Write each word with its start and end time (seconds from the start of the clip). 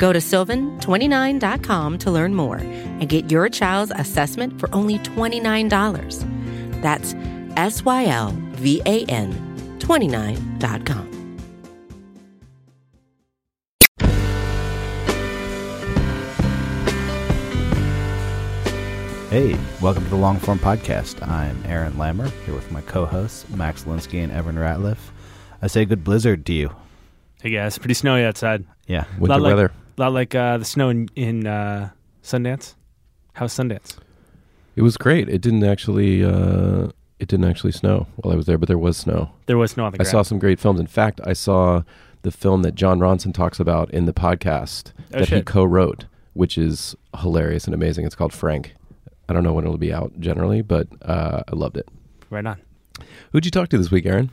Go 0.00 0.14
to 0.14 0.18
sylvan29.com 0.18 1.98
to 1.98 2.10
learn 2.10 2.34
more 2.34 2.56
and 2.56 3.06
get 3.06 3.30
your 3.30 3.50
child's 3.50 3.92
assessment 3.94 4.58
for 4.58 4.74
only 4.74 4.98
$29. 5.00 6.80
That's 6.80 7.14
S 7.58 7.84
Y 7.84 8.06
L 8.06 8.34
V 8.52 8.80
A 8.86 9.04
N 9.04 9.30
29.com. 9.78 11.06
Hey, 19.28 19.54
welcome 19.82 20.02
to 20.04 20.10
the 20.10 20.16
Long 20.16 20.38
Form 20.38 20.58
Podcast. 20.58 21.24
I'm 21.28 21.62
Aaron 21.66 21.92
Lammer 21.92 22.32
here 22.46 22.54
with 22.54 22.72
my 22.72 22.80
co-hosts 22.80 23.46
Max 23.50 23.84
Linsky 23.84 24.24
and 24.24 24.32
Evan 24.32 24.56
Ratliff. 24.56 24.96
I 25.60 25.66
say 25.66 25.84
good 25.84 26.02
blizzard 26.02 26.46
to 26.46 26.54
you. 26.54 26.74
Hey 27.42 27.50
guys, 27.50 27.76
pretty 27.76 27.94
snowy 27.94 28.24
outside. 28.24 28.64
Yeah, 28.86 29.04
Winter 29.18 29.34
lot 29.34 29.42
like, 29.42 29.50
weather. 29.50 29.72
Lot 30.00 30.14
like 30.14 30.34
uh, 30.34 30.56
the 30.56 30.64
snow 30.64 30.88
in, 30.88 31.10
in 31.14 31.46
uh, 31.46 31.90
Sundance. 32.22 32.74
How's 33.34 33.52
Sundance? 33.52 33.98
It 34.74 34.80
was 34.80 34.96
great. 34.96 35.28
It 35.28 35.42
didn't 35.42 35.62
actually. 35.62 36.24
Uh, 36.24 36.88
it 37.18 37.28
didn't 37.28 37.44
actually 37.44 37.72
snow 37.72 38.06
while 38.16 38.32
I 38.32 38.36
was 38.36 38.46
there, 38.46 38.56
but 38.56 38.66
there 38.66 38.78
was 38.78 38.96
snow. 38.96 39.30
There 39.44 39.58
was 39.58 39.72
snow 39.72 39.84
on 39.84 39.92
the 39.92 40.00
I 40.00 40.04
saw 40.04 40.22
some 40.22 40.38
great 40.38 40.58
films. 40.58 40.80
In 40.80 40.86
fact, 40.86 41.20
I 41.24 41.34
saw 41.34 41.82
the 42.22 42.30
film 42.30 42.62
that 42.62 42.74
Jon 42.74 42.98
Ronson 42.98 43.34
talks 43.34 43.60
about 43.60 43.90
in 43.90 44.06
the 44.06 44.14
podcast 44.14 44.92
Oh, 45.12 45.18
that 45.18 45.28
he 45.28 45.42
co-wrote, 45.42 46.06
which 46.32 46.56
is 46.56 46.96
hilarious 47.18 47.66
and 47.66 47.74
amazing. 47.74 48.06
It's 48.06 48.14
called 48.14 48.32
Frank. 48.32 48.74
I 49.28 49.34
don't 49.34 49.44
know 49.44 49.52
when 49.52 49.64
it'll 49.66 49.76
be 49.76 49.92
out 49.92 50.18
generally, 50.18 50.62
but 50.62 50.88
uh, 51.02 51.42
I 51.46 51.54
loved 51.54 51.76
it. 51.76 51.86
right 52.30 52.46
on. 52.46 52.58
Who'd 53.32 53.44
you 53.44 53.50
talk 53.50 53.68
to 53.68 53.76
this 53.76 53.90
week, 53.90 54.06
Aaron? 54.06 54.30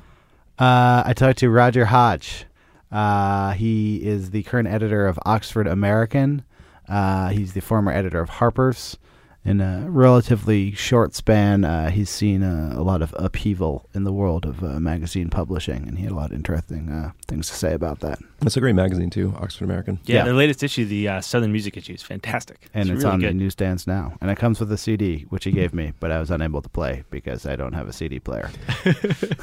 Uh, 0.58 1.04
I 1.06 1.12
talked 1.14 1.40
to 1.40 1.50
Roger 1.50 1.86
Hodge. 1.86 2.46
Uh, 2.92 3.52
he 3.54 3.98
is 4.06 4.32
the 4.32 4.44
current 4.44 4.68
editor 4.68 5.08
of 5.08 5.20
Oxford 5.26 5.68
American. 5.68 6.44
Uh, 6.88 7.30
he's 7.30 7.54
the 7.54 7.62
former 7.62 7.92
editor 7.92 8.20
of 8.22 8.30
Harper's. 8.30 8.98
In 9.46 9.62
a 9.62 9.86
relatively 9.90 10.74
short 10.74 11.16
span, 11.16 11.64
uh, 11.64 11.90
he's 11.90 12.10
seen 12.10 12.44
uh, 12.44 12.74
a 12.76 12.82
lot 12.82 13.02
of 13.02 13.16
upheaval 13.18 13.88
in 13.94 14.04
the 14.04 14.12
world 14.12 14.46
of 14.46 14.62
uh, 14.62 14.78
magazine 14.78 15.30
publishing, 15.30 15.88
and 15.88 15.98
he 15.98 16.04
had 16.04 16.12
a 16.12 16.16
lot 16.16 16.32
of 16.32 16.36
interesting 16.36 16.90
uh, 16.90 17.12
things 17.30 17.48
to 17.48 17.54
say 17.56 17.74
about 17.74 18.02
that. 18.02 18.20
That's 18.42 18.58
a 18.58 18.60
great 18.60 18.76
magazine 18.76 19.10
too, 19.10 19.34
Oxford 19.40 19.64
American. 19.64 20.02
Yeah, 20.04 20.18
Yeah. 20.18 20.24
their 20.26 20.34
latest 20.34 20.64
issue, 20.64 20.84
the 20.84 21.08
uh, 21.08 21.22
Southern 21.22 21.54
Music 21.54 21.78
issue, 21.78 21.94
is 21.94 22.04
fantastic. 22.04 22.68
And 22.74 22.90
it's, 22.90 23.04
really 23.06 23.14
on 23.14 23.20
the 23.22 23.32
newsstands 23.34 23.88
now. 23.88 24.18
And 24.20 24.30
it 24.30 24.38
comes 24.38 24.60
with 24.60 24.70
a 24.74 24.78
CD, 24.78 25.26
which 25.30 25.46
he 25.46 25.52
gave 25.52 25.74
me, 25.74 25.94
but 26.02 26.12
I 26.12 26.20
was 26.20 26.30
unable 26.30 26.62
to 26.62 26.68
play 26.70 27.06
because 27.10 27.46
I 27.46 27.56
don't 27.56 27.72
have 27.74 27.88
a 27.88 27.94
CD 27.94 28.20
player. 28.20 28.50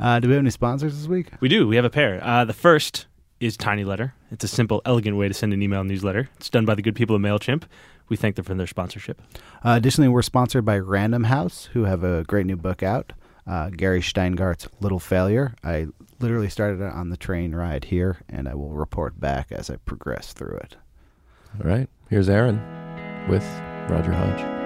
uh, 0.00 0.18
do 0.20 0.28
we 0.28 0.34
have 0.34 0.42
any 0.42 0.50
sponsors 0.50 0.96
this 0.98 1.06
week? 1.06 1.28
We 1.40 1.48
do. 1.48 1.68
We 1.68 1.76
have 1.76 1.84
a 1.84 1.90
pair. 1.90 2.20
Uh, 2.22 2.44
the 2.44 2.52
first 2.52 3.06
is 3.38 3.56
TinyLetter. 3.56 4.12
It's 4.30 4.44
a 4.44 4.48
simple, 4.48 4.82
elegant 4.84 5.16
way 5.16 5.28
to 5.28 5.34
send 5.34 5.52
an 5.52 5.62
email 5.62 5.84
newsletter. 5.84 6.28
It's 6.36 6.50
done 6.50 6.64
by 6.64 6.74
the 6.74 6.82
good 6.82 6.94
people 6.94 7.16
of 7.16 7.22
Mailchimp. 7.22 7.64
We 8.08 8.16
thank 8.16 8.36
them 8.36 8.44
for 8.44 8.54
their 8.54 8.66
sponsorship. 8.66 9.20
Uh, 9.64 9.74
additionally, 9.76 10.08
we're 10.08 10.22
sponsored 10.22 10.64
by 10.64 10.78
Random 10.78 11.24
House, 11.24 11.66
who 11.72 11.84
have 11.84 12.02
a 12.02 12.24
great 12.24 12.46
new 12.46 12.56
book 12.56 12.82
out. 12.82 13.12
Uh, 13.46 13.70
Gary 13.70 14.00
Shteyngart's 14.00 14.68
Little 14.80 14.98
Failure. 14.98 15.54
I 15.64 15.86
literally 16.20 16.50
started 16.50 16.80
it 16.80 16.92
on 16.92 17.10
the 17.10 17.16
train 17.16 17.54
ride 17.54 17.86
here, 17.86 18.18
and 18.28 18.48
I 18.48 18.54
will 18.54 18.70
report 18.70 19.18
back 19.18 19.50
as 19.50 19.70
I 19.70 19.76
progress 19.76 20.32
through 20.32 20.58
it. 20.58 20.76
All 21.58 21.68
right, 21.68 21.88
here's 22.10 22.28
Aaron 22.28 22.58
with 23.28 23.44
Roger 23.88 24.12
Hodge. 24.12 24.59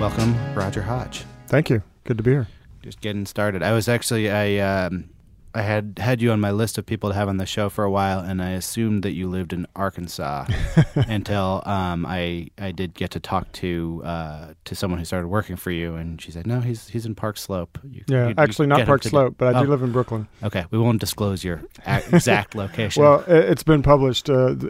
Welcome, 0.00 0.36
Roger 0.54 0.80
Hodge. 0.82 1.24
Thank 1.48 1.70
you. 1.70 1.82
Good 2.04 2.18
to 2.18 2.22
be 2.22 2.30
here. 2.30 2.46
Just 2.82 3.00
getting 3.00 3.26
started. 3.26 3.62
I 3.64 3.72
was 3.72 3.88
actually 3.88 4.30
I 4.30 4.58
um, 4.58 5.10
I 5.54 5.62
had 5.62 5.98
had 5.98 6.22
you 6.22 6.30
on 6.30 6.38
my 6.38 6.52
list 6.52 6.78
of 6.78 6.86
people 6.86 7.10
to 7.10 7.14
have 7.16 7.28
on 7.28 7.38
the 7.38 7.46
show 7.46 7.68
for 7.68 7.82
a 7.82 7.90
while, 7.90 8.20
and 8.20 8.40
I 8.40 8.50
assumed 8.50 9.02
that 9.02 9.10
you 9.12 9.28
lived 9.28 9.52
in 9.52 9.66
Arkansas 9.74 10.46
until 10.94 11.62
um, 11.66 12.06
I 12.06 12.48
I 12.58 12.70
did 12.70 12.94
get 12.94 13.10
to 13.12 13.20
talk 13.20 13.50
to 13.54 14.00
uh, 14.04 14.46
to 14.66 14.74
someone 14.76 15.00
who 15.00 15.04
started 15.04 15.26
working 15.28 15.56
for 15.56 15.72
you, 15.72 15.96
and 15.96 16.22
she 16.22 16.30
said, 16.30 16.46
"No, 16.46 16.60
he's 16.60 16.86
he's 16.88 17.04
in 17.04 17.16
Park 17.16 17.36
Slope." 17.36 17.76
You, 17.82 18.04
Yeah, 18.06 18.22
you- 18.22 18.28
you 18.28 18.34
actually 18.38 18.68
get 18.68 18.78
not 18.78 18.86
Park 18.86 19.02
Slope, 19.02 19.34
but 19.36 19.54
I 19.56 19.60
do 19.60 19.66
Oh. 19.66 19.70
live 19.70 19.82
in 19.82 19.90
Brooklyn. 19.90 20.28
Okay, 20.44 20.64
we 20.70 20.78
won't 20.78 21.00
disclose 21.00 21.42
your 21.42 21.60
exact 21.86 22.54
location. 22.54 23.02
Well, 23.02 23.24
it's 23.26 23.64
been 23.64 23.82
published. 23.82 24.30
Uh, 24.30 24.54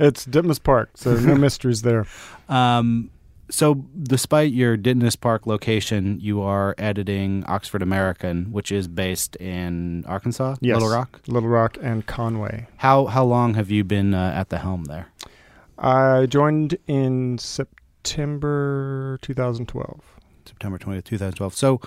it's 0.00 0.24
Ditmas 0.26 0.62
Park, 0.62 0.90
so 0.94 1.14
no 1.14 1.34
mysteries 1.34 1.82
there. 1.82 2.06
Um, 2.48 3.10
so, 3.54 3.74
despite 4.02 4.52
your 4.52 4.76
Ditmas 4.76 5.18
Park 5.20 5.46
location, 5.46 6.18
you 6.20 6.42
are 6.42 6.74
editing 6.76 7.44
Oxford 7.46 7.82
American, 7.82 8.50
which 8.50 8.72
is 8.72 8.88
based 8.88 9.36
in 9.36 10.04
Arkansas, 10.06 10.56
Yes. 10.60 10.74
Little 10.74 10.90
Rock. 10.90 11.20
Little 11.28 11.48
Rock 11.48 11.78
and 11.80 12.04
Conway. 12.04 12.66
How 12.78 13.06
how 13.06 13.24
long 13.24 13.54
have 13.54 13.70
you 13.70 13.84
been 13.84 14.12
uh, 14.12 14.32
at 14.34 14.48
the 14.48 14.58
helm 14.58 14.86
there? 14.86 15.06
I 15.78 16.26
joined 16.26 16.78
in 16.88 17.38
September 17.38 19.18
2012. 19.22 20.00
September 20.46 20.78
20th, 20.78 21.04
2012. 21.04 21.54
So, 21.54 21.80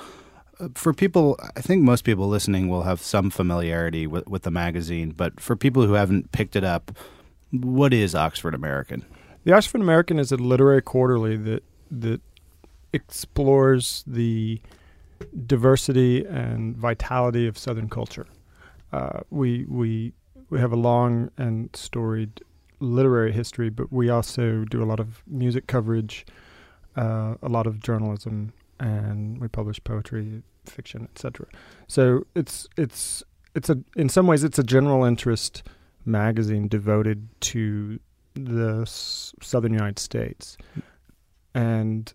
uh, 0.59 0.69
for 0.73 0.93
people, 0.93 1.37
I 1.55 1.61
think 1.61 1.83
most 1.83 2.03
people 2.03 2.27
listening 2.29 2.69
will 2.69 2.83
have 2.83 3.01
some 3.01 3.29
familiarity 3.29 4.07
with, 4.07 4.25
with 4.27 4.43
the 4.43 4.51
magazine, 4.51 5.11
but 5.11 5.39
for 5.39 5.55
people 5.55 5.85
who 5.85 5.93
haven't 5.93 6.31
picked 6.31 6.55
it 6.55 6.63
up, 6.63 6.91
what 7.51 7.93
is 7.93 8.15
Oxford 8.15 8.55
American? 8.55 9.05
The 9.47 9.53
Oxford 9.53 9.79
American 9.79 10.19
is 10.19 10.33
a 10.33 10.35
literary 10.35 10.81
quarterly 10.81 11.37
that 11.37 11.63
that 11.89 12.19
explores 12.91 14.03
the 14.05 14.59
diversity 15.45 16.25
and 16.25 16.75
vitality 16.75 17.47
of 17.47 17.57
Southern 17.57 17.87
culture. 17.87 18.27
Uh, 18.91 19.21
we 19.29 19.63
we 19.69 20.11
we 20.49 20.59
have 20.59 20.73
a 20.73 20.75
long 20.75 21.31
and 21.37 21.69
storied 21.73 22.41
literary 22.81 23.31
history, 23.31 23.69
but 23.69 23.89
we 23.89 24.09
also 24.09 24.65
do 24.65 24.83
a 24.83 24.87
lot 24.91 24.99
of 24.99 25.23
music 25.25 25.65
coverage, 25.65 26.25
uh, 26.97 27.35
a 27.41 27.47
lot 27.47 27.67
of 27.67 27.79
journalism, 27.79 28.51
and 28.81 29.39
we 29.39 29.47
publish 29.47 29.81
poetry, 29.81 30.43
fiction, 30.65 31.07
etc. 31.15 31.45
So 31.87 32.27
it's 32.35 32.67
it's 32.75 33.23
it's 33.55 33.69
a 33.69 33.77
in 33.95 34.09
some 34.09 34.27
ways 34.27 34.43
it's 34.43 34.59
a 34.59 34.63
general 34.63 35.05
interest 35.05 35.63
magazine 36.03 36.67
devoted 36.67 37.29
to 37.39 38.01
the 38.37 38.81
s- 38.83 39.33
southern 39.41 39.73
United 39.73 39.99
States. 39.99 40.57
And 41.53 42.13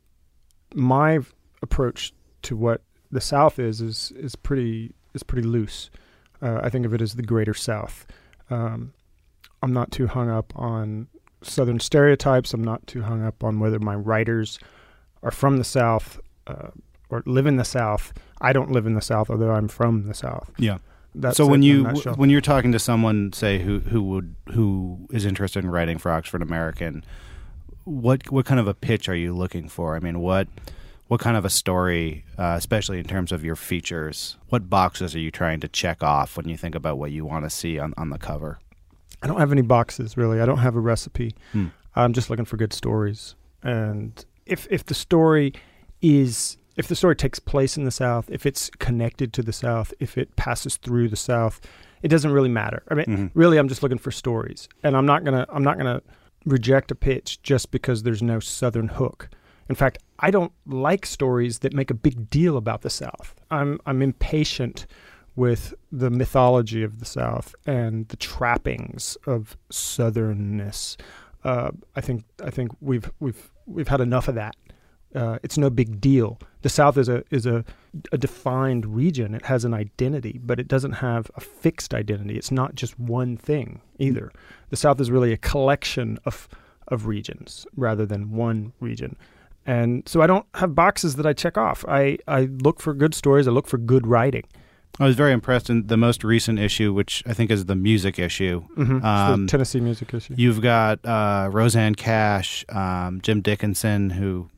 my 0.74 1.18
approach 1.62 2.12
to 2.42 2.56
what 2.56 2.82
the 3.10 3.20
South 3.20 3.58
is 3.58 3.80
is 3.80 4.12
is 4.16 4.34
pretty 4.36 4.94
is 5.14 5.22
pretty 5.22 5.46
loose. 5.46 5.90
Uh, 6.40 6.60
I 6.62 6.70
think 6.70 6.86
of 6.86 6.94
it 6.94 7.00
as 7.02 7.14
the 7.14 7.22
Greater 7.22 7.54
South. 7.54 8.06
Um, 8.50 8.92
I'm 9.62 9.72
not 9.72 9.90
too 9.92 10.06
hung 10.08 10.28
up 10.30 10.52
on 10.56 11.08
Southern 11.42 11.78
stereotypes. 11.80 12.52
I'm 12.54 12.64
not 12.64 12.86
too 12.86 13.02
hung 13.02 13.22
up 13.24 13.44
on 13.44 13.60
whether 13.60 13.78
my 13.78 13.94
writers 13.94 14.58
are 15.22 15.30
from 15.30 15.58
the 15.58 15.64
South 15.64 16.18
uh, 16.46 16.68
or 17.10 17.22
live 17.26 17.46
in 17.46 17.56
the 17.56 17.64
South. 17.64 18.12
I 18.40 18.52
don't 18.52 18.72
live 18.72 18.86
in 18.86 18.94
the 18.94 19.00
South, 19.00 19.30
although 19.30 19.52
I'm 19.52 19.68
from 19.68 20.06
the 20.08 20.14
South. 20.14 20.50
Yeah. 20.58 20.78
That's 21.14 21.36
so 21.36 21.46
when 21.46 21.62
a 21.62 21.66
you 21.66 21.84
when 22.16 22.30
you're 22.30 22.40
talking 22.40 22.72
to 22.72 22.78
someone, 22.78 23.32
say 23.32 23.58
who 23.58 23.80
who 23.80 24.02
would 24.04 24.34
who 24.52 25.06
is 25.10 25.26
interested 25.26 25.62
in 25.62 25.70
writing 25.70 25.98
for 25.98 26.10
Oxford 26.10 26.42
American, 26.42 27.04
what 27.84 28.30
what 28.30 28.46
kind 28.46 28.58
of 28.58 28.66
a 28.66 28.74
pitch 28.74 29.08
are 29.08 29.14
you 29.14 29.34
looking 29.34 29.68
for? 29.68 29.94
I 29.94 30.00
mean, 30.00 30.20
what 30.20 30.48
what 31.08 31.20
kind 31.20 31.36
of 31.36 31.44
a 31.44 31.50
story, 31.50 32.24
uh, 32.38 32.54
especially 32.56 32.98
in 32.98 33.04
terms 33.04 33.32
of 33.32 33.44
your 33.44 33.56
features? 33.56 34.36
What 34.48 34.70
boxes 34.70 35.14
are 35.14 35.18
you 35.18 35.30
trying 35.30 35.60
to 35.60 35.68
check 35.68 36.02
off 36.02 36.36
when 36.38 36.48
you 36.48 36.56
think 36.56 36.74
about 36.74 36.96
what 36.96 37.12
you 37.12 37.26
want 37.26 37.44
to 37.44 37.50
see 37.50 37.78
on 37.78 37.92
on 37.98 38.10
the 38.10 38.18
cover? 38.18 38.58
I 39.22 39.26
don't 39.26 39.38
have 39.38 39.52
any 39.52 39.62
boxes 39.62 40.16
really. 40.16 40.40
I 40.40 40.46
don't 40.46 40.58
have 40.58 40.76
a 40.76 40.80
recipe. 40.80 41.34
Hmm. 41.52 41.66
I'm 41.94 42.14
just 42.14 42.30
looking 42.30 42.46
for 42.46 42.56
good 42.56 42.72
stories. 42.72 43.34
And 43.62 44.24
if 44.46 44.66
if 44.70 44.86
the 44.86 44.94
story 44.94 45.52
is 46.00 46.56
if 46.76 46.88
the 46.88 46.94
story 46.96 47.14
takes 47.16 47.38
place 47.38 47.76
in 47.76 47.84
the 47.84 47.90
South, 47.90 48.30
if 48.30 48.46
it's 48.46 48.70
connected 48.78 49.32
to 49.34 49.42
the 49.42 49.52
South, 49.52 49.92
if 50.00 50.16
it 50.16 50.34
passes 50.36 50.76
through 50.76 51.08
the 51.08 51.16
South, 51.16 51.60
it 52.02 52.08
doesn't 52.08 52.32
really 52.32 52.48
matter. 52.48 52.82
I 52.88 52.94
mean, 52.94 53.06
Mhm. 53.06 53.30
really, 53.34 53.58
I'm 53.58 53.68
just 53.68 53.82
looking 53.82 53.98
for 53.98 54.10
stories, 54.10 54.68
and 54.82 54.96
I'm 54.96 55.06
not 55.06 55.24
gonna 55.24 55.46
I'm 55.50 55.62
not 55.64 55.76
gonna 55.78 56.02
reject 56.44 56.90
a 56.90 56.94
pitch 56.94 57.40
just 57.42 57.70
because 57.70 58.02
there's 58.02 58.22
no 58.22 58.40
Southern 58.40 58.88
hook. 58.88 59.28
In 59.68 59.74
fact, 59.76 59.98
I 60.18 60.30
don't 60.32 60.52
like 60.66 61.06
stories 61.06 61.60
that 61.60 61.72
make 61.72 61.90
a 61.90 61.94
big 61.94 62.28
deal 62.30 62.56
about 62.56 62.82
the 62.82 62.90
South. 62.90 63.34
I'm 63.50 63.78
I'm 63.86 64.02
impatient 64.02 64.86
with 65.36 65.72
the 65.90 66.10
mythology 66.10 66.82
of 66.82 66.98
the 66.98 67.04
South 67.06 67.54
and 67.66 68.06
the 68.08 68.16
trappings 68.16 69.16
of 69.26 69.56
Southernness. 69.70 70.96
Uh, 71.44 71.70
I 71.96 72.00
think 72.00 72.24
I 72.44 72.50
think 72.50 72.70
we've 72.80 73.10
we've 73.20 73.50
we've 73.66 73.88
had 73.88 74.00
enough 74.00 74.28
of 74.28 74.34
that. 74.34 74.54
Uh, 75.14 75.38
it's 75.42 75.58
no 75.58 75.70
big 75.70 76.00
deal. 76.00 76.38
The 76.62 76.68
South 76.68 76.96
is 76.96 77.08
a 77.08 77.24
is 77.30 77.46
a, 77.46 77.64
a 78.12 78.18
defined 78.18 78.86
region. 78.86 79.34
It 79.34 79.46
has 79.46 79.64
an 79.64 79.74
identity, 79.74 80.40
but 80.42 80.58
it 80.58 80.68
doesn't 80.68 80.92
have 80.92 81.30
a 81.34 81.40
fixed 81.40 81.92
identity. 81.92 82.36
It's 82.36 82.50
not 82.50 82.74
just 82.74 82.98
one 82.98 83.36
thing 83.36 83.80
either. 83.98 84.32
The 84.70 84.76
South 84.76 85.00
is 85.00 85.10
really 85.10 85.32
a 85.32 85.36
collection 85.36 86.18
of 86.24 86.48
of 86.88 87.06
regions 87.06 87.66
rather 87.76 88.06
than 88.06 88.32
one 88.32 88.72
region. 88.80 89.16
And 89.66 90.08
so 90.08 90.20
I 90.22 90.26
don't 90.26 90.46
have 90.54 90.74
boxes 90.74 91.16
that 91.16 91.26
I 91.26 91.32
check 91.32 91.56
off. 91.56 91.84
I, 91.88 92.18
I 92.26 92.42
look 92.42 92.80
for 92.80 92.94
good 92.94 93.14
stories. 93.14 93.46
I 93.46 93.52
look 93.52 93.66
for 93.68 93.78
good 93.78 94.06
writing. 94.06 94.44
I 95.00 95.06
was 95.06 95.16
very 95.16 95.32
impressed 95.32 95.70
in 95.70 95.86
the 95.86 95.96
most 95.96 96.22
recent 96.22 96.58
issue, 96.58 96.92
which 96.92 97.22
I 97.26 97.32
think 97.32 97.50
is 97.50 97.64
the 97.64 97.74
music 97.74 98.18
issue. 98.18 98.64
Mm-hmm. 98.76 99.04
Um, 99.04 99.46
the 99.46 99.50
Tennessee 99.50 99.80
music 99.80 100.12
issue. 100.12 100.34
You've 100.36 100.60
got 100.60 101.04
uh, 101.06 101.48
Rosanne 101.50 101.94
Cash, 101.94 102.64
um, 102.68 103.20
Jim 103.22 103.40
Dickinson, 103.40 104.10
who 104.10 104.50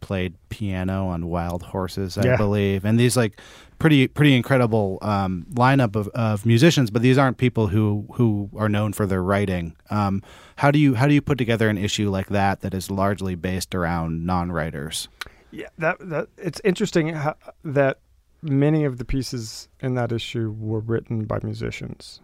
played 0.00 0.34
piano 0.48 1.06
on 1.08 1.26
Wild 1.26 1.62
Horses, 1.62 2.16
I 2.18 2.24
Yeah. 2.24 2.36
believe, 2.36 2.84
and 2.84 2.98
these 2.98 3.16
like 3.16 3.40
pretty 3.78 4.08
pretty 4.08 4.34
incredible 4.34 4.98
um, 5.02 5.46
lineup 5.52 5.94
of, 5.96 6.08
of 6.08 6.44
musicians. 6.46 6.90
But 6.90 7.02
these 7.02 7.18
aren't 7.18 7.36
people 7.38 7.68
who 7.68 8.06
who 8.14 8.50
are 8.56 8.68
known 8.68 8.92
for 8.92 9.06
their 9.06 9.22
writing. 9.22 9.76
Um, 9.90 10.22
how 10.56 10.70
do 10.70 10.78
you 10.78 10.94
how 10.94 11.06
do 11.06 11.14
you 11.14 11.22
put 11.22 11.38
together 11.38 11.68
an 11.68 11.78
issue 11.78 12.10
like 12.10 12.28
that 12.28 12.60
that 12.60 12.74
is 12.74 12.90
largely 12.90 13.34
based 13.34 13.74
around 13.74 14.24
non 14.26 14.50
writers? 14.52 15.08
Yeah, 15.50 15.68
that 15.78 15.96
that 16.00 16.28
it's 16.36 16.60
interesting 16.64 17.08
how, 17.08 17.34
that 17.64 17.98
many 18.42 18.84
of 18.84 18.98
the 18.98 19.04
pieces 19.04 19.68
in 19.80 19.94
that 19.94 20.12
issue 20.12 20.54
were 20.58 20.80
written 20.80 21.24
by 21.24 21.38
musicians. 21.42 22.20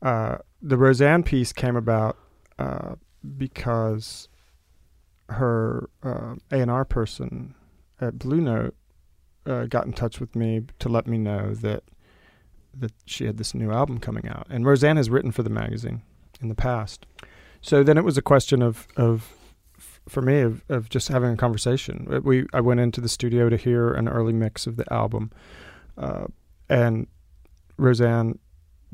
Uh, 0.00 0.38
the 0.62 0.76
Rosanne 0.76 1.22
piece 1.22 1.52
came 1.52 1.76
about 1.76 2.16
uh, 2.58 2.94
because 3.36 4.28
her 5.32 5.88
uh, 6.02 6.34
A 6.50 6.60
and 6.60 6.70
R 6.70 6.84
person 6.84 7.54
at 8.00 8.18
Blue 8.18 8.40
Note 8.40 8.74
uh, 9.46 9.64
got 9.64 9.86
in 9.86 9.92
touch 9.92 10.20
with 10.20 10.34
me 10.36 10.62
to 10.78 10.88
let 10.88 11.06
me 11.06 11.18
know 11.18 11.54
that 11.54 11.84
that 12.74 12.92
she 13.04 13.26
had 13.26 13.36
this 13.36 13.54
new 13.54 13.70
album 13.70 13.98
coming 13.98 14.26
out, 14.28 14.46
and 14.48 14.64
Rosanne 14.64 14.96
has 14.96 15.10
written 15.10 15.30
for 15.30 15.42
the 15.42 15.50
magazine 15.50 16.02
in 16.40 16.48
the 16.48 16.54
past. 16.54 17.06
So 17.60 17.82
then 17.82 17.98
it 17.98 18.04
was 18.04 18.16
a 18.16 18.22
question 18.22 18.62
of 18.62 18.88
of 18.96 19.34
for 20.08 20.22
me 20.22 20.40
of, 20.40 20.64
of 20.68 20.88
just 20.88 21.08
having 21.08 21.30
a 21.30 21.36
conversation. 21.36 22.06
Uh, 22.10 22.20
We 22.20 22.46
I 22.52 22.60
went 22.60 22.80
into 22.80 23.00
the 23.00 23.08
studio 23.08 23.48
to 23.48 23.56
hear 23.56 23.92
an 23.92 24.08
early 24.08 24.32
mix 24.32 24.66
of 24.66 24.76
the 24.76 24.90
album, 24.92 25.30
uh, 25.96 26.26
and 26.68 27.06
Rosanne 27.76 28.38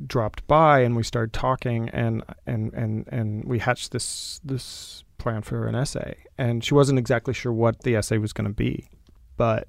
dropped 0.06 0.46
by 0.46 0.80
and 0.80 0.94
we 0.94 1.02
started 1.02 1.32
talking 1.32 1.88
and 1.88 2.22
and 2.46 2.72
and 2.72 3.08
and 3.08 3.44
we 3.44 3.58
hatched 3.58 3.90
this 3.90 4.40
this 4.44 5.02
plan 5.18 5.42
for 5.42 5.66
an 5.66 5.74
essay. 5.74 6.16
And 6.36 6.64
she 6.64 6.74
wasn't 6.74 6.98
exactly 6.98 7.34
sure 7.34 7.52
what 7.52 7.82
the 7.82 7.96
essay 7.96 8.18
was 8.18 8.32
going 8.32 8.48
to 8.48 8.54
be, 8.54 8.88
but 9.36 9.68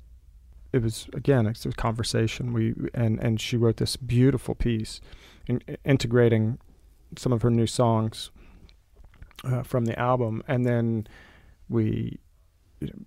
it 0.71 0.83
was 0.83 1.07
again 1.13 1.47
it's 1.47 1.65
a 1.65 1.71
conversation. 1.71 2.53
We 2.53 2.75
and 2.93 3.19
and 3.19 3.41
she 3.41 3.57
wrote 3.57 3.77
this 3.77 3.95
beautiful 3.95 4.55
piece, 4.55 5.01
in, 5.47 5.61
integrating 5.83 6.59
some 7.17 7.33
of 7.33 7.41
her 7.41 7.49
new 7.49 7.67
songs 7.67 8.29
uh, 9.43 9.63
from 9.63 9.85
the 9.85 9.99
album, 9.99 10.43
and 10.47 10.65
then 10.65 11.07
we 11.67 12.19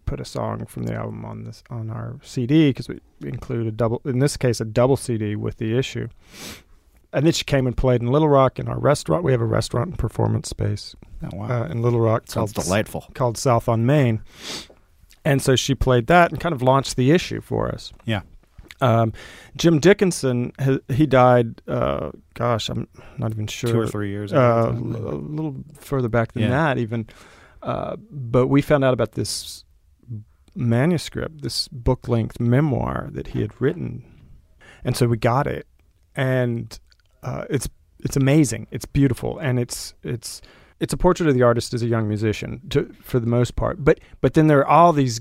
put 0.05 0.21
a 0.21 0.25
song 0.25 0.67
from 0.67 0.85
the 0.85 0.95
album 0.95 1.25
on 1.25 1.45
this 1.45 1.63
on 1.71 1.89
our 1.89 2.19
CD 2.23 2.71
because 2.71 2.89
we 2.89 3.01
include 3.23 3.67
a 3.67 3.71
double 3.71 4.03
in 4.05 4.19
this 4.19 4.37
case 4.37 4.61
a 4.61 4.65
double 4.65 4.97
CD 4.97 5.37
with 5.37 5.59
the 5.59 5.77
issue. 5.77 6.09
And 7.13 7.27
then 7.27 7.33
she 7.33 7.45
came 7.45 7.67
and 7.67 7.77
played 7.77 8.01
in 8.01 8.09
Little 8.09 8.29
Rock 8.29 8.59
in 8.59 8.69
our 8.69 8.79
restaurant. 8.79 9.23
We 9.23 9.33
have 9.33 9.41
a 9.43 9.47
restaurant 9.47 9.91
and 9.91 9.99
performance 9.99 10.49
space 10.49 10.97
Oh 11.23 11.29
wow, 11.37 11.63
uh, 11.65 11.67
in 11.67 11.83
Little 11.83 12.01
Rock 12.01 12.23
sounds 12.31 12.53
called 12.53 12.65
delightful. 12.65 13.07
called 13.15 13.37
South 13.37 13.69
on 13.69 13.85
Main. 13.87 14.23
And 15.25 15.41
so 15.43 15.55
she 15.55 15.75
played 15.75 16.07
that 16.09 16.31
and 16.33 16.41
kind 16.41 16.55
of 16.55 16.63
launched 16.63 16.97
the 16.97 17.11
issue 17.11 17.41
for 17.41 17.69
us. 17.69 17.93
Yeah. 18.07 18.23
Um, 18.81 19.13
Jim 19.57 19.79
Dickinson, 19.79 20.53
he, 20.61 20.81
he 20.93 21.07
died, 21.07 21.63
uh, 21.69 22.11
gosh, 22.35 22.69
I'm 22.69 22.89
not 23.19 23.31
even 23.31 23.47
sure. 23.47 23.71
Two 23.71 23.81
or 23.81 23.87
three 23.87 24.09
years. 24.11 24.33
Uh, 24.33 24.73
ago. 24.75 24.79
a 24.81 25.15
little 25.15 25.57
further 25.79 26.09
back 26.09 26.33
than 26.33 26.43
Yeah. 26.45 26.49
that, 26.49 26.79
even. 26.79 27.07
Uh, 27.63 27.95
but 28.11 28.49
we 28.49 28.61
found 28.61 28.83
out 28.83 28.93
about 28.93 29.13
this 29.13 29.65
manuscript, 30.55 31.43
this 31.43 31.69
book 31.69 32.09
length 32.09 32.41
memoir 32.41 33.09
that 33.13 33.29
he 33.29 33.41
had 33.41 33.61
written. 33.61 34.05
And 34.85 34.97
so 34.97 35.07
we 35.07 35.17
got 35.17 35.47
it. 35.47 35.67
And 36.17 36.79
uh, 37.23 37.45
it's 37.51 37.69
it's 38.01 38.17
amazing. 38.17 38.67
It's 38.71 38.85
beautiful. 38.85 39.39
And 39.39 39.59
it's 39.59 39.95
it's 40.03 40.43
it's 40.81 40.93
a 40.93 40.97
portrait 40.97 41.29
of 41.29 41.35
the 41.35 41.43
artist 41.43 41.73
as 41.75 41.83
a 41.83 41.87
young 41.87 42.09
musician 42.09 42.61
to, 42.71 42.93
for 43.03 43.21
the 43.21 43.27
most 43.27 43.57
part. 43.57 43.85
But 43.85 44.01
but 44.21 44.35
then 44.35 44.49
there 44.49 44.59
are 44.61 44.67
all 44.67 44.93
these 44.93 45.21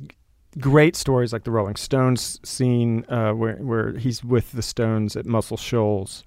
great 0.59 0.95
stories 0.95 1.31
like 1.31 1.43
the 1.43 1.51
Rolling 1.51 1.75
Stones 1.75 2.39
scene 2.43 3.05
uh, 3.09 3.31
where 3.33 3.55
where 3.57 3.97
he's 3.97 4.23
with 4.23 4.51
the 4.51 4.61
Stones 4.61 5.15
at 5.15 5.25
Muscle 5.25 5.57
Shoals. 5.57 6.23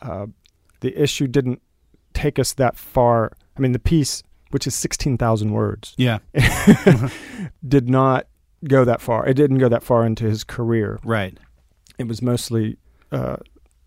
Uh, 0.00 0.26
the 0.80 0.96
issue 0.96 1.26
didn't 1.26 1.60
take 2.14 2.38
us 2.38 2.52
that 2.54 2.76
far. 2.76 3.32
I 3.56 3.60
mean, 3.60 3.72
the 3.72 3.80
piece, 3.80 4.22
which 4.50 4.66
is 4.66 4.74
sixteen 4.74 5.18
thousand 5.18 5.52
words, 5.52 5.94
yeah, 5.96 6.18
did 7.66 7.88
not 7.90 8.28
go 8.64 8.84
that 8.84 9.00
far. 9.00 9.26
It 9.26 9.34
didn't 9.34 9.58
go 9.58 9.68
that 9.68 9.82
far 9.82 10.06
into 10.06 10.24
his 10.24 10.44
career. 10.44 10.98
right. 11.04 11.36
It 11.98 12.06
was 12.06 12.22
mostly 12.22 12.76
uh, 13.10 13.38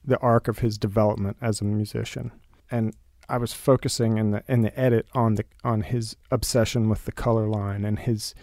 the 0.04 0.18
arc 0.20 0.48
of 0.48 0.60
his 0.60 0.78
development 0.78 1.38
as 1.42 1.62
a 1.62 1.66
musician, 1.66 2.32
and 2.70 2.94
I 3.32 3.38
was 3.38 3.54
focusing 3.54 4.18
in 4.18 4.32
the 4.32 4.44
in 4.48 4.62
the 4.62 4.78
edit 4.78 5.08
on 5.14 5.36
the 5.36 5.46
on 5.64 5.82
his 5.82 6.18
obsession 6.32 6.90
with 6.90 7.06
the 7.06 7.12
color 7.14 7.48
line 7.48 7.86
and 7.86 7.98
his 7.98 8.36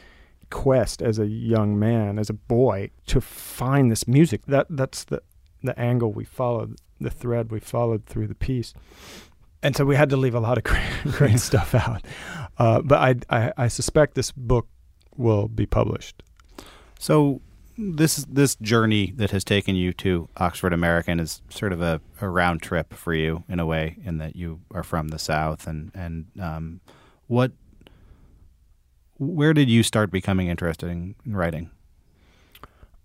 quest 0.50 1.02
as 1.02 1.18
a 1.18 1.26
young 1.26 1.78
man, 1.78 2.18
as 2.18 2.30
a 2.30 2.34
boy, 2.34 2.90
to 3.06 3.20
find 3.20 3.90
this 3.90 4.08
music. 4.08 4.46
That 4.46 4.66
that's 4.70 5.04
the 5.04 5.22
the 5.62 5.78
angle 5.78 6.12
we 6.12 6.24
followed, 6.24 6.76
the 7.00 7.10
thread 7.10 7.50
we 7.50 7.60
followed 7.60 8.06
through 8.06 8.28
the 8.28 8.34
piece. 8.34 8.72
And 9.62 9.76
so 9.76 9.84
we 9.84 9.96
had 9.96 10.08
to 10.10 10.16
leave 10.16 10.34
a 10.34 10.40
lot 10.40 10.56
of 10.56 10.64
great, 10.70 10.88
great 11.04 11.40
stuff 11.50 11.74
out. 11.74 12.02
Uh, 12.56 12.80
but 12.80 12.98
I, 12.98 13.14
I 13.28 13.52
I 13.64 13.68
suspect 13.68 14.14
this 14.14 14.32
book 14.32 14.68
will 15.16 15.48
be 15.48 15.66
published. 15.66 16.22
So 16.98 17.42
this 17.78 18.16
this 18.28 18.56
journey 18.56 19.12
that 19.16 19.30
has 19.30 19.44
taken 19.44 19.76
you 19.76 19.92
to 19.94 20.28
Oxford 20.36 20.72
American 20.72 21.20
is 21.20 21.40
sort 21.48 21.72
of 21.72 21.80
a, 21.80 22.00
a 22.20 22.28
round 22.28 22.60
trip 22.60 22.92
for 22.92 23.14
you 23.14 23.44
in 23.48 23.60
a 23.60 23.66
way, 23.66 23.96
in 24.04 24.18
that 24.18 24.34
you 24.34 24.60
are 24.72 24.82
from 24.82 25.08
the 25.08 25.18
South, 25.18 25.66
and 25.66 25.92
and 25.94 26.26
um, 26.40 26.80
what, 27.28 27.52
where 29.16 29.54
did 29.54 29.70
you 29.70 29.84
start 29.84 30.10
becoming 30.10 30.48
interested 30.48 30.90
in, 30.90 31.14
in 31.24 31.36
writing? 31.36 31.70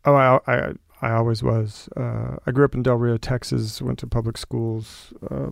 Oh, 0.06 0.16
I 0.16 0.40
I, 0.48 0.74
I 1.02 1.12
always 1.12 1.44
was. 1.44 1.88
Uh, 1.96 2.38
I 2.48 2.52
grew 2.52 2.66
up 2.66 2.74
in 2.74 2.82
Del 2.82 2.96
Rio, 2.96 3.18
Texas. 3.18 3.80
Went 3.80 4.00
to 4.00 4.08
public 4.08 4.40
schools. 4.40 5.14
Uh, 5.30 5.52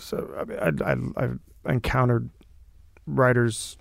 so 0.00 0.28
I 0.36 0.68
I, 0.68 0.96
I 1.16 1.28
I 1.64 1.72
encountered 1.72 2.28
writers 3.06 3.78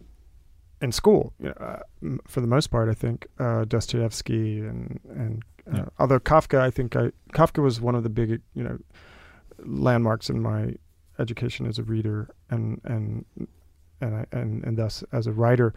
in 0.81 0.91
school. 0.91 1.34
You 1.39 1.48
know, 1.48 1.53
uh, 1.60 1.79
m- 2.03 2.19
for 2.27 2.41
the 2.41 2.48
most 2.48 2.67
part, 2.67 2.89
I 2.89 2.93
think 2.93 3.27
uh, 3.39 3.65
Dostoevsky 3.65 4.60
and 4.62 5.00
and 5.10 5.43
uh, 5.72 5.77
Yeah. 5.77 5.86
although 6.00 6.19
Kafka, 6.19 6.60
I 6.60 6.72
think 6.72 6.96
I 6.96 7.12
Kafka 7.34 7.62
was 7.63 7.81
one 7.81 7.96
of 7.96 8.03
the 8.03 8.10
big 8.10 8.41
you 8.53 8.63
know 8.63 8.77
landmarks 9.65 10.29
in 10.29 10.41
my 10.41 10.75
education 11.19 11.65
as 11.65 11.79
a 11.79 11.84
reader 11.84 12.29
and 12.50 12.79
and 12.84 13.25
and 14.01 14.15
I, 14.15 14.25
and 14.31 14.63
and 14.63 14.77
thus 14.77 15.03
as 15.12 15.27
a 15.27 15.31
writer. 15.31 15.74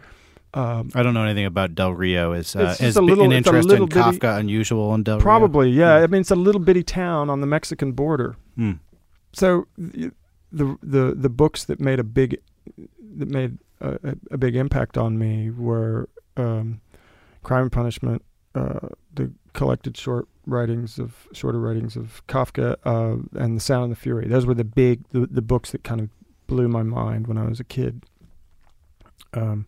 Um, 0.53 0.89
I 0.93 1.01
don't 1.01 1.13
know 1.13 1.23
anything 1.23 1.45
about 1.45 1.75
Del 1.75 1.93
Rio. 1.93 2.33
Is 2.33 2.55
uh, 2.55 2.75
is 2.79 2.97
a 2.97 3.01
little- 3.01 3.23
an 3.25 3.31
interest 3.31 3.71
in 3.71 3.85
bitty- 3.85 3.99
Kafka 3.99 4.37
unusual 4.37 4.93
in 4.95 5.03
Del 5.03 5.15
Rio? 5.17 5.23
Probably, 5.23 5.69
yeah. 5.71 5.97
Hmm. 5.97 6.03
I 6.03 6.07
mean, 6.07 6.21
it's 6.21 6.31
a 6.31 6.35
little 6.35 6.59
bitty 6.61 6.83
town 6.83 7.29
on 7.29 7.39
the 7.41 7.47
Mexican 7.47 7.93
border. 7.93 8.35
Hmm. 8.55 8.73
So 9.33 9.65
the 9.77 10.11
the, 10.51 11.15
the 11.15 11.29
books 11.29 11.63
that 11.65 11.79
made 11.79 11.99
a 11.99 12.03
big 12.03 12.37
that 13.17 13.29
made 13.29 13.57
a, 13.81 14.15
a, 14.31 14.37
big 14.37 14.55
impact 14.55 14.97
on 14.97 15.17
me 15.17 15.49
were 15.49 16.09
um, 16.37 16.81
Crime 17.43 17.63
and 17.63 17.71
Punishment, 17.71 18.23
uh, 18.55 18.89
the 19.13 19.31
collected 19.53 19.97
short 19.97 20.27
writings 20.45 20.99
of 20.99 21.27
shorter 21.33 21.59
writings 21.59 21.95
of 21.95 22.25
Kafka, 22.27 22.75
uh, 22.85 23.17
and 23.39 23.57
The 23.57 23.61
Sound 23.61 23.85
and 23.85 23.91
the 23.91 23.95
Fury. 23.95 24.27
Those 24.27 24.45
were 24.45 24.53
the 24.53 24.63
big 24.63 25.07
the, 25.09 25.25
the 25.25 25.41
books 25.41 25.71
that 25.71 25.83
kind 25.83 26.01
of 26.01 26.09
blew 26.47 26.67
my 26.67 26.83
mind 26.83 27.27
when 27.27 27.37
I 27.37 27.45
was 27.45 27.59
a 27.59 27.63
kid. 27.63 28.03
Um, 29.33 29.65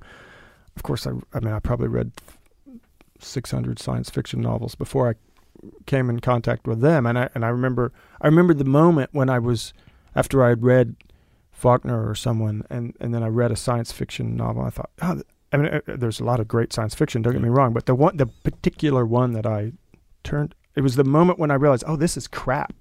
of 0.75 0.83
course, 0.83 1.07
I 1.07 1.11
I 1.33 1.39
mean 1.39 1.53
I 1.53 1.59
probably 1.59 1.87
read 1.87 2.11
600 3.19 3.79
science 3.79 4.09
fiction 4.09 4.41
novels 4.41 4.75
before 4.75 5.09
I 5.09 5.13
came 5.85 6.09
in 6.09 6.19
contact 6.19 6.67
with 6.67 6.81
them 6.81 7.05
and 7.05 7.17
I 7.17 7.29
and 7.33 7.45
I 7.45 7.49
remember 7.49 7.93
I 8.21 8.27
remember 8.27 8.53
the 8.53 8.65
moment 8.65 9.11
when 9.13 9.29
I 9.29 9.39
was 9.39 9.73
after 10.15 10.43
I 10.43 10.49
had 10.49 10.63
read 10.63 10.95
Faulkner 11.53 12.09
or 12.09 12.15
someone 12.15 12.63
and 12.69 12.93
and 12.99 13.13
then 13.13 13.23
I 13.23 13.27
read 13.27 13.51
a 13.51 13.55
science 13.55 13.91
fiction 13.91 14.35
novel 14.35 14.63
I 14.63 14.69
thought 14.69 14.89
oh 15.01 15.21
I 15.53 15.57
mean, 15.57 15.67
uh, 15.67 15.81
there's 15.85 16.19
a 16.19 16.23
lot 16.23 16.39
of 16.39 16.47
great 16.47 16.73
science 16.73 16.95
fiction. 16.95 17.21
Don't 17.21 17.33
get 17.33 17.41
me 17.43 17.47
wrong, 17.47 17.73
but 17.73 17.85
the 17.85 17.93
one, 17.93 18.17
the 18.17 18.25
particular 18.25 19.05
one 19.05 19.33
that 19.33 19.45
I 19.45 19.73
turned, 20.23 20.55
it 20.75 20.81
was 20.81 20.95
the 20.95 21.03
moment 21.03 21.37
when 21.37 21.51
I 21.51 21.53
realized, 21.53 21.83
oh, 21.85 21.95
this 21.95 22.17
is 22.17 22.27
crap. 22.27 22.73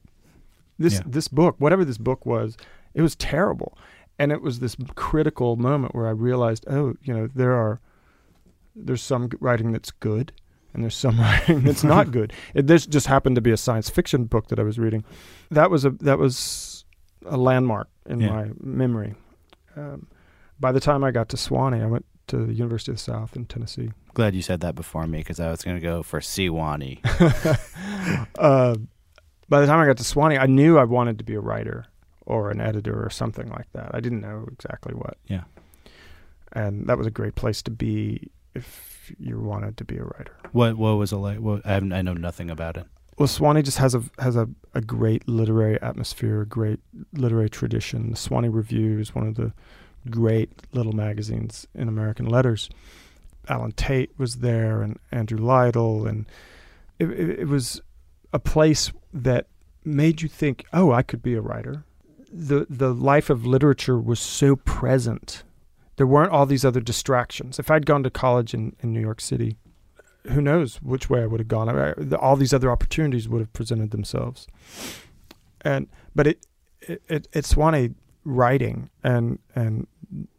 This 0.79 0.95
Yeah. 0.95 1.03
this 1.05 1.29
book, 1.29 1.55
whatever 1.59 1.85
this 1.85 1.99
book 1.99 2.25
was, 2.25 2.57
it 2.95 3.03
was 3.03 3.15
terrible, 3.17 3.77
and 4.19 4.33
it 4.33 4.41
was 4.41 4.61
this 4.61 4.75
critical 4.95 5.57
moment 5.57 5.95
where 5.95 6.07
I 6.07 6.13
realized, 6.13 6.65
oh, 6.67 6.95
you 7.03 7.13
know, 7.13 7.29
there 7.35 7.53
are 7.53 7.79
there's 8.75 9.03
some 9.03 9.29
writing 9.39 9.73
that's 9.73 9.91
good, 9.91 10.33
and 10.73 10.83
there's 10.83 10.97
some 10.97 11.21
writing 11.25 11.61
that's 11.65 11.85
not 11.85 12.11
good. 12.19 12.33
It, 12.55 12.69
this 12.69 12.87
just 12.87 13.07
happened 13.07 13.35
to 13.37 13.43
be 13.43 13.51
a 13.51 13.59
science 13.59 13.91
fiction 13.91 14.25
book 14.25 14.49
that 14.49 14.59
I 14.59 14.63
was 14.63 14.79
reading. 14.79 15.05
That 15.51 15.71
was 15.71 15.85
a 15.85 15.91
that 15.91 16.19
was 16.19 16.72
a 17.27 17.37
landmark 17.37 17.89
in 18.07 18.21
Yeah. 18.21 18.29
my 18.31 18.51
memory. 18.61 19.15
Um, 19.77 20.07
by 20.61 20.73
the 20.73 20.81
time 20.81 21.03
I 21.05 21.11
got 21.11 21.29
to 21.31 21.37
Sewanee, 21.37 21.83
I 21.83 21.87
went 21.87 22.05
to 22.29 22.47
the 22.47 22.55
University 22.55 22.93
of 22.93 22.97
the 22.99 23.03
South 23.03 23.37
in 23.37 23.47
Tennessee. 23.47 23.91
Glad 24.15 24.35
you 24.35 24.43
said 24.43 24.61
that 24.61 24.75
before 24.75 25.07
me 25.07 25.19
because 25.19 25.41
I 25.41 25.51
was 25.51 25.63
going 25.63 25.77
to 25.77 25.83
go 25.83 26.03
for 26.03 26.21
Sewanee. 26.21 27.01
uh, 28.39 28.77
by 29.49 29.61
the 29.61 29.67
time 29.67 29.81
I 29.81 29.87
got 29.87 29.97
to 29.99 30.05
Sewanee, 30.05 30.39
I 30.41 30.47
knew 30.47 30.79
I 30.79 30.85
wanted 30.85 31.19
to 31.19 31.25
be 31.25 31.35
a 31.35 31.41
writer 31.41 31.87
or 32.27 32.51
an 32.51 32.61
editor 32.61 33.05
or 33.05 33.11
something 33.11 33.49
like 33.49 33.67
that. 33.73 33.91
I 33.95 34.01
didn't 34.01 34.21
know 34.21 34.47
exactly 34.53 34.95
what. 34.95 35.17
Yeah. 35.27 35.43
And 36.53 36.87
that 36.87 36.99
was 36.99 37.07
a 37.07 37.11
great 37.11 37.35
place 37.35 37.63
to 37.63 37.71
be 37.71 38.31
if 38.55 39.13
you 39.19 39.41
wanted 39.41 39.77
to 39.79 39.85
be 39.85 39.97
a 39.97 40.05
writer. 40.05 40.37
What 40.53 40.77
what 40.77 40.93
was 40.93 41.13
it 41.13 41.17
like? 41.17 41.39
What, 41.39 41.67
I, 41.67 41.77
I 41.77 42.03
know 42.03 42.13
nothing 42.13 42.51
about 42.51 42.77
it. 42.77 42.87
Well, 43.19 43.29
Sewanee 43.29 43.63
just 43.63 43.79
has 43.79 43.95
a 43.95 44.03
has 44.19 44.37
a, 44.37 44.49
a 44.75 44.81
great 44.81 45.29
literary 45.29 45.81
atmosphere, 45.83 46.43
a 46.43 46.47
great 46.47 46.81
literary 47.13 47.51
tradition. 47.51 48.11
The 48.11 48.17
Sewanee 48.17 48.53
Review 48.53 48.99
is 48.99 49.15
one 49.15 49.27
of 49.27 49.35
the 49.35 49.53
great 50.11 50.51
little 50.73 50.93
magazines 50.93 51.67
in 51.75 51.89
American 51.89 52.27
letters. 52.27 52.71
Allen 53.49 53.73
Tate 53.73 54.11
was 54.19 54.37
there, 54.37 54.83
and 54.83 54.99
Andrew 55.11 55.39
Lytle, 55.39 56.07
and 56.07 56.27
it, 56.99 57.11
it, 57.11 57.41
it 57.41 57.49
was 57.49 57.81
a 58.33 58.39
place 58.39 58.93
that 59.13 59.47
made 59.85 60.23
you 60.23 60.29
think, 60.29 60.65
"Oh, 60.73 60.93
I 60.93 61.03
could 61.03 61.23
be 61.23 61.35
a 61.35 61.41
writer." 61.41 61.85
the 62.33 62.67
The 62.71 62.95
life 62.95 63.29
of 63.29 63.45
literature 63.45 63.99
was 63.99 64.21
so 64.21 64.57
present. 64.57 65.43
There 65.97 66.07
weren't 66.07 66.33
all 66.33 66.47
these 66.47 66.65
other 66.65 66.81
distractions. 66.81 67.59
If 67.59 67.71
I'd 67.71 67.85
gone 67.85 68.03
to 68.05 68.11
college 68.11 68.55
in, 68.55 68.75
in 68.81 68.93
New 68.93 69.01
York 69.01 69.21
City, 69.21 69.59
who 70.31 70.41
knows 70.41 70.77
which 70.83 71.11
way 71.11 71.23
I 71.23 71.27
would 71.27 71.41
have 71.41 71.49
gone. 71.49 71.69
I, 71.69 71.95
the, 71.97 72.19
all 72.19 72.37
these 72.37 72.53
other 72.55 72.71
opportunities 72.71 73.29
would 73.29 73.41
have 73.41 73.53
presented 73.53 73.91
themselves. 73.91 74.47
And 75.63 75.89
but 76.15 76.27
it 76.27 76.47
it, 76.81 77.03
it 77.09 77.29
it's 77.33 77.55
Sewanee 77.55 77.95
writing 78.25 78.91
and 79.03 79.39
and 79.55 79.87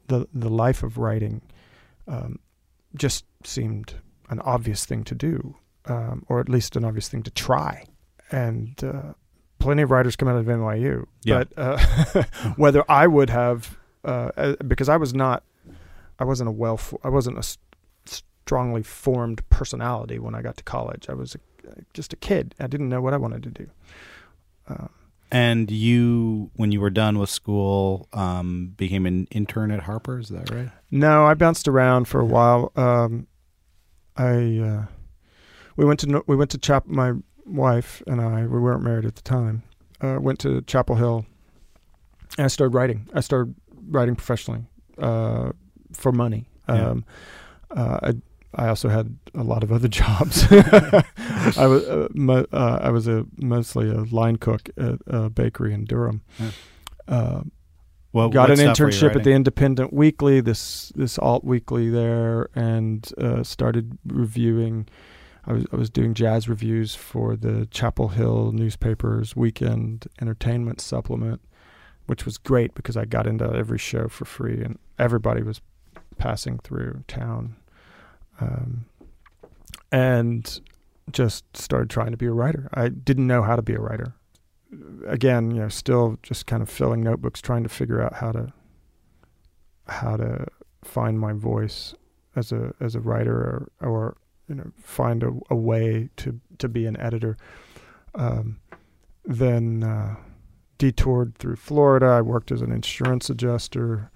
the 0.07 0.27
the 0.33 0.49
life 0.49 0.83
of 0.83 0.97
writing 0.97 1.41
um, 2.07 2.39
just 2.95 3.25
seemed 3.43 3.95
an 4.29 4.39
obvious 4.41 4.85
thing 4.85 5.03
to 5.05 5.15
do, 5.15 5.55
um, 5.85 6.25
or 6.27 6.39
at 6.39 6.49
least 6.49 6.75
an 6.75 6.83
obvious 6.85 7.07
thing 7.09 7.23
to 7.23 7.31
try. 7.31 7.85
And 8.31 8.81
uh, 8.83 9.13
plenty 9.59 9.81
of 9.83 9.91
writers 9.91 10.15
come 10.15 10.27
out 10.27 10.37
of 10.37 10.45
NYU, 10.45 11.05
Yeah. 11.23 11.43
but 11.43 11.57
uh, 11.57 12.23
whether 12.57 12.83
I 12.89 13.07
would 13.07 13.29
have 13.29 13.77
uh, 14.03 14.31
uh, 14.35 14.55
because 14.67 14.89
I 14.89 14.97
was 14.97 15.13
not, 15.13 15.43
I 16.19 16.25
wasn't 16.25 16.49
a 16.49 16.51
well, 16.51 16.79
I 17.03 17.09
wasn't 17.09 17.37
a 17.37 17.57
strongly 18.45 18.83
formed 18.83 19.47
personality 19.49 20.19
when 20.19 20.35
I 20.35 20.41
got 20.41 20.57
to 20.57 20.63
college. 20.63 21.07
I 21.09 21.13
was 21.13 21.35
a, 21.35 21.39
just 21.93 22.11
a 22.13 22.15
kid. 22.17 22.55
I 22.59 22.67
didn't 22.67 22.89
know 22.89 23.01
what 23.01 23.13
I 23.13 23.17
wanted 23.17 23.43
to 23.43 23.49
do. 23.49 23.69
Um, 24.67 24.89
And 25.31 25.71
you, 25.71 26.51
when 26.55 26.71
you 26.71 26.81
were 26.81 26.89
done 26.89 27.17
with 27.19 27.29
school, 27.29 28.07
um, 28.13 28.73
became 28.77 29.05
an 29.05 29.27
intern 29.31 29.71
at 29.71 29.81
Harper's. 29.81 30.29
Is 30.29 30.37
that 30.37 30.49
right? 30.51 30.69
no, 30.91 31.25
I 31.25 31.33
bounced 31.35 31.67
around 31.67 32.07
for 32.07 32.19
a 32.19 32.25
while. 32.25 32.71
Um, 32.75 33.27
I 34.15 34.59
uh, 34.59 34.85
we 35.75 35.85
went 35.85 35.99
to 36.01 36.23
we 36.27 36.35
went 36.35 36.51
to 36.51 36.57
Chap. 36.59 36.85
My 36.85 37.13
wife 37.45 38.03
and 38.05 38.21
I 38.21 38.41
we 38.45 38.59
weren't 38.59 38.83
married 38.83 39.05
at 39.05 39.15
the 39.15 39.23
time. 39.23 39.63
Uh, 40.01 40.17
went 40.19 40.37
to 40.39 40.61
Chapel 40.63 40.95
Hill, 40.95 41.25
and 42.37 42.45
I 42.45 42.47
started 42.47 42.75
writing. 42.75 43.07
I 43.13 43.21
started 43.21 43.55
writing 43.89 44.15
professionally 44.15 44.65
uh, 44.99 45.53
for 45.93 46.11
money. 46.11 46.45
Yeah. 46.69 46.89
Um, 46.89 47.05
uh, 47.71 47.99
I 48.03 48.13
I 48.55 48.67
also 48.67 48.89
had 48.89 49.17
a 49.33 49.43
lot 49.43 49.63
of 49.63 49.71
other 49.71 49.87
jobs. 50.01 50.45
I 50.51 51.65
was 51.67 51.83
uh, 51.85 52.07
mo- 52.13 52.45
uh, 52.51 52.79
I 52.81 52.89
was 52.89 53.07
a 53.07 53.25
mostly 53.37 53.89
a 53.89 54.01
line 54.03 54.37
cook 54.37 54.69
at 54.77 54.99
a 55.07 55.29
bakery 55.29 55.73
in 55.73 55.85
Durham. 55.85 56.21
Yeah. 56.39 56.51
Uh, 57.07 57.41
Well, 58.13 58.29
got 58.29 58.51
an 58.51 58.57
stuff 58.57 58.79
were 58.79 58.89
you 58.89 58.91
internship 58.91 59.15
at 59.15 59.23
the? 59.23 59.31
Independent 59.31 59.91
Weekly, 59.91 60.39
this 60.41 60.91
this 60.95 61.17
alt 61.17 61.43
weekly 61.43 61.89
there, 61.89 62.49
and 62.55 63.09
uh, 63.17 63.43
started 63.43 63.97
reviewing. 64.05 64.87
I 65.45 65.53
was 65.53 65.65
I 65.73 65.75
was 65.75 65.89
doing 65.89 66.13
jazz 66.13 66.47
reviews 66.47 66.95
for 66.95 67.35
the 67.35 67.65
Chapel 67.71 68.09
Hill 68.09 68.51
newspaper's 68.53 69.35
weekend 69.35 70.05
entertainment 70.21 70.79
supplement, 70.79 71.41
which 72.05 72.23
was 72.23 72.37
great 72.37 72.73
because 72.75 72.95
I 72.95 73.05
got 73.05 73.27
into 73.27 73.45
every 73.51 73.79
show 73.79 74.07
for 74.07 74.25
free, 74.25 74.61
and 74.63 74.77
everybody 74.97 75.41
was 75.43 75.59
passing 76.17 76.59
through 76.59 77.03
town, 77.07 77.55
um, 78.39 78.85
and 79.91 80.61
just 81.11 81.45
started 81.55 81.89
trying 81.89 82.11
to 82.11 82.17
be 82.17 82.25
a 82.25 82.31
writer. 82.31 82.69
I 82.73 82.89
didn't 82.89 83.27
know 83.27 83.43
how 83.43 83.55
to 83.55 83.61
be 83.61 83.73
a 83.73 83.79
writer 83.79 84.15
again, 85.07 85.51
you 85.51 85.61
know, 85.61 85.69
still 85.69 86.17
just 86.23 86.45
kind 86.45 86.61
of 86.61 86.69
filling 86.69 87.01
notebooks, 87.01 87.41
trying 87.41 87.63
to 87.63 87.69
figure 87.69 88.01
out 88.01 88.15
how 88.15 88.31
to 88.31 88.53
how 89.87 90.15
to 90.15 90.47
find 90.83 91.19
my 91.19 91.33
voice 91.33 91.93
as 92.35 92.51
a 92.51 92.73
as 92.79 92.95
a 92.95 92.99
writer, 92.99 93.35
or, 93.35 93.71
or 93.81 94.17
you 94.47 94.55
know, 94.55 94.71
find 94.77 95.23
a, 95.23 95.31
a 95.49 95.55
way 95.55 96.09
to 96.17 96.39
to 96.59 96.69
be 96.69 96.85
an 96.85 96.99
editor. 96.99 97.37
Um, 98.15 98.59
then 99.25 99.83
uh, 99.83 100.15
detoured 100.77 101.35
through 101.37 101.55
Florida. 101.55 102.07
I 102.07 102.21
worked 102.21 102.51
as 102.51 102.61
an 102.61 102.71
insurance 102.71 103.29
adjuster, 103.29 104.11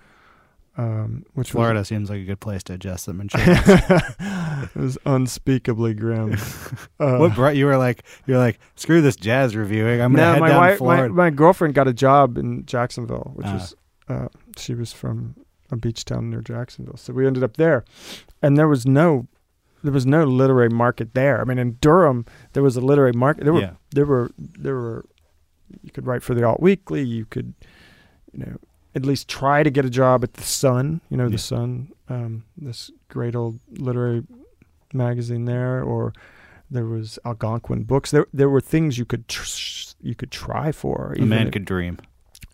um, 0.77 1.25
which 1.33 1.47
was 1.47 1.51
Florida 1.51 1.83
seems 1.83 2.09
like 2.09 2.21
a 2.21 2.25
good 2.25 2.39
place 2.39 2.63
to 2.63 2.73
adjust 2.73 3.05
some 3.05 3.19
insurance. 3.19 3.59
it 4.19 4.75
was 4.75 4.97
unspeakably 5.05 5.93
grim. 5.93 6.33
Uh, 6.99 7.17
what 7.17 7.33
brought 7.35 7.55
you 7.55 7.65
were 7.65 7.77
like 7.77 8.03
you 8.25 8.35
were 8.35 8.39
like 8.39 8.59
screw 8.75 9.01
this 9.01 9.15
jazz 9.15 9.55
reviewing. 9.55 9.99
I'm 10.01 10.13
gonna 10.13 10.25
no, 10.27 10.33
head 10.33 10.39
my 10.41 10.47
down 10.49 10.57
wife, 10.57 10.77
to 10.77 10.83
my, 10.83 10.95
Florida. 10.95 11.13
my 11.13 11.29
girlfriend 11.31 11.73
got 11.73 11.87
a 11.87 11.93
job 11.93 12.37
in 12.37 12.65
Jacksonville, 12.65 13.31
which 13.35 13.47
Ah. 13.47 13.53
was 13.53 13.75
uh, 14.07 14.27
she 14.57 14.73
was 14.75 14.93
from 14.93 15.35
a 15.71 15.75
beach 15.75 16.05
town 16.05 16.29
near 16.29 16.41
Jacksonville. 16.41 16.95
So 16.97 17.11
we 17.11 17.25
ended 17.27 17.43
up 17.43 17.57
there, 17.57 17.83
and 18.41 18.57
there 18.57 18.67
was 18.67 18.85
no 18.85 19.27
there 19.83 19.93
was 19.93 20.05
no 20.05 20.23
literary 20.25 20.69
market 20.69 21.13
there. 21.13 21.41
I 21.41 21.43
mean, 21.43 21.57
in 21.57 21.77
Durham 21.81 22.25
there 22.53 22.63
was 22.63 22.75
a 22.77 22.81
literary 22.81 23.13
market. 23.13 23.43
There 23.45 23.53
were 23.53 23.61
yeah, 23.61 23.73
there 23.91 24.05
were 24.05 24.31
there 24.37 24.75
were 24.75 25.05
you 25.81 25.91
could 25.91 26.05
write 26.05 26.23
for 26.23 26.33
the 26.35 26.43
Alt 26.43 26.61
Weekly. 26.61 27.03
You 27.03 27.25
could 27.25 27.53
you 28.31 28.39
know 28.45 28.57
at 28.97 29.05
least 29.05 29.27
try 29.27 29.63
to 29.63 29.69
get 29.69 29.85
a 29.85 29.89
job 29.89 30.23
at 30.23 30.33
the 30.33 30.43
Sun. 30.43 31.01
You 31.09 31.17
know, 31.17 31.25
Yeah. 31.27 31.37
the 31.37 31.37
Sun, 31.51 31.69
um, 32.09 32.43
this 32.67 32.91
great 33.09 33.35
old 33.35 33.59
literary 33.87 34.23
magazine 34.93 35.45
there, 35.45 35.81
or 35.83 36.13
there 36.71 36.85
was 36.85 37.19
Algonquin 37.25 37.83
Books. 37.83 38.11
There 38.11 38.25
there 38.33 38.49
were 38.49 38.61
things 38.73 38.97
you 38.97 39.05
could 39.05 39.27
tr- 39.27 39.93
you 40.01 40.15
could 40.15 40.31
try 40.31 40.71
for. 40.71 41.13
a 41.17 41.21
man 41.25 41.47
if- 41.47 41.53
could 41.53 41.65
dream. 41.65 41.97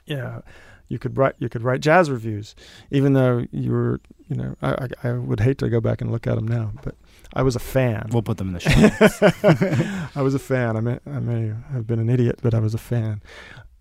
yeah, 0.06 0.42
you 0.88 1.00
could 1.00 1.18
write 1.18 1.36
you 1.40 1.50
could 1.50 1.64
write 1.64 1.82
jazz 1.82 2.10
reviews, 2.12 2.56
even 2.92 3.14
though 3.14 3.46
you 3.52 3.72
were 3.72 4.00
you 4.30 4.36
know 4.36 4.56
I 4.62 4.70
I, 5.04 5.10
I 5.10 5.12
would 5.30 5.40
hate 5.40 5.58
to 5.60 5.70
go 5.70 5.80
back 5.82 6.02
and 6.02 6.12
look 6.12 6.28
at 6.28 6.36
them 6.36 6.48
now, 6.48 6.72
but 6.84 6.96
I 7.34 7.42
was 7.44 7.56
a 7.56 7.60
fan. 7.76 8.10
We'll 8.12 8.22
put 8.30 8.38
them 8.38 8.50
in 8.50 8.54
the 8.54 8.60
show. 8.60 10.10
I 10.20 10.22
was 10.22 10.34
a 10.36 10.40
fan. 10.40 10.78
I 10.78 10.82
may 10.82 11.00
I 11.08 11.20
may 11.20 11.54
have 11.72 11.86
been 11.88 12.00
an 12.00 12.10
idiot, 12.10 12.40
but 12.44 12.54
I 12.54 12.60
was 12.60 12.74
a 12.74 12.84
fan. 12.92 13.22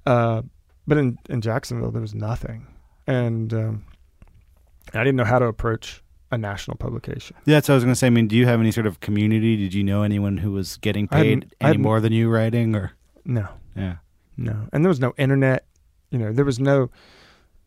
Uh, 0.06 0.42
but 0.86 0.98
in 0.98 1.18
in 1.28 1.40
Jacksonville 1.40 1.90
there 1.90 2.00
was 2.02 2.14
nothing, 2.14 2.66
and 3.06 3.52
um, 3.54 3.84
I 4.94 4.98
didn't 5.04 5.16
know 5.16 5.24
how 5.24 5.38
to 5.38 5.46
approach 5.46 6.02
a 6.30 6.38
national 6.38 6.76
publication. 6.78 7.36
Yeah, 7.44 7.56
that's 7.56 7.68
what 7.68 7.74
I 7.74 7.76
was 7.76 7.84
gonna 7.84 7.94
say. 7.94 8.06
I 8.06 8.10
mean, 8.10 8.26
do 8.28 8.36
you 8.36 8.46
have 8.46 8.60
any 8.60 8.70
sort 8.72 8.86
of 8.86 9.00
community? 9.00 9.56
Did 9.56 9.74
you 9.74 9.84
know 9.84 10.02
anyone 10.02 10.38
who 10.38 10.52
was 10.52 10.76
getting 10.78 11.06
paid 11.08 11.54
any 11.60 11.76
more 11.76 12.00
than 12.00 12.12
you 12.12 12.28
writing, 12.30 12.74
or 12.74 12.92
No, 13.24 13.48
yeah? 13.76 13.96
no, 14.36 14.68
and 14.72 14.84
there 14.84 14.88
was 14.88 15.00
no 15.00 15.12
internet. 15.18 15.66
You 16.10 16.18
know, 16.18 16.32
there 16.32 16.44
was 16.44 16.58
no. 16.58 16.90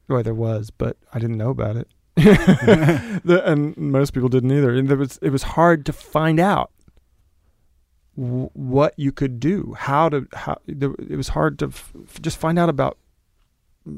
Well, 0.07 0.21
there 0.21 0.35
was, 0.35 0.69
but 0.69 0.97
I 1.13 1.19
didn't 1.19 1.37
know 1.37 1.49
about 1.49 1.75
it. 1.77 1.87
the, 2.15 3.41
and 3.45 3.75
most 3.75 4.13
people 4.13 4.29
didn't 4.29 4.51
either. 4.51 4.73
And 4.73 4.87
there 4.87 4.97
was 4.97 5.17
it 5.21 5.31
was 5.31 5.43
hard 5.43 5.85
to 5.87 5.93
find 5.93 6.39
out 6.39 6.71
w- 8.17 8.49
what 8.53 8.93
you 8.97 9.11
could 9.11 9.39
do, 9.39 9.75
how 9.77 10.09
to 10.09 10.27
how. 10.33 10.57
There, 10.67 10.93
it 11.09 11.15
was 11.17 11.29
hard 11.29 11.59
to 11.59 11.67
f- 11.67 11.91
just 12.21 12.37
find 12.37 12.57
out 12.59 12.69
about 12.69 12.97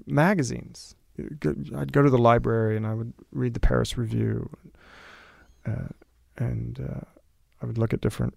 magazines. 0.05 0.95
I'd 1.19 1.91
go 1.91 2.01
to 2.01 2.09
the 2.09 2.17
library 2.17 2.77
and 2.77 2.85
I 2.85 2.93
would 2.93 3.13
read 3.31 3.53
the 3.53 3.59
Paris 3.59 3.97
Review, 3.97 4.49
uh, 5.65 5.89
and 6.37 6.79
uh, 6.79 7.01
I 7.61 7.65
would 7.65 7.77
look 7.77 7.93
at 7.93 8.01
different 8.01 8.35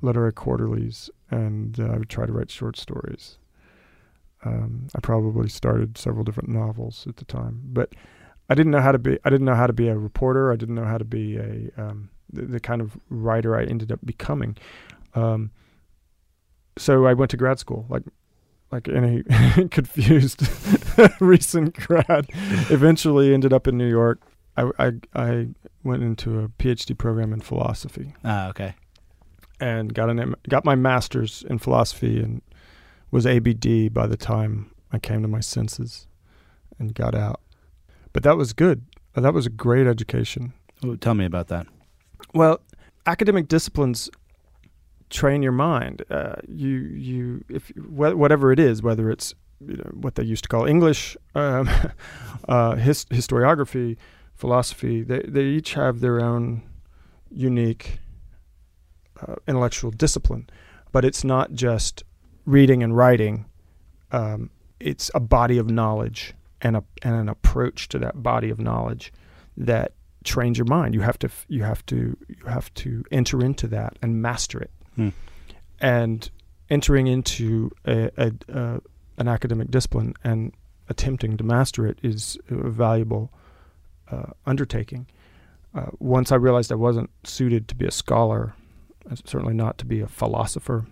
literary 0.00 0.32
quarterlies, 0.32 1.10
and 1.30 1.78
uh, 1.80 1.86
I 1.86 1.98
would 1.98 2.08
try 2.08 2.26
to 2.26 2.32
write 2.32 2.50
short 2.50 2.76
stories. 2.76 3.38
Um, 4.44 4.88
I 4.94 5.00
probably 5.00 5.48
started 5.48 5.98
several 5.98 6.24
different 6.24 6.48
novels 6.48 7.06
at 7.08 7.16
the 7.16 7.24
time, 7.24 7.60
but 7.64 7.92
I 8.48 8.54
didn't 8.54 8.72
know 8.72 8.80
how 8.80 8.92
to 8.92 8.98
be. 8.98 9.18
I 9.24 9.30
didn't 9.30 9.46
know 9.46 9.54
how 9.54 9.66
to 9.66 9.72
be 9.72 9.88
a 9.88 9.96
reporter. 9.96 10.52
I 10.52 10.56
didn't 10.56 10.74
know 10.74 10.84
how 10.84 10.98
to 10.98 11.04
be 11.04 11.36
a 11.36 11.70
um, 11.76 12.10
the, 12.32 12.42
the 12.42 12.60
kind 12.60 12.80
of 12.80 12.96
writer 13.08 13.56
I 13.56 13.64
ended 13.64 13.92
up 13.92 14.00
becoming. 14.04 14.56
Um, 15.14 15.50
so 16.78 17.06
I 17.06 17.12
went 17.12 17.30
to 17.32 17.36
grad 17.36 17.58
school, 17.58 17.86
like 17.88 18.02
like 18.72 18.88
any 18.88 19.22
confused 19.70 20.42
recent 21.20 21.74
grad. 21.74 22.26
Eventually, 22.70 23.32
ended 23.34 23.52
up 23.52 23.68
in 23.68 23.76
New 23.78 23.88
York. 23.88 24.20
I, 24.56 24.70
I 24.78 24.92
I 25.14 25.48
went 25.84 26.02
into 26.02 26.40
a 26.40 26.48
PhD 26.48 26.96
program 26.96 27.32
in 27.32 27.40
philosophy 27.40 28.12
Ah, 28.24 28.48
okay. 28.48 28.74
and 29.60 29.94
got 29.94 30.10
an 30.10 30.34
got 30.48 30.64
my 30.64 30.74
master's 30.74 31.44
in 31.48 31.58
philosophy 31.58 32.20
and 32.20 32.42
was 33.10 33.26
ABD 33.26 33.92
by 33.92 34.06
the 34.06 34.16
time 34.16 34.70
I 34.92 34.98
came 34.98 35.22
to 35.22 35.28
my 35.28 35.40
senses 35.40 36.06
and 36.78 36.94
got 36.94 37.14
out. 37.14 37.40
But 38.12 38.22
that 38.24 38.36
was 38.36 38.52
good. 38.52 38.82
That 39.14 39.32
was 39.34 39.46
a 39.46 39.50
great 39.50 39.86
education. 39.86 40.52
Ooh, 40.84 40.96
tell 40.96 41.14
me 41.14 41.24
about 41.24 41.48
that. 41.48 41.66
Well, 42.34 42.60
academic 43.06 43.48
disciplines 43.48 44.10
train 45.12 45.42
your 45.42 45.52
mind. 45.52 46.04
Uh, 46.10 46.36
you 46.48 46.70
you 46.70 47.44
if 47.48 47.68
wh- 47.68 48.16
whatever 48.16 48.50
it 48.52 48.58
is, 48.58 48.82
whether 48.82 49.10
it's 49.10 49.34
you 49.64 49.76
know, 49.76 49.90
what 49.92 50.16
they 50.16 50.24
used 50.24 50.44
to 50.44 50.48
call 50.48 50.66
English, 50.66 51.16
um, 51.34 51.68
uh, 52.48 52.74
his, 52.76 53.04
historiography, 53.06 53.96
philosophy, 54.34 55.02
they 55.02 55.20
they 55.28 55.44
each 55.44 55.74
have 55.74 56.00
their 56.00 56.20
own 56.20 56.62
unique 57.30 58.00
uh, 59.20 59.36
intellectual 59.46 59.90
discipline, 59.90 60.48
but 60.90 61.04
it's 61.04 61.22
not 61.22 61.52
just 61.52 62.02
reading 62.44 62.82
and 62.82 62.96
writing. 62.96 63.46
Um, 64.10 64.50
it's 64.80 65.10
a 65.14 65.20
body 65.20 65.58
of 65.58 65.70
knowledge 65.70 66.34
and 66.60 66.76
a 66.76 66.84
and 67.02 67.14
an 67.14 67.28
approach 67.28 67.88
to 67.88 67.98
that 68.00 68.22
body 68.22 68.50
of 68.50 68.58
knowledge 68.58 69.12
that 69.56 69.92
trains 70.24 70.58
your 70.58 70.66
mind. 70.66 70.94
You 70.94 71.00
have 71.00 71.18
to 71.20 71.28
you 71.48 71.62
have 71.62 71.84
to 71.86 72.16
you 72.28 72.46
have 72.46 72.72
to 72.74 73.04
enter 73.10 73.42
into 73.44 73.66
that 73.68 73.98
and 74.02 74.20
master 74.20 74.60
it. 74.60 74.70
Hmm. 74.96 75.08
And 75.80 76.30
entering 76.70 77.06
into 77.06 77.70
a, 77.86 78.10
a, 78.16 78.32
a 78.48 78.80
an 79.18 79.28
academic 79.28 79.70
discipline 79.70 80.14
and 80.24 80.52
attempting 80.88 81.36
to 81.36 81.44
master 81.44 81.86
it 81.86 81.98
is 82.02 82.38
a 82.50 82.68
valuable 82.68 83.32
uh, 84.10 84.32
undertaking. 84.46 85.06
Uh, 85.74 85.86
once 85.98 86.30
I 86.30 86.36
realized 86.36 86.70
I 86.70 86.76
wasn't 86.76 87.10
suited 87.24 87.66
to 87.68 87.74
be 87.74 87.86
a 87.86 87.90
scholar, 87.90 88.54
uh, 89.10 89.16
certainly 89.24 89.54
not 89.54 89.78
to 89.78 89.86
be 89.86 90.00
a 90.00 90.06
philosopher, 90.06 90.86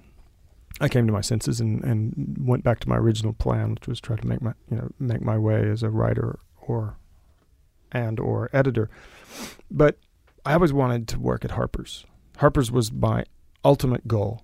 I 0.81 0.89
came 0.89 1.07
to 1.07 1.13
my 1.13 1.21
senses 1.21 1.61
and, 1.61 1.85
and 1.85 2.37
went 2.41 2.65
back 2.65 2.81
to 2.81 2.89
my 2.89 2.97
original 2.97 3.35
plan, 3.35 3.73
which 3.75 3.87
was 3.87 4.01
try 4.01 4.17
to 4.17 4.27
make 4.27 4.41
my 4.41 4.55
you 4.71 4.77
know 4.77 4.91
make 4.99 5.21
my 5.21 5.37
way 5.37 5.69
as 5.69 5.83
a 5.83 5.91
writer 5.91 6.39
or 6.61 6.97
and 7.93 8.19
or 8.21 8.51
editor. 8.53 8.91
But 9.71 9.99
I 10.45 10.55
always 10.55 10.73
wanted 10.73 11.09
to 11.09 11.19
work 11.19 11.45
at 11.45 11.53
Harper's. 11.53 12.05
Harper's 12.39 12.71
was 12.71 12.93
my 12.93 13.25
ultimate 13.65 14.09
goal. 14.09 14.43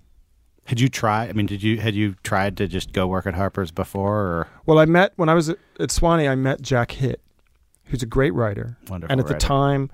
Had 0.67 0.81
you 0.81 0.89
tried? 0.89 1.31
I 1.31 1.33
mean, 1.33 1.47
did 1.47 1.63
you 1.63 1.81
had 1.81 1.95
you 1.95 2.17
tried 2.25 2.57
to 2.57 2.67
just 2.67 2.93
go 2.93 3.07
work 3.07 3.27
at 3.27 3.35
Harper's 3.35 3.71
before? 3.71 4.17
Or 4.17 4.49
Well, 4.67 4.79
I 4.79 4.85
met 4.85 5.13
when 5.17 5.29
I 5.29 5.35
was 5.35 5.49
at, 5.49 5.59
at 5.79 5.91
Sewanee. 5.91 6.29
I 6.29 6.35
met 6.35 6.61
Jack 6.61 6.91
Hitt, 6.93 7.21
who's 7.85 8.03
a 8.03 8.07
great 8.07 8.35
writer, 8.35 8.77
wonderful? 8.89 9.13
and 9.13 9.21
at 9.21 9.29
the 9.29 9.35
time 9.35 9.91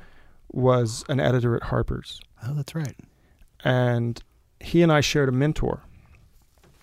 was 0.51 1.05
an 1.09 1.21
editor 1.21 1.55
at 1.57 1.65
Harper's. 1.65 2.21
oh, 2.47 2.55
that's 2.55 2.75
right. 2.75 2.97
And 3.65 4.23
he 4.61 4.83
and 4.83 4.91
I 4.91 5.01
shared 5.01 5.29
a 5.29 5.33
mentor, 5.33 5.83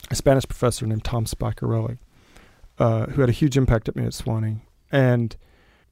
a 0.10 0.16
Spanish 0.16 0.46
professor 0.48 0.86
named 0.86 1.04
Tom 1.04 1.26
Spaccarelli, 1.26 1.98
uh, 2.78 3.08
who 3.08 3.22
had 3.22 3.30
a 3.30 3.34
huge 3.34 3.58
impact 3.58 3.90
at 3.90 3.96
me 3.96 4.06
at 4.06 4.12
Sewanee. 4.12 4.62
And 4.92 5.36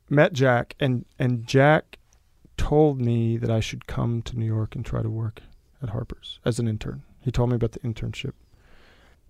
met 0.10 0.34
Jack, 0.34 0.76
and 0.80 1.06
and 1.20 1.46
Jack 1.46 1.98
told 2.58 3.00
me 3.00 3.38
that 3.38 3.52
I 3.52 3.60
should 3.60 3.88
come 3.88 4.22
to 4.24 4.38
New 4.38 4.46
York 4.46 4.76
and 4.76 4.86
try 4.86 5.02
to 5.02 5.10
work 5.10 5.42
at 5.82 5.90
Harper's 5.90 6.40
as 6.44 6.60
an 6.60 6.68
intern. 6.68 7.04
He 7.22 7.32
told 7.32 7.50
me 7.50 7.56
about 7.56 7.74
the 7.74 7.80
internship. 7.80 8.34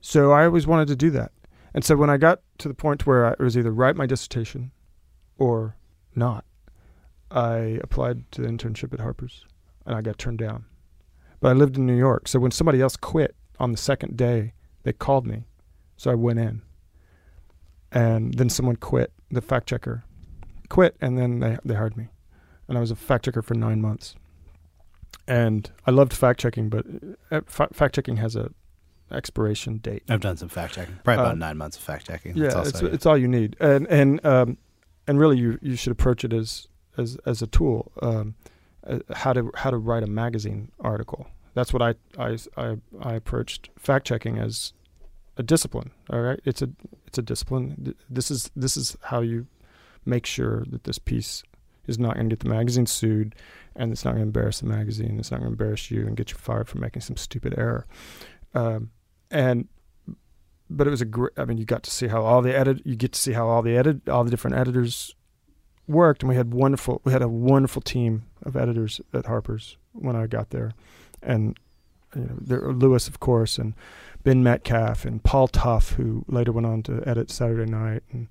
So 0.02 0.32
I 0.32 0.46
always 0.46 0.68
wanted 0.68 0.88
to 0.90 0.96
do 0.96 1.10
that. 1.12 1.32
And 1.74 1.84
so 1.84 1.96
when 1.96 2.10
I 2.10 2.18
got 2.18 2.42
to 2.60 2.68
the 2.68 2.74
point 2.74 3.06
where 3.06 3.26
I 3.26 3.44
was 3.44 3.58
either 3.58 3.72
write 3.72 3.96
my 3.96 4.06
dissertation 4.06 4.72
or 5.38 5.76
not, 6.16 6.46
I 7.30 7.80
applied 7.84 8.32
to 8.32 8.42
the 8.42 8.48
internship 8.48 8.94
at 8.94 9.00
Harper's 9.00 9.46
and 9.86 9.96
I 9.96 10.02
got 10.02 10.18
turned 10.18 10.40
down. 10.40 10.66
But 11.40 11.50
I 11.50 11.54
lived 11.54 11.78
in 11.78 11.86
New 11.86 11.98
York. 11.98 12.28
So 12.28 12.40
when 12.40 12.52
somebody 12.52 12.82
else 12.82 12.96
quit 12.96 13.36
on 13.60 13.72
the 13.72 13.78
second 13.78 14.18
day, 14.18 14.54
they 14.84 14.94
called 14.94 15.28
me. 15.28 15.44
So 15.98 16.12
I 16.12 16.16
went 16.16 16.40
in. 16.40 16.62
And 17.92 18.34
then 18.34 18.50
someone 18.50 18.76
quit, 18.76 19.12
the 19.30 19.42
fact 19.42 19.70
checker 19.70 20.04
quit, 20.70 20.96
and 21.02 21.18
then 21.18 21.40
they, 21.40 21.58
they 21.66 21.76
hired 21.76 21.98
me. 21.98 22.08
And 22.68 22.78
I 22.78 22.82
was 22.82 22.92
a 22.92 22.96
fact 22.96 23.26
checker 23.26 23.42
for 23.42 23.54
nine 23.54 23.82
months. 23.82 24.16
And 25.28 25.70
I 25.86 25.92
loved 25.92 26.14
fact 26.14 26.40
checking, 26.40 26.70
but 26.70 26.86
uh, 27.32 27.42
fa- 27.46 27.70
fact 27.74 27.96
checking 27.96 28.18
has 28.18 28.36
a 28.36 28.52
expiration 29.12 29.78
date. 29.78 30.04
I've 30.10 30.22
done 30.22 30.38
some 30.38 30.50
fact 30.50 30.74
checking. 30.76 30.96
Probably 31.04 31.22
about 31.22 31.34
Um, 31.34 31.40
nine 31.40 31.58
months 31.58 31.78
of 31.78 31.84
fact 31.84 32.08
checking. 32.08 32.36
Yeah, 32.38 32.50
That's 32.50 32.70
it's 32.70 32.82
it's 32.82 33.06
all 33.06 33.18
you 33.18 33.28
need, 33.28 33.56
and 33.60 33.88
and 33.88 34.26
um, 34.26 34.58
and 35.08 35.20
really 35.20 35.38
you 35.38 35.58
you 35.62 35.76
should 35.76 35.92
approach 35.92 36.24
it 36.24 36.34
as 36.34 36.68
as 36.98 37.18
as 37.26 37.42
a 37.42 37.48
tool. 37.48 37.92
Um, 38.02 38.36
uh, 38.86 39.00
how 39.14 39.34
to 39.34 39.52
how 39.56 39.70
to 39.70 39.78
write 39.78 40.04
a 40.04 40.08
magazine 40.08 40.72
article. 40.80 41.28
That's 41.54 41.74
what 41.74 41.82
I 41.82 41.96
I 42.18 42.38
I, 42.56 42.78
I 43.02 43.14
approached 43.16 43.70
fact 43.78 44.08
checking 44.08 44.38
as 44.38 44.74
a 45.38 45.44
discipline. 45.44 45.92
All 46.10 46.22
right, 46.22 46.40
it's 46.46 46.62
a 46.62 46.70
it's 47.06 47.18
a 47.18 47.22
discipline. 47.22 47.96
This 48.10 48.32
is 48.32 48.50
this 48.56 48.78
is 48.78 48.96
how 49.04 49.22
you 49.22 49.48
make 50.08 50.26
sure 50.26 50.66
that 50.70 50.86
this 50.86 50.98
piece 50.98 51.44
is 51.88 52.00
not 52.00 52.16
going 52.16 52.30
to 52.30 52.36
get 52.36 52.44
the 52.44 52.50
magazine 52.50 52.86
sued, 52.86 53.36
and 53.76 53.92
it's 53.92 54.04
not 54.04 54.12
going 54.12 54.22
to 54.22 54.28
embarrass 54.28 54.60
the 54.60 54.68
magazine. 54.68 55.18
It's 55.20 55.32
not 55.32 55.40
going 55.40 55.50
to 55.50 55.54
embarrass 55.54 55.90
you 55.92 56.06
and 56.06 56.18
get 56.18 56.32
you 56.32 56.38
fired 56.38 56.68
for 56.68 56.78
making 56.78 57.02
some 57.02 57.18
stupid 57.18 57.56
error. 57.58 57.86
Um, 58.54 58.92
and 59.32 59.68
but 60.70 60.88
it 60.88 60.90
was 60.90 61.02
a 61.02 61.06
great. 61.06 61.34
I 61.38 61.46
mean, 61.46 61.58
you 61.58 61.66
got 61.66 61.84
to 61.84 61.92
see 61.92 62.08
how 62.08 62.22
all 62.24 62.42
the 62.42 62.56
edit. 62.56 62.82
You 62.86 62.96
get 62.96 63.14
to 63.14 63.20
see 63.20 63.34
how 63.34 63.48
all 63.48 63.62
the 63.62 63.78
edit, 63.78 64.10
all 64.10 64.24
the 64.24 64.32
different 64.32 64.58
editors 64.58 65.16
worked, 65.88 66.24
and 66.24 66.30
we 66.30 66.36
had 66.36 66.54
wonderful. 66.54 67.02
We 67.04 67.14
had 67.14 67.22
a 67.22 67.30
wonderful 67.30 67.82
team 67.82 68.26
of 68.44 68.56
editors 68.56 69.00
at 69.14 69.26
Harper's 69.26 69.78
when 69.94 70.16
I 70.16 70.28
got 70.28 70.50
there, 70.50 70.74
and 71.22 71.58
you 72.16 72.22
know, 72.22 72.36
there 72.40 72.74
Lewis, 72.74 73.08
of 73.08 73.20
course, 73.20 73.58
and 73.58 73.74
Ben 74.24 74.44
Metcalf 74.44 75.06
and 75.06 75.24
Paul 75.24 75.48
Tough, 75.48 75.94
who 75.94 76.26
later 76.28 76.52
went 76.52 76.68
on 76.68 76.84
to 76.84 77.04
edit 77.06 77.32
Saturday 77.32 77.70
Night 77.70 78.04
and 78.12 78.28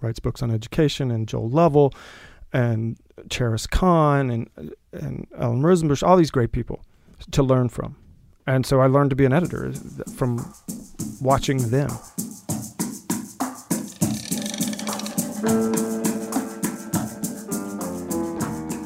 writes 0.00 0.20
books 0.20 0.42
on 0.42 0.50
education, 0.50 1.10
and 1.10 1.28
Joel 1.28 1.48
Lovell, 1.48 1.92
and 2.52 2.96
Charis 3.28 3.66
Conn, 3.66 4.30
and 4.30 4.74
and 4.92 5.26
Ellen 5.36 5.62
Rosenbush, 5.62 6.02
all 6.02 6.16
these 6.16 6.30
great 6.30 6.52
people 6.52 6.84
to 7.30 7.42
learn 7.42 7.68
from. 7.68 7.96
And 8.46 8.66
so 8.66 8.80
I 8.80 8.86
learned 8.86 9.10
to 9.10 9.16
be 9.16 9.24
an 9.24 9.32
editor 9.32 9.68
uh, 9.68 10.10
from 10.12 10.52
watching 11.20 11.70
them. 11.70 11.90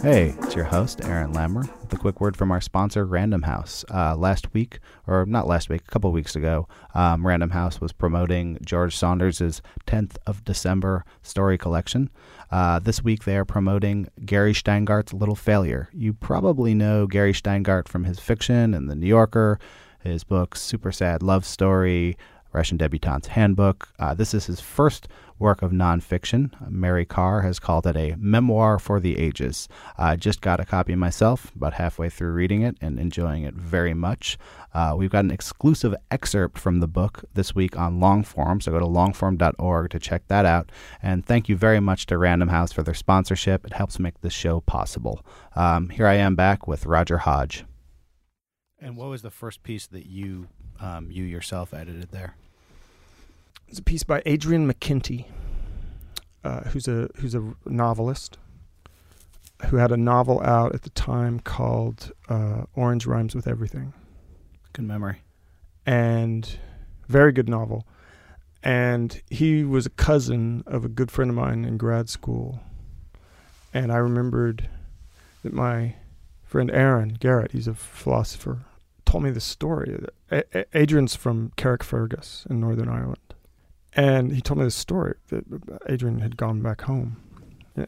Hey, 0.04 0.34
it's 0.42 0.54
your 0.54 0.66
host, 0.66 1.02
Aaron 1.06 1.32
Lammer, 1.32 1.66
with 1.80 1.90
a 1.94 1.96
quick 1.96 2.20
word 2.20 2.36
from 2.36 2.50
our 2.50 2.60
sponsor, 2.60 3.06
Random 3.06 3.40
House. 3.40 3.86
Uh, 3.90 4.14
last 4.14 4.52
week, 4.52 4.80
or 5.06 5.24
not 5.24 5.46
last 5.46 5.70
week, 5.70 5.80
a 5.80 5.90
couple 5.90 6.12
weeks 6.12 6.36
ago, 6.36 6.68
um, 6.94 7.26
Random 7.26 7.48
House 7.48 7.80
was 7.80 7.94
promoting 7.94 8.58
George 8.62 8.94
Saunders' 8.94 9.62
10th 9.86 10.18
of 10.26 10.44
December 10.44 11.06
story 11.22 11.56
collection. 11.56 12.10
Uh, 12.50 12.80
this 12.80 13.02
week, 13.02 13.24
they 13.24 13.38
are 13.38 13.46
promoting 13.46 14.10
Gary 14.26 14.52
Shteyngart's 14.52 15.14
Little 15.14 15.34
Failure. 15.34 15.88
You 15.94 16.12
probably 16.12 16.74
know 16.74 17.06
Gary 17.06 17.32
Shteyngart 17.32 17.88
from 17.88 18.04
his 18.04 18.20
fiction 18.20 18.74
and 18.74 18.90
The 18.90 18.94
New 18.94 19.06
Yorker, 19.06 19.58
his 20.02 20.22
books 20.22 20.60
Super 20.60 20.92
Sad 20.92 21.22
Love 21.22 21.46
Story, 21.46 22.18
Russian 22.52 22.76
Debutante's 22.76 23.28
Handbook. 23.28 23.88
Uh, 23.98 24.12
this 24.12 24.34
is 24.34 24.44
his 24.44 24.60
first 24.60 25.08
work 25.38 25.62
of 25.62 25.70
nonfiction. 25.72 26.50
Mary 26.70 27.04
Karr 27.04 27.42
has 27.42 27.58
called 27.58 27.86
it 27.86 27.96
a 27.96 28.14
memoir 28.18 28.78
for 28.78 29.00
the 29.00 29.18
ages. 29.18 29.68
I 29.98 30.16
just 30.16 30.40
got 30.40 30.60
a 30.60 30.64
copy 30.64 30.94
myself, 30.94 31.54
about 31.54 31.74
halfway 31.74 32.08
through 32.08 32.32
reading 32.32 32.62
it 32.62 32.76
and 32.80 32.98
enjoying 32.98 33.44
it 33.44 33.54
very 33.54 33.94
much. 33.94 34.38
Uh, 34.72 34.94
we've 34.96 35.10
got 35.10 35.24
an 35.24 35.30
exclusive 35.30 35.94
excerpt 36.10 36.58
from 36.58 36.80
the 36.80 36.88
book 36.88 37.24
this 37.34 37.54
week 37.54 37.76
on 37.78 38.00
Longform, 38.00 38.62
so 38.62 38.72
go 38.72 38.78
to 38.78 38.86
longform.org 38.86 39.90
to 39.90 39.98
check 39.98 40.26
that 40.28 40.44
out. 40.44 40.70
And 41.02 41.24
thank 41.24 41.48
you 41.48 41.56
very 41.56 41.80
much 41.80 42.06
to 42.06 42.18
Random 42.18 42.48
House 42.48 42.72
for 42.72 42.82
their 42.82 42.94
sponsorship. 42.94 43.64
It 43.64 43.72
helps 43.72 43.98
make 43.98 44.20
this 44.20 44.32
show 44.32 44.60
possible. 44.60 45.24
Um, 45.54 45.90
here 45.90 46.06
I 46.06 46.14
am 46.14 46.34
back 46.34 46.66
with 46.66 46.86
Roger 46.86 47.18
Hodge. 47.18 47.64
And 48.80 48.96
what 48.96 49.08
was 49.08 49.22
the 49.22 49.30
first 49.30 49.62
piece 49.62 49.86
that 49.86 50.06
you 50.06 50.48
um, 50.80 51.10
you 51.10 51.24
yourself 51.24 51.72
edited 51.72 52.10
there? 52.10 52.34
It's 53.74 53.80
a 53.80 53.82
piece 53.82 54.04
by 54.04 54.22
Adrian 54.24 54.72
McKinty, 54.72 55.24
uh, 56.44 56.60
who's 56.68 56.86
a 56.86 57.08
who's 57.16 57.34
a 57.34 57.54
novelist 57.66 58.38
who 59.66 59.78
had 59.78 59.90
a 59.90 59.96
novel 59.96 60.40
out 60.42 60.76
at 60.76 60.82
the 60.82 60.90
time 60.90 61.40
called 61.40 62.12
uh, 62.28 62.66
Orange 62.76 63.04
Rhymes 63.04 63.34
with 63.34 63.48
Everything, 63.48 63.92
Good 64.74 64.84
memory. 64.84 65.22
and 65.84 66.56
very 67.08 67.32
good 67.32 67.48
novel. 67.48 67.84
And 68.62 69.20
he 69.28 69.64
was 69.64 69.86
a 69.86 69.90
cousin 69.90 70.62
of 70.68 70.84
a 70.84 70.88
good 70.88 71.10
friend 71.10 71.28
of 71.28 71.34
mine 71.36 71.64
in 71.64 71.76
grad 71.76 72.08
school, 72.08 72.60
and 73.72 73.90
I 73.90 73.96
remembered 73.96 74.68
that 75.42 75.52
my 75.52 75.96
friend 76.44 76.70
Aaron 76.70 77.16
Garrett, 77.18 77.50
he's 77.50 77.66
a 77.66 77.74
philosopher, 77.74 78.66
told 79.04 79.24
me 79.24 79.30
this 79.30 79.42
story. 79.44 80.00
A- 80.30 80.44
A- 80.56 80.78
Adrian's 80.78 81.16
from 81.16 81.50
Carrickfergus 81.56 82.48
in 82.48 82.60
Northern 82.60 82.88
Ireland, 82.88 83.18
and 83.96 84.32
he 84.34 84.40
told 84.40 84.58
me 84.58 84.64
this 84.64 84.74
story 84.74 85.14
that 85.28 85.44
Adrian 85.88 86.20
had 86.20 86.36
gone 86.36 86.60
back 86.62 86.82
home 86.82 87.16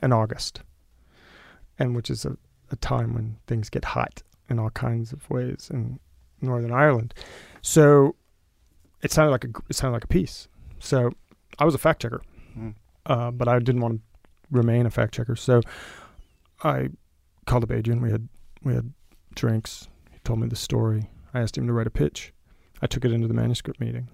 in- 0.02 0.12
August, 0.12 0.62
and 1.78 1.94
which 1.96 2.10
is 2.10 2.24
a, 2.24 2.36
a 2.70 2.76
time 2.76 3.14
when 3.14 3.36
things 3.46 3.68
get 3.70 3.84
hot 3.84 4.22
in 4.48 4.58
all 4.58 4.70
kinds 4.70 5.12
of 5.12 5.28
ways 5.30 5.68
in 5.72 5.98
Northern 6.40 6.72
Ireland. 6.72 7.14
So 7.62 8.14
it 9.02 9.10
sounded 9.12 9.30
like 9.32 9.44
a 9.44 9.48
it 9.68 9.76
sounded 9.76 9.94
like 9.94 10.04
a 10.04 10.08
piece. 10.08 10.48
So 10.78 11.10
I 11.58 11.64
was 11.64 11.74
a 11.74 11.78
fact 11.78 12.02
checker, 12.02 12.22
Mm. 12.58 12.74
uh, 13.06 13.30
but 13.30 13.48
I 13.48 13.58
didn't 13.58 13.80
want 13.82 13.94
to 14.00 14.00
remain 14.50 14.86
a 14.86 14.90
fact 14.90 15.14
checker. 15.14 15.36
So 15.36 15.60
I 16.62 16.88
called 17.46 17.64
up 17.64 17.70
Adrian. 17.72 18.00
We 18.00 18.10
had 18.10 18.28
we 18.62 18.74
had 18.74 18.92
drinks. 19.34 19.88
He 20.12 20.18
told 20.24 20.40
me 20.40 20.46
the 20.48 20.56
story. 20.56 21.10
I 21.34 21.40
asked 21.40 21.58
him 21.58 21.66
to 21.66 21.72
write 21.72 21.86
a 21.86 21.90
pitch. 21.90 22.32
I 22.82 22.86
took 22.86 23.04
it 23.04 23.12
into 23.12 23.28
the 23.28 23.34
manuscript 23.34 23.80
meeting, 23.80 24.08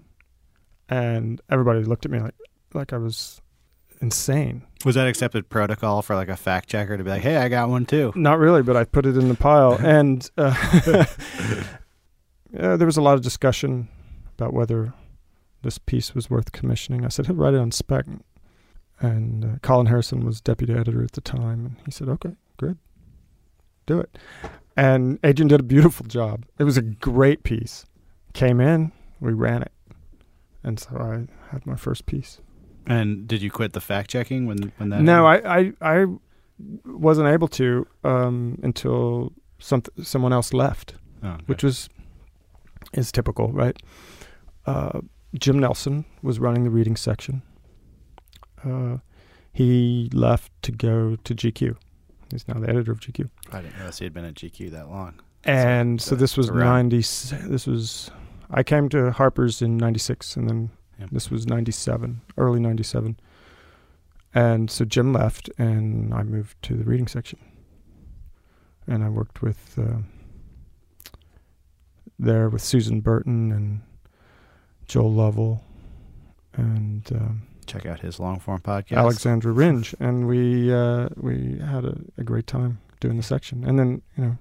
and 0.93 1.41
everybody 1.49 1.83
looked 1.83 2.05
at 2.05 2.11
me 2.11 2.19
like 2.19 2.35
like 2.73 2.93
I 2.93 2.97
was 2.97 3.41
insane. 4.01 4.63
Was 4.85 4.95
that 4.95 5.07
accepted 5.07 5.49
protocol 5.49 6.01
for 6.01 6.15
like 6.15 6.29
a 6.29 6.35
fact 6.35 6.69
checker 6.69 6.97
to 6.97 7.03
be 7.03 7.09
like, 7.09 7.21
"Hey, 7.21 7.37
I 7.37 7.49
got 7.49 7.69
one 7.69 7.85
too"? 7.85 8.11
Not 8.15 8.37
really, 8.39 8.61
but 8.61 8.75
I 8.75 8.83
put 8.83 9.05
it 9.05 9.17
in 9.17 9.27
the 9.27 9.35
pile. 9.35 9.73
and 9.79 10.29
uh, 10.37 10.53
yeah, 12.53 12.75
there 12.75 12.85
was 12.85 12.97
a 12.97 13.01
lot 13.01 13.15
of 13.15 13.21
discussion 13.21 13.87
about 14.37 14.53
whether 14.53 14.93
this 15.63 15.77
piece 15.77 16.13
was 16.13 16.29
worth 16.29 16.51
commissioning. 16.51 17.05
I 17.05 17.07
said, 17.07 17.25
he'll 17.25 17.35
write 17.35 17.53
it 17.53 17.59
on 17.59 17.71
spec. 17.71 18.05
And 18.99 19.45
uh, 19.45 19.47
Colin 19.61 19.87
Harrison 19.87 20.25
was 20.25 20.41
deputy 20.41 20.73
editor 20.73 21.03
at 21.03 21.13
the 21.13 21.21
time. 21.21 21.65
And 21.65 21.75
he 21.85 21.91
said, 21.91 22.09
okay, 22.09 22.35
good. 22.57 22.77
Do 23.85 23.99
it. 23.99 24.17
And 24.75 25.19
Adrian 25.23 25.47
did 25.47 25.59
a 25.59 25.63
beautiful 25.63 26.05
job. 26.05 26.45
It 26.57 26.63
was 26.65 26.77
a 26.77 26.81
great 26.81 27.43
piece. 27.43 27.85
Came 28.33 28.59
in, 28.59 28.91
we 29.19 29.33
ran 29.33 29.61
it. 29.61 29.72
And 30.63 30.79
so 30.79 30.97
I 30.97 31.51
had 31.51 31.65
my 31.65 31.75
first 31.75 32.05
piece. 32.05 32.39
And 32.85 33.27
did 33.27 33.41
you 33.41 33.49
quit 33.51 33.73
the 33.73 33.81
fact 33.81 34.09
checking 34.09 34.45
when 34.45 34.71
when 34.77 34.89
that? 34.89 35.01
No, 35.01 35.25
I, 35.25 35.59
I, 35.59 35.73
I 35.81 36.05
wasn't 36.85 37.27
able 37.27 37.47
to 37.49 37.87
um, 38.03 38.59
until 38.63 39.33
some, 39.59 39.83
someone 40.01 40.33
else 40.33 40.53
left. 40.53 40.95
Oh, 41.23 41.29
okay. 41.29 41.43
which 41.45 41.63
was 41.63 41.89
is 42.93 43.11
typical, 43.11 43.51
right? 43.51 43.77
Uh, 44.65 44.99
Jim 45.39 45.59
Nelson 45.59 46.05
was 46.21 46.39
running 46.39 46.63
the 46.65 46.69
reading 46.69 46.95
section. 46.95 47.41
Uh, 48.63 48.97
he 49.51 50.09
left 50.13 50.51
to 50.63 50.71
go 50.71 51.15
to 51.23 51.35
GQ. 51.35 51.75
He's 52.31 52.47
now 52.47 52.59
the 52.59 52.69
editor 52.69 52.91
of 52.91 52.99
GQ. 52.99 53.29
I 53.51 53.61
didn't 53.61 53.75
realize 53.75 53.99
he 53.99 54.05
had 54.05 54.13
been 54.13 54.25
at 54.25 54.35
GQ 54.35 54.71
that 54.71 54.89
long. 54.89 55.19
And 55.45 56.01
so, 56.01 56.09
So, 56.11 56.15
this 56.15 56.37
was 56.37 56.49
ninety. 56.51 56.97
This 56.97 57.67
was 57.67 58.11
I 58.49 58.63
came 58.63 58.89
to 58.89 59.11
Harper's 59.11 59.61
in 59.61 59.77
ninety 59.77 59.99
six, 59.99 60.35
and 60.35 60.49
then 60.49 60.69
Yeah. 60.99 61.07
this 61.11 61.29
was 61.31 61.47
ninety 61.47 61.71
seven, 61.71 62.21
early 62.37 62.59
ninety 62.59 62.83
seven. 62.83 63.17
And 64.35 64.69
so 64.71 64.83
Jim 64.85 65.13
left, 65.13 65.49
and 65.57 66.13
I 66.13 66.23
moved 66.23 66.61
to 66.63 66.75
the 66.75 66.83
reading 66.83 67.07
section. 67.07 67.39
And 68.87 69.03
I 69.03 69.09
worked 69.09 69.41
with 69.41 69.77
uh, 69.77 69.99
there 72.19 72.49
with 72.49 72.61
Susan 72.61 73.01
Burton 73.01 73.51
and 73.51 73.81
Joel 74.87 75.13
Lovell 75.13 75.63
and 76.53 77.09
um, 77.13 77.43
Check 77.65 77.85
out 77.85 78.01
his 78.01 78.19
long 78.19 78.39
form 78.39 78.59
podcast. 78.59 78.97
Alexandra 78.97 79.51
Ringe, 79.53 79.95
and 79.99 80.27
we 80.27 80.71
uh, 80.73 81.07
we 81.15 81.59
had 81.59 81.85
a, 81.85 81.97
a 82.17 82.23
great 82.23 82.45
time 82.45 82.79
doing 82.99 83.15
the 83.17 83.23
section. 83.23 83.63
And 83.63 83.79
then 83.79 84.01
you 84.17 84.23
know 84.25 84.37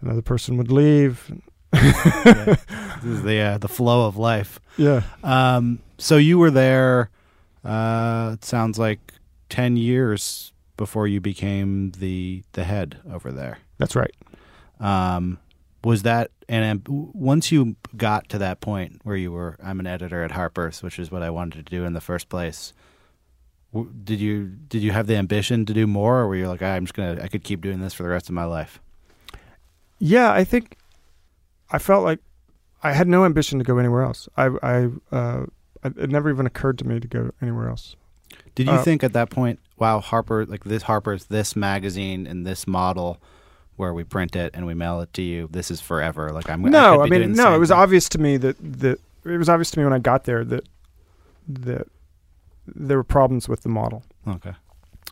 another 0.00 0.22
person 0.22 0.56
would 0.56 0.70
leave. 0.70 1.32
Yeah. 1.72 2.56
This 3.02 3.14
is 3.18 3.22
the 3.24 3.40
uh, 3.40 3.58
the 3.58 3.66
flow 3.68 4.06
of 4.06 4.16
life. 4.16 4.60
yeah. 4.76 5.02
Um, 5.24 5.80
so 5.98 6.16
you 6.18 6.38
were 6.38 6.52
there. 6.52 7.10
Uh, 7.64 8.30
it 8.34 8.44
sounds 8.44 8.78
like 8.78 9.14
ten 9.48 9.76
years 9.76 10.52
before 10.76 11.08
you 11.08 11.20
became 11.20 11.90
the 11.98 12.44
the 12.52 12.62
head 12.62 12.98
over 13.12 13.32
there. 13.32 13.58
That's 13.78 13.96
right. 13.96 14.14
Um, 14.78 15.38
was 15.82 16.02
that 16.02 16.30
and 16.48 16.86
once 16.86 17.50
you 17.50 17.74
got 17.96 18.28
to 18.28 18.38
that 18.38 18.60
point 18.60 19.00
where 19.02 19.16
you 19.16 19.32
were, 19.32 19.56
I'm 19.60 19.80
an 19.80 19.88
editor 19.88 20.22
at 20.22 20.30
Harper's, 20.30 20.80
which 20.80 21.00
is 21.00 21.10
what 21.10 21.22
I 21.24 21.30
wanted 21.30 21.66
to 21.66 21.70
do 21.76 21.84
in 21.84 21.92
the 21.94 22.00
first 22.00 22.28
place. 22.28 22.72
w- 23.72 23.92
Did 24.04 24.20
you 24.20 24.46
did 24.46 24.80
you 24.80 24.92
have 24.92 25.08
the 25.08 25.16
ambition 25.16 25.66
to 25.66 25.72
do 25.74 25.88
more, 25.88 26.20
or 26.20 26.28
were 26.28 26.36
you 26.36 26.46
like, 26.46 26.62
"Ah, 26.62 26.66
I'm 26.74 26.84
just 26.84 26.94
gonna, 26.94 27.20
I 27.20 27.26
could 27.26 27.42
keep 27.42 27.62
doing 27.62 27.80
this 27.80 27.94
for 27.94 28.04
the 28.04 28.10
rest 28.10 28.28
of 28.28 28.34
my 28.36 28.44
life? 28.44 28.80
Yeah, 29.98 30.30
I 30.32 30.44
think 30.44 30.76
I 31.72 31.78
felt 31.78 32.04
like 32.04 32.20
I 32.82 32.92
had 32.92 33.08
no 33.08 33.24
ambition 33.24 33.58
to 33.58 33.64
go 33.64 33.78
anywhere 33.78 34.02
else. 34.02 34.28
I, 34.36 34.50
I, 34.62 34.88
uh, 35.10 35.46
it 35.84 36.10
never 36.10 36.30
even 36.30 36.46
occurred 36.46 36.78
to 36.78 36.86
me 36.86 37.00
to 37.00 37.08
go 37.08 37.30
anywhere 37.40 37.68
else. 37.68 37.96
Did 38.54 38.66
you 38.66 38.74
Uh, 38.74 38.82
think 38.82 39.02
at 39.02 39.12
that 39.14 39.30
point, 39.30 39.58
wow, 39.78 40.00
Harper, 40.00 40.44
like 40.46 40.64
this 40.64 40.84
Harper's, 40.84 41.26
this 41.26 41.56
magazine 41.56 42.26
and 42.26 42.46
this 42.46 42.66
model, 42.66 43.20
where 43.76 43.94
we 43.94 44.04
print 44.04 44.36
it 44.36 44.50
and 44.54 44.66
we 44.66 44.74
mail 44.74 45.00
it 45.00 45.12
to 45.14 45.22
you, 45.22 45.48
this 45.50 45.70
is 45.70 45.80
forever. 45.80 46.30
Like 46.30 46.48
I'm. 46.50 46.60
no, 46.62 46.98
could 46.98 47.12
I, 47.12 47.18
mean, 47.18 47.32
no. 47.32 47.54
It 47.54 47.58
was 47.58 47.70
thing. 47.70 47.78
obvious 47.78 48.08
to 48.10 48.18
me 48.18 48.36
that 48.36 48.56
that 48.80 49.00
it 49.24 49.38
was 49.38 49.48
obvious 49.48 49.70
to 49.72 49.78
me 49.78 49.84
when 49.84 49.92
I 49.94 49.98
got 49.98 50.24
there 50.24 50.44
that 50.44 50.68
that 51.48 51.86
there 52.66 52.96
were 52.96 53.04
problems 53.04 53.48
with 53.48 53.62
the 53.62 53.68
model, 53.68 54.04
Okay. 54.28 54.52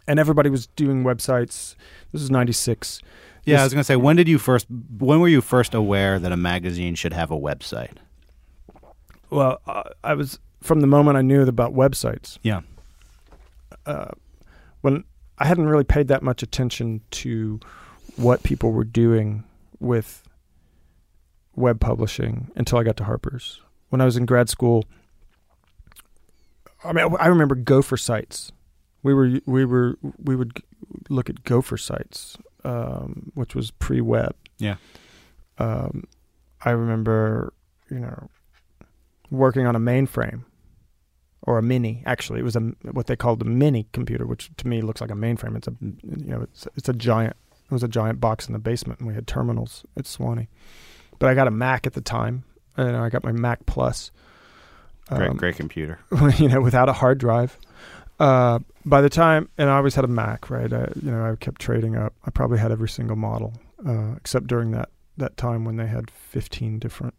and 0.07 0.19
everybody 0.21 0.51
was 0.51 0.67
doing 0.69 1.03
websites. 1.03 1.75
This 2.13 2.23
is 2.23 2.31
'96. 2.31 3.01
Yeah, 3.51 3.57
This- 3.57 3.61
I 3.61 3.65
was 3.65 3.73
gonna 3.75 3.85
say, 3.85 3.97
when 3.97 4.17
did 4.17 4.29
you 4.29 4.39
first? 4.39 4.67
When 4.71 5.21
were 5.21 5.29
you 5.29 5.41
first 5.41 5.75
aware 5.75 6.19
that 6.19 6.33
a 6.33 6.37
magazine 6.37 6.95
should 6.95 7.13
have 7.13 7.31
a 7.31 7.37
website? 7.39 7.97
Well, 9.31 9.61
uh, 9.67 9.85
I 10.03 10.15
was 10.15 10.39
from 10.63 10.81
the 10.81 10.87
moment 10.87 11.17
I 11.17 11.23
knew 11.23 11.43
about 11.43 11.73
websites. 11.75 12.39
Yeah. 12.43 12.61
Uh, 13.87 14.11
when 14.81 15.05
I 15.39 15.47
hadn't 15.47 15.69
really 15.69 15.85
paid 15.85 16.09
that 16.09 16.23
much 16.23 16.43
attention 16.43 17.01
to 17.13 17.61
what 18.17 18.43
people 18.43 18.73
were 18.73 18.85
doing 18.85 19.45
with 19.79 20.23
web 21.57 21.81
publishing 21.81 22.51
until 22.57 22.79
I 22.79 22.83
got 22.83 22.97
to 22.99 23.05
Harper's. 23.05 23.61
When 23.89 24.01
I 24.01 24.05
was 24.05 24.17
in 24.17 24.27
grad 24.27 24.49
school, 24.49 24.85
I 26.85 26.93
mean, 26.93 27.09
I 27.19 27.27
remember 27.27 27.55
Gopher 27.55 27.97
sites. 27.97 28.53
We 29.03 29.15
were 29.15 29.41
we 29.47 29.65
were 29.65 29.97
we 30.23 30.37
would 30.37 30.63
look 31.09 31.31
at 31.31 31.45
Gopher 31.45 31.77
sites, 31.77 32.37
um, 32.65 33.33
which 33.35 33.55
was 33.55 33.71
pre-web. 33.71 34.35
Yeah. 34.59 34.77
Um, 35.59 36.05
I 36.65 36.71
remember, 36.71 37.53
you 37.91 38.01
know, 38.01 38.29
working 39.31 39.67
on 39.67 39.77
a 39.77 39.81
mainframe 39.81 40.45
or 41.43 41.59
a 41.59 41.63
mini. 41.63 42.03
Actually, 42.07 42.41
it 42.41 42.45
was 42.45 42.57
a 42.57 42.61
what 42.93 43.07
they 43.07 43.17
called 43.17 43.43
a 43.43 43.45
mini 43.45 43.87
computer, 43.93 44.27
which 44.27 44.51
to 44.57 44.69
me 44.69 44.83
looks 44.83 45.01
like 45.01 45.11
a 45.11 45.15
mainframe. 45.15 45.57
It's 45.57 45.69
a 45.69 45.75
you 45.81 46.27
know 46.27 46.43
it's 46.43 46.67
it's 46.77 46.89
a 46.89 46.93
giant. 46.93 47.37
It 47.53 47.73
was 47.73 47.83
a 47.83 47.89
giant 47.89 48.21
box 48.21 48.49
in 48.49 48.53
the 48.53 48.59
basement, 48.59 48.99
and 48.99 49.09
we 49.09 49.15
had 49.15 49.27
terminals 49.27 49.85
at 49.97 50.05
Sewanee. 50.05 50.49
But 51.19 51.31
I 51.31 51.35
got 51.35 51.47
a 51.47 51.53
Mac 51.53 51.87
at 51.87 51.93
the 51.93 52.01
time, 52.01 52.45
and 52.77 52.97
I 52.97 53.09
got 53.11 53.23
my 53.23 53.33
Mac 53.33 53.65
Plus. 53.67 54.11
Great, 55.09 55.31
um, 55.31 55.37
great 55.37 55.57
computer. 55.57 56.01
you 56.39 56.49
know, 56.49 56.61
without 56.61 56.89
a 56.89 56.93
hard 56.93 57.19
drive. 57.19 57.59
Uh, 58.21 58.59
by 58.85 59.01
the 59.01 59.09
time, 59.09 59.49
and 59.57 59.71
I 59.71 59.79
always 59.79 59.95
had 59.95 60.05
a 60.05 60.09
Mac, 60.09 60.51
right? 60.51 60.71
I, 60.71 60.89
you 61.03 61.11
know, 61.11 61.33
I 61.33 61.37
kept 61.37 61.61
trading 61.61 61.97
up. 61.97 62.13
I 62.25 62.31
probably 62.31 62.59
had 62.59 62.71
every 62.71 62.89
single 62.89 63.17
model, 63.17 63.55
uh, 63.87 64.13
except 64.17 64.47
during 64.47 64.73
that 64.73 64.91
that 65.17 65.37
time 65.39 65.65
when 65.65 65.77
they 65.77 65.87
had 65.87 66.11
15 66.11 66.79
different 66.79 67.15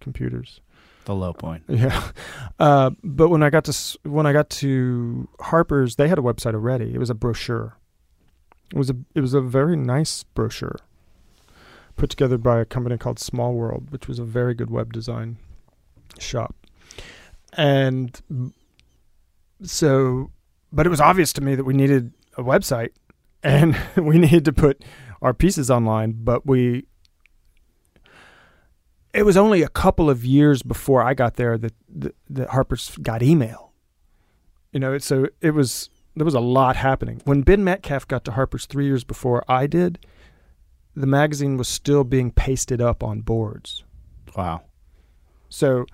computers. 0.00 0.60
The 1.06 1.14
low 1.14 1.32
point. 1.32 1.64
Yeah, 1.68 2.10
uh, 2.58 2.90
but 3.02 3.28
when 3.30 3.42
I 3.42 3.48
got 3.48 3.64
to 3.64 3.98
when 4.02 4.26
I 4.26 4.34
got 4.34 4.50
to 4.50 5.28
Harper's, 5.40 5.96
they 5.96 6.08
had 6.08 6.18
a 6.18 6.22
website 6.22 6.54
already. 6.54 6.94
It 6.94 6.98
was 6.98 7.10
a 7.10 7.14
brochure. 7.14 7.76
It 8.70 8.76
was 8.76 8.90
a 8.90 8.96
it 9.14 9.22
was 9.22 9.32
a 9.32 9.40
very 9.40 9.76
nice 9.76 10.24
brochure, 10.24 10.76
put 11.96 12.10
together 12.10 12.36
by 12.36 12.60
a 12.60 12.64
company 12.66 12.98
called 12.98 13.18
Small 13.18 13.54
World, 13.54 13.90
which 13.90 14.08
was 14.08 14.18
a 14.18 14.24
very 14.24 14.54
good 14.54 14.70
web 14.70 14.92
design 14.92 15.38
shop. 16.18 16.54
And 17.56 18.20
so, 19.64 20.30
but 20.72 20.86
it 20.86 20.90
was 20.90 21.00
obvious 21.00 21.32
to 21.34 21.40
me 21.40 21.54
that 21.54 21.64
we 21.64 21.74
needed 21.74 22.12
a 22.36 22.42
website, 22.42 22.90
and 23.42 23.76
we 23.96 24.18
needed 24.18 24.44
to 24.46 24.52
put 24.52 24.84
our 25.22 25.34
pieces 25.34 25.70
online. 25.70 26.16
But 26.24 26.46
we 26.46 26.86
it 29.14 29.24
was 29.24 29.36
only 29.36 29.62
a 29.62 29.68
couple 29.68 30.10
of 30.10 30.24
years 30.24 30.62
before 30.62 31.02
I 31.02 31.14
got 31.14 31.36
there 31.36 31.56
that 31.56 31.72
that, 31.88 32.14
that 32.30 32.48
Harper's 32.50 32.96
got 32.98 33.22
email. 33.22 33.72
You 34.72 34.80
know, 34.80 34.98
so 34.98 35.28
it 35.40 35.52
was 35.52 35.88
there 36.16 36.24
was 36.24 36.34
a 36.34 36.40
lot 36.40 36.76
happening. 36.76 37.22
When 37.24 37.42
Ben 37.42 37.64
Metcalf 37.64 38.06
got 38.06 38.24
to 38.24 38.32
Harper's 38.32 38.66
three 38.66 38.86
years 38.86 39.04
before 39.04 39.44
I 39.48 39.66
did, 39.66 40.04
the 40.94 41.06
magazine 41.06 41.56
was 41.56 41.68
still 41.68 42.04
being 42.04 42.30
pasted 42.32 42.80
up 42.80 43.02
on 43.02 43.20
boards. 43.20 43.84
Wow. 44.36 44.62
So 45.48 45.86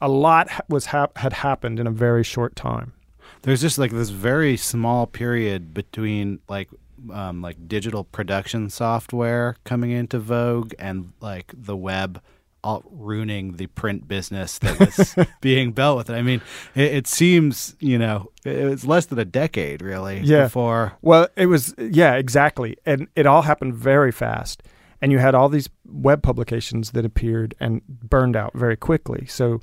a 0.00 0.08
lot 0.08 0.48
was 0.68 0.86
hap- 0.86 1.18
had 1.18 1.34
happened 1.34 1.78
in 1.78 1.86
a 1.86 1.90
very 1.90 2.24
short 2.24 2.56
time. 2.56 2.93
There's 3.42 3.60
just 3.60 3.78
like 3.78 3.90
this 3.90 4.10
very 4.10 4.56
small 4.56 5.06
period 5.06 5.74
between 5.74 6.40
like 6.48 6.68
um, 7.12 7.42
like 7.42 7.68
digital 7.68 8.04
production 8.04 8.70
software 8.70 9.56
coming 9.64 9.90
into 9.90 10.18
vogue 10.18 10.72
and 10.78 11.12
like 11.20 11.52
the 11.54 11.76
web 11.76 12.22
all 12.62 12.82
ruining 12.90 13.56
the 13.56 13.66
print 13.66 14.08
business 14.08 14.58
that 14.60 14.80
was 14.80 15.14
being 15.42 15.72
built 15.72 15.98
with 15.98 16.08
it. 16.08 16.14
I 16.14 16.22
mean, 16.22 16.40
it, 16.74 16.94
it 16.94 17.06
seems 17.06 17.76
you 17.78 17.98
know 17.98 18.30
it 18.44 18.64
was 18.64 18.86
less 18.86 19.06
than 19.06 19.18
a 19.18 19.24
decade 19.24 19.82
really 19.82 20.20
Yeah. 20.20 20.44
before 20.44 20.94
Well, 21.02 21.28
it 21.36 21.46
was 21.46 21.74
yeah, 21.78 22.14
exactly, 22.14 22.76
and 22.86 23.08
it 23.14 23.26
all 23.26 23.42
happened 23.42 23.74
very 23.74 24.12
fast. 24.12 24.62
And 25.02 25.12
you 25.12 25.18
had 25.18 25.34
all 25.34 25.50
these 25.50 25.68
web 25.86 26.22
publications 26.22 26.92
that 26.92 27.04
appeared 27.04 27.54
and 27.60 27.82
burned 27.86 28.36
out 28.36 28.54
very 28.54 28.76
quickly. 28.76 29.26
So, 29.26 29.60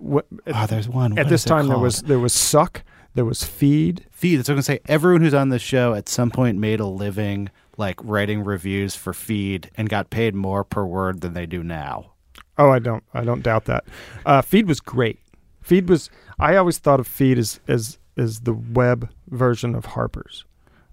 what, 0.00 0.26
oh, 0.46 0.66
there's 0.66 0.88
one 0.88 1.18
at 1.18 1.28
this 1.28 1.44
time 1.44 1.68
there 1.68 1.78
was 1.78 2.02
there 2.02 2.18
was 2.18 2.32
Suck, 2.32 2.82
there 3.14 3.24
was 3.24 3.44
Feed. 3.44 4.06
feed. 4.10 4.36
That's 4.36 4.48
what 4.48 4.54
I'm 4.54 4.56
gonna 4.56 4.62
say. 4.62 4.80
Everyone 4.86 5.20
who's 5.20 5.34
on 5.34 5.48
this 5.50 5.62
show 5.62 5.94
at 5.94 6.08
some 6.08 6.30
point 6.30 6.58
made 6.58 6.80
a 6.80 6.86
living 6.86 7.50
like 7.76 7.96
writing 8.02 8.44
reviews 8.44 8.94
for 8.94 9.12
feed 9.12 9.70
and 9.76 9.88
got 9.88 10.10
paid 10.10 10.34
more 10.34 10.64
per 10.64 10.84
word 10.84 11.20
than 11.22 11.32
they 11.34 11.46
do 11.46 11.62
now. 11.62 12.12
Oh, 12.58 12.70
I 12.70 12.78
don't 12.78 13.04
I 13.14 13.24
don't 13.24 13.42
doubt 13.42 13.64
that. 13.66 13.84
Uh, 14.26 14.42
Feed 14.42 14.66
was 14.68 14.80
great. 14.80 15.18
Feed 15.62 15.88
was 15.88 16.10
I 16.38 16.56
always 16.56 16.78
thought 16.78 17.00
of 17.00 17.06
Feed 17.06 17.38
as 17.38 17.60
as 17.68 17.98
as 18.16 18.40
the 18.40 18.52
web 18.52 19.08
version 19.28 19.74
of 19.74 19.86
Harper's. 19.86 20.44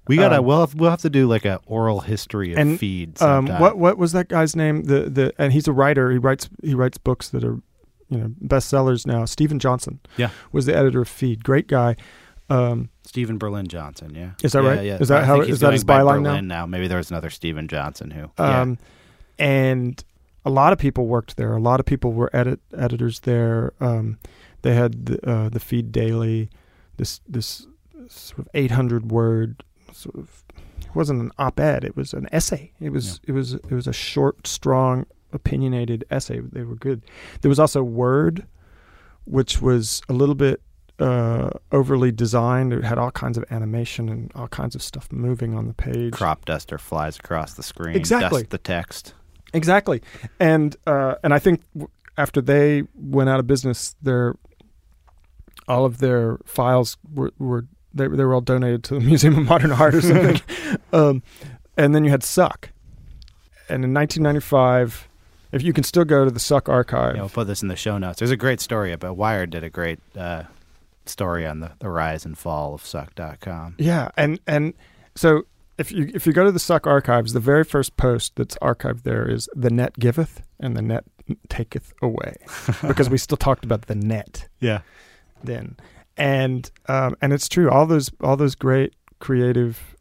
We 0.07 0.15
gotta 0.15 0.37
Um, 0.37 0.45
we'll 0.45 0.59
have, 0.61 0.75
we'll 0.75 0.89
have 0.89 1.01
to 1.01 1.09
do 1.09 1.27
like 1.27 1.43
a 1.43 1.59
oral 1.65 1.99
history 1.99 2.53
of 2.53 2.59
and, 2.59 2.79
feed. 2.79 3.21
Um, 3.21 3.47
what 3.47 3.77
what 3.77 3.97
was 3.97 4.13
that 4.13 4.29
guy's 4.29 4.55
name? 4.55 4.83
The 4.83 5.09
the 5.09 5.33
and 5.37 5.51
he's 5.51 5.67
a 5.67 5.73
writer. 5.73 6.09
He 6.11 6.17
writes 6.17 6.49
he 6.63 6.73
writes 6.73 6.97
books 6.97 7.27
that 7.29 7.43
are 7.43 7.59
you 8.09 8.17
know 8.17 8.29
bestsellers 8.43 9.05
now. 9.05 9.25
Steven 9.25 9.59
Johnson. 9.59 9.99
Yeah. 10.17 10.29
was 10.51 10.65
the 10.65 10.75
editor 10.75 11.01
of 11.01 11.09
Feed. 11.09 11.43
Great 11.43 11.67
guy. 11.67 11.95
Um, 12.49 12.89
Steven 13.03 13.37
Berlin 13.37 13.67
Johnson? 13.67 14.15
Yeah, 14.15 14.31
Is 14.41 14.53
that 14.53 14.63
Yeah, 14.63 14.69
right? 14.69 14.85
Yeah, 14.85 14.97
Is 15.01 15.09
that 15.09 15.23
I 15.23 15.25
how- 15.25 15.33
think 15.35 15.45
he's 15.47 15.55
is 15.55 15.59
that 15.61 15.73
his 15.73 15.83
going 15.83 16.05
by 16.05 16.13
byline 16.19 16.21
now? 16.23 16.39
Now? 16.39 16.65
Maybe 16.65 16.87
there 16.87 16.97
was 16.97 17.11
another 17.11 17.29
Stephen 17.29 17.67
Johnson 17.67 18.11
who. 18.11 18.31
yeah. 18.39 18.61
um, 18.61 18.77
and 19.37 20.01
a 20.45 20.49
lot 20.49 20.71
of 20.71 20.79
people 20.79 21.07
worked 21.07 21.35
there. 21.37 21.53
A 21.55 21.59
lot 21.59 21.79
of 21.81 21.85
people 21.85 22.13
were 22.13 22.29
edit 22.33 22.59
editors 22.77 23.21
there. 23.21 23.73
Um, 23.81 24.17
they 24.61 24.73
had 24.75 25.05
the, 25.07 25.29
uh, 25.29 25.49
the 25.49 25.59
Feed 25.59 25.91
Daily, 25.91 26.49
this 26.95 27.19
this 27.27 27.67
sort 28.07 28.39
of 28.39 28.47
eight 28.53 28.71
hundred 28.71 29.11
word 29.11 29.63
sort 29.91 30.15
of. 30.15 30.43
It 30.79 30.95
wasn't 30.95 31.21
an 31.21 31.31
op-ed. 31.37 31.83
It 31.83 31.95
was 31.97 32.13
an 32.13 32.27
essay. 32.31 32.71
It 32.79 32.91
was 32.91 33.19
it 33.27 33.33
was 33.33 33.55
it 33.55 33.71
was 33.71 33.87
a 33.87 33.93
short, 33.93 34.47
strong, 34.47 35.05
opinionated 35.33 36.05
essay. 36.09 36.39
They 36.39 36.63
were 36.63 36.75
good. 36.75 37.03
There 37.41 37.49
was 37.49 37.59
also 37.59 37.83
Word, 37.83 38.45
which 39.25 39.61
was 39.61 40.01
a 40.09 40.13
little 40.13 40.35
bit 40.35 40.61
uh, 40.99 41.49
overly 41.71 42.11
designed. 42.11 42.73
It 42.73 42.83
had 42.83 42.97
all 42.97 43.11
kinds 43.11 43.37
of 43.37 43.45
animation 43.51 44.09
and 44.09 44.31
all 44.35 44.47
kinds 44.47 44.75
of 44.75 44.81
stuff 44.81 45.11
moving 45.11 45.53
on 45.53 45.67
the 45.67 45.73
page. 45.73 46.13
crop 46.13 46.45
duster 46.45 46.77
flies 46.77 47.17
across 47.17 47.53
the 47.53 47.63
screen. 47.63 47.95
Exactly. 47.95 48.41
Dust 48.41 48.51
the 48.51 48.57
text. 48.57 49.13
Exactly, 49.53 50.01
and 50.39 50.75
uh, 50.85 51.15
and 51.23 51.33
I 51.33 51.39
think 51.39 51.61
after 52.17 52.41
they 52.41 52.83
went 52.95 53.29
out 53.29 53.39
of 53.39 53.47
business, 53.47 53.95
their 54.01 54.35
all 55.67 55.85
of 55.85 55.99
their 55.99 56.37
files 56.45 56.97
were, 57.13 57.31
were 57.37 57.65
they, 57.93 58.07
they 58.07 58.25
were 58.25 58.33
all 58.33 58.41
donated 58.41 58.83
to 58.85 58.95
the 58.95 58.99
Museum 59.05 59.37
of 59.37 59.45
Modern 59.45 59.71
Art 59.71 59.95
or 59.95 60.01
something. 60.01 60.41
um, 60.93 61.23
and 61.77 61.95
then 61.95 62.03
you 62.03 62.09
had 62.11 62.23
Suck, 62.23 62.71
and 63.69 63.85
in 63.85 63.93
1995, 63.93 65.07
if 65.51 65.61
you 65.63 65.73
can 65.73 65.83
still 65.83 66.05
go 66.05 66.25
to 66.25 66.31
the 66.31 66.39
Suck 66.39 66.69
archive, 66.69 67.15
Yeah, 67.15 67.21
we'll 67.21 67.29
put 67.29 67.47
this 67.47 67.61
in 67.61 67.67
the 67.67 67.75
show 67.75 67.97
notes. 67.97 68.19
There's 68.19 68.31
a 68.31 68.37
great 68.37 68.59
story 68.59 68.91
about 68.91 69.17
Wired 69.17 69.49
did 69.51 69.63
a 69.63 69.69
great 69.69 69.99
uh, 70.17 70.43
story 71.05 71.45
on 71.45 71.59
the, 71.61 71.71
the 71.79 71.89
rise 71.89 72.25
and 72.25 72.37
fall 72.37 72.73
of 72.73 72.85
Suck.com. 72.85 73.75
Yeah, 73.77 74.09
and 74.17 74.39
and 74.47 74.73
so 75.15 75.43
if 75.77 75.91
you 75.91 76.11
if 76.13 76.25
you 76.27 76.33
go 76.33 76.43
to 76.43 76.51
the 76.51 76.59
Suck 76.59 76.85
archives, 76.87 77.33
the 77.33 77.39
very 77.39 77.63
first 77.63 77.97
post 77.97 78.33
that's 78.35 78.57
archived 78.57 79.03
there 79.03 79.29
is 79.29 79.49
the 79.55 79.69
net 79.69 79.97
giveth 79.99 80.41
and 80.59 80.75
the 80.75 80.81
net 80.81 81.03
taketh 81.49 81.93
away, 82.01 82.35
because 82.87 83.09
we 83.09 83.17
still 83.17 83.37
talked 83.37 83.63
about 83.65 83.83
the 83.87 83.95
net. 83.95 84.47
Yeah. 84.59 84.81
then, 85.43 85.77
and 86.17 86.69
um, 86.87 87.15
and 87.21 87.31
it's 87.33 87.47
true. 87.47 87.69
All 87.69 87.85
those 87.85 88.11
all 88.21 88.35
those 88.37 88.55
great 88.55 88.93
creative 89.19 89.95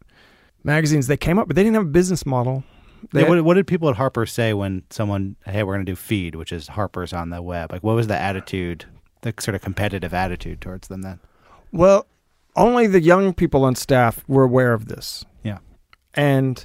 magazines 0.64 1.06
they 1.06 1.16
came 1.16 1.38
up, 1.38 1.46
but 1.46 1.56
they 1.56 1.62
didn't 1.62 1.74
have 1.76 1.84
a 1.86 1.90
business 1.90 2.26
model. 2.26 2.64
They 3.12 3.22
Yeah, 3.22 3.28
what, 3.28 3.44
what 3.44 3.54
did 3.54 3.66
people 3.66 3.88
at 3.88 3.96
Harper 3.96 4.26
say 4.26 4.52
when 4.52 4.82
someone, 4.90 5.36
hey, 5.44 5.62
we're 5.62 5.74
going 5.74 5.86
to 5.86 5.92
do 5.92 5.96
feed, 5.96 6.34
which 6.34 6.52
is 6.52 6.68
Harper's 6.68 7.12
on 7.12 7.30
the 7.30 7.42
web? 7.42 7.72
Like, 7.72 7.82
what 7.82 7.94
was 7.94 8.06
the 8.06 8.16
attitude, 8.18 8.84
the 9.22 9.34
sort 9.38 9.54
of 9.54 9.62
competitive 9.62 10.12
attitude 10.14 10.60
towards 10.60 10.88
them 10.88 11.02
then? 11.02 11.20
well, 11.72 12.06
only 12.54 12.86
the 12.86 13.02
young 13.02 13.34
people 13.34 13.64
on 13.64 13.74
staff 13.74 14.24
were 14.26 14.44
aware 14.44 14.72
of 14.72 14.86
this. 14.88 15.24
Yeah. 15.42 15.58
and 16.14 16.64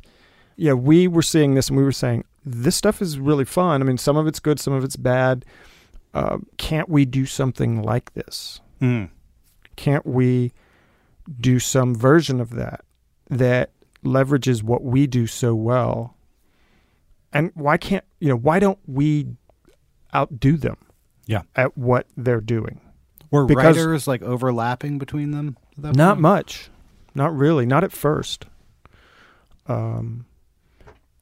yeah, 0.55 0.73
we 0.73 1.07
were 1.07 1.21
seeing 1.21 1.55
this, 1.55 1.67
and 1.69 1.77
we 1.77 1.83
were 1.83 1.91
saying 1.91 2.23
this 2.45 2.75
stuff 2.75 3.01
is 3.01 3.19
really 3.19 3.45
fun. 3.45 3.81
I 3.81 3.85
mean, 3.85 3.97
some 3.97 4.15
of 4.15 4.27
it's 4.27 4.39
good, 4.39 4.59
some 4.59 4.73
of 4.73 4.83
it's 4.83 4.95
bad. 4.95 5.43
Uh, 6.13 6.37
can't 6.57 6.87
we 6.87 7.05
do 7.05 7.25
something 7.25 7.81
like 7.81 8.13
this? 8.13 8.61
Mm. 8.81 9.09
can't 9.75 10.05
we 10.07 10.51
do 11.39 11.59
some 11.59 11.93
version 11.95 12.41
of 12.41 12.49
that 12.55 12.83
that 13.29 13.69
leverages 14.03 14.63
what 14.63 14.83
we 14.83 15.05
do 15.05 15.27
so 15.27 15.53
well 15.53 16.15
and 17.33 17.51
why 17.55 17.77
can't 17.77 18.03
you 18.19 18.29
know 18.29 18.35
why 18.37 18.59
don't 18.59 18.79
we 18.87 19.27
outdo 20.13 20.57
them 20.57 20.77
Yeah. 21.25 21.41
at 21.55 21.77
what 21.77 22.07
they're 22.17 22.41
doing 22.41 22.81
Were 23.31 23.45
Because- 23.45 23.77
writers 23.77 24.07
like 24.07 24.21
overlapping 24.21 24.97
between 24.97 25.31
them? 25.31 25.57
that 25.77 25.95
not 25.95 26.13
point? 26.15 26.21
much 26.21 26.69
not 27.15 27.35
really 27.35 27.65
not 27.65 27.83
at 27.83 27.91
first 27.91 28.45
um 29.67 30.25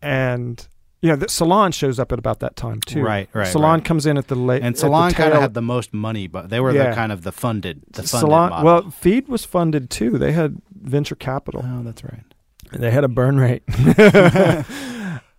and 0.02 0.68
you 1.02 1.10
know 1.10 1.16
the 1.16 1.30
salon 1.30 1.72
shows 1.72 2.00
up 2.00 2.12
at 2.12 2.20
about 2.20 2.40
that 2.40 2.56
time 2.56 2.80
too 2.82 3.02
Right, 3.04 3.30
right. 3.34 3.48
salon 3.48 3.76
right. 3.80 3.86
comes 3.86 4.06
in 4.06 4.18
at 4.18 4.28
the 4.28 4.36
late 4.36 4.62
And 4.64 4.78
Salon 4.78 5.12
kind 5.14 5.34
of 5.34 5.42
had 5.42 5.54
the 5.54 5.62
most 5.62 5.94
money, 5.94 6.28
but 6.28 6.50
they 6.50 6.60
were 6.60 6.72
Yeah. 6.74 6.90
the 6.90 6.96
kind 6.96 7.12
of 7.12 7.22
the 7.24 7.32
funded, 7.32 7.84
the 7.92 8.04
funded 8.04 8.10
salon 8.10 8.50
model. 8.50 8.66
well 8.66 8.90
feed 8.92 9.28
was 9.28 9.46
funded 9.46 9.90
too 9.90 10.18
they 10.18 10.32
had 10.34 10.62
venture 10.72 11.16
capital 11.16 11.64
oh, 11.66 11.84
that's 11.84 12.04
right. 12.04 12.24
They 12.72 12.92
had 12.92 13.04
a 13.04 13.08
burn 13.08 13.40
rate. 13.40 13.64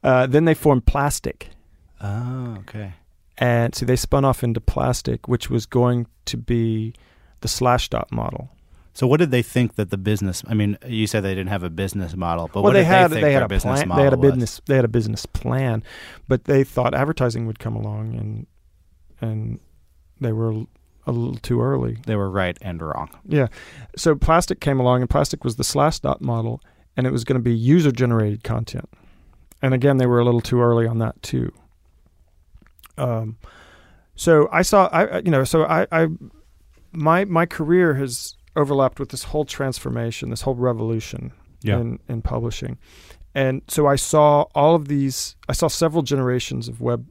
uh, 0.03 0.27
then 0.27 0.45
they 0.45 0.55
formed 0.55 0.87
plastic. 0.87 1.49
Oh, 2.01 2.57
okay. 2.61 2.95
And 3.39 3.75
so 3.75 3.87
they 3.87 3.97
spun 3.97 4.25
off 4.25 4.43
into 4.43 4.61
plastic, 4.61 5.29
which 5.29 5.49
was 5.51 5.67
going 5.67 6.07
to 6.27 6.37
be 6.37 6.95
the 7.41 7.49
slash 7.49 7.89
dot 7.89 8.13
model. 8.13 8.51
So, 8.93 9.07
what 9.07 9.19
did 9.19 9.31
they 9.31 9.43
think 9.43 9.77
that 9.77 9.91
the 9.91 9.97
business? 9.97 10.43
I 10.47 10.55
mean, 10.55 10.77
you 10.87 11.07
said 11.07 11.23
they 11.23 11.35
didn't 11.35 11.49
have 11.49 11.63
a 11.63 11.71
business 11.71 12.15
model, 12.17 12.49
but 12.49 12.57
well, 12.57 12.65
what 12.65 12.73
they 12.73 12.81
did 12.81 12.87
had 12.87 13.11
they 13.11 13.15
think 13.15 13.25
they 13.25 13.33
had 13.33 13.41
their 13.41 13.45
a 13.47 13.49
business 13.49 13.79
plan. 13.79 13.89
model 13.89 14.03
They 14.03 14.05
had 14.05 14.13
a 14.13 14.19
was? 14.19 14.31
business. 14.31 14.61
They 14.67 14.77
had 14.77 14.85
a 14.85 14.89
business 14.89 15.27
plan, 15.27 15.85
but 16.29 16.45
they 16.45 16.65
thought 16.65 16.95
advertising 16.95 17.47
would 17.47 17.59
come 17.59 17.77
along, 17.77 18.15
and 18.15 18.47
and 19.21 19.61
they 20.21 20.33
were 20.33 20.65
a 21.07 21.13
little 21.13 21.37
too 21.37 21.63
early. 21.63 21.99
They 22.05 22.17
were 22.17 22.29
right 22.31 22.59
and 22.61 22.83
wrong. 22.83 23.11
Yeah. 23.27 23.47
So 23.97 24.15
plastic 24.17 24.61
came 24.61 24.81
along, 24.81 25.03
and 25.03 25.09
plastic 25.09 25.45
was 25.45 25.57
the 25.57 25.65
slash 25.65 26.01
dot 26.01 26.21
model, 26.21 26.61
and 26.97 27.07
it 27.07 27.13
was 27.13 27.25
going 27.25 27.39
to 27.39 27.43
be 27.43 27.55
user 27.55 27.93
generated 27.93 28.45
content. 28.45 28.89
And 29.63 29.75
again, 29.75 29.99
they 29.99 30.07
were 30.07 30.21
a 30.21 30.25
little 30.25 30.41
too 30.41 30.61
early 30.61 30.87
on 30.87 30.99
that 30.99 31.23
too. 31.23 31.53
Um, 32.97 33.37
so 34.15 34.49
I 34.53 34.63
saw, 34.63 34.87
I 34.93 35.19
you 35.21 35.31
know, 35.31 35.45
so 35.45 35.65
I, 35.65 35.87
I 35.91 36.09
my 36.93 37.25
my 37.25 37.47
career 37.47 37.95
has 37.95 38.37
overlapped 38.57 39.01
with 39.01 39.11
this 39.11 39.25
whole 39.25 39.45
transformation, 39.45 40.31
this 40.31 40.43
whole 40.43 40.55
revolution 40.55 41.33
in 41.79 41.99
in 42.09 42.23
publishing, 42.23 42.79
and 43.35 43.63
so 43.69 43.87
I 43.87 43.97
saw 43.97 44.43
all 44.55 44.75
of 44.75 44.89
these. 44.89 45.37
I 45.49 45.53
saw 45.53 45.69
several 45.69 46.03
generations 46.03 46.69
of 46.69 46.81
web 46.81 47.07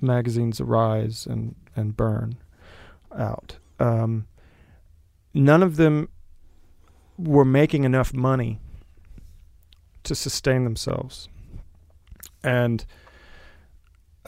magazines 0.00 0.60
arise 0.60 1.26
and 1.26 1.54
and 1.76 1.96
burn 1.96 2.36
out. 3.16 3.56
Um, 3.78 4.26
none 5.32 5.62
of 5.62 5.76
them 5.76 6.08
were 7.18 7.44
making 7.44 7.84
enough 7.84 8.12
money 8.12 8.60
to 10.04 10.14
sustain 10.14 10.64
themselves, 10.64 11.28
and 12.44 12.84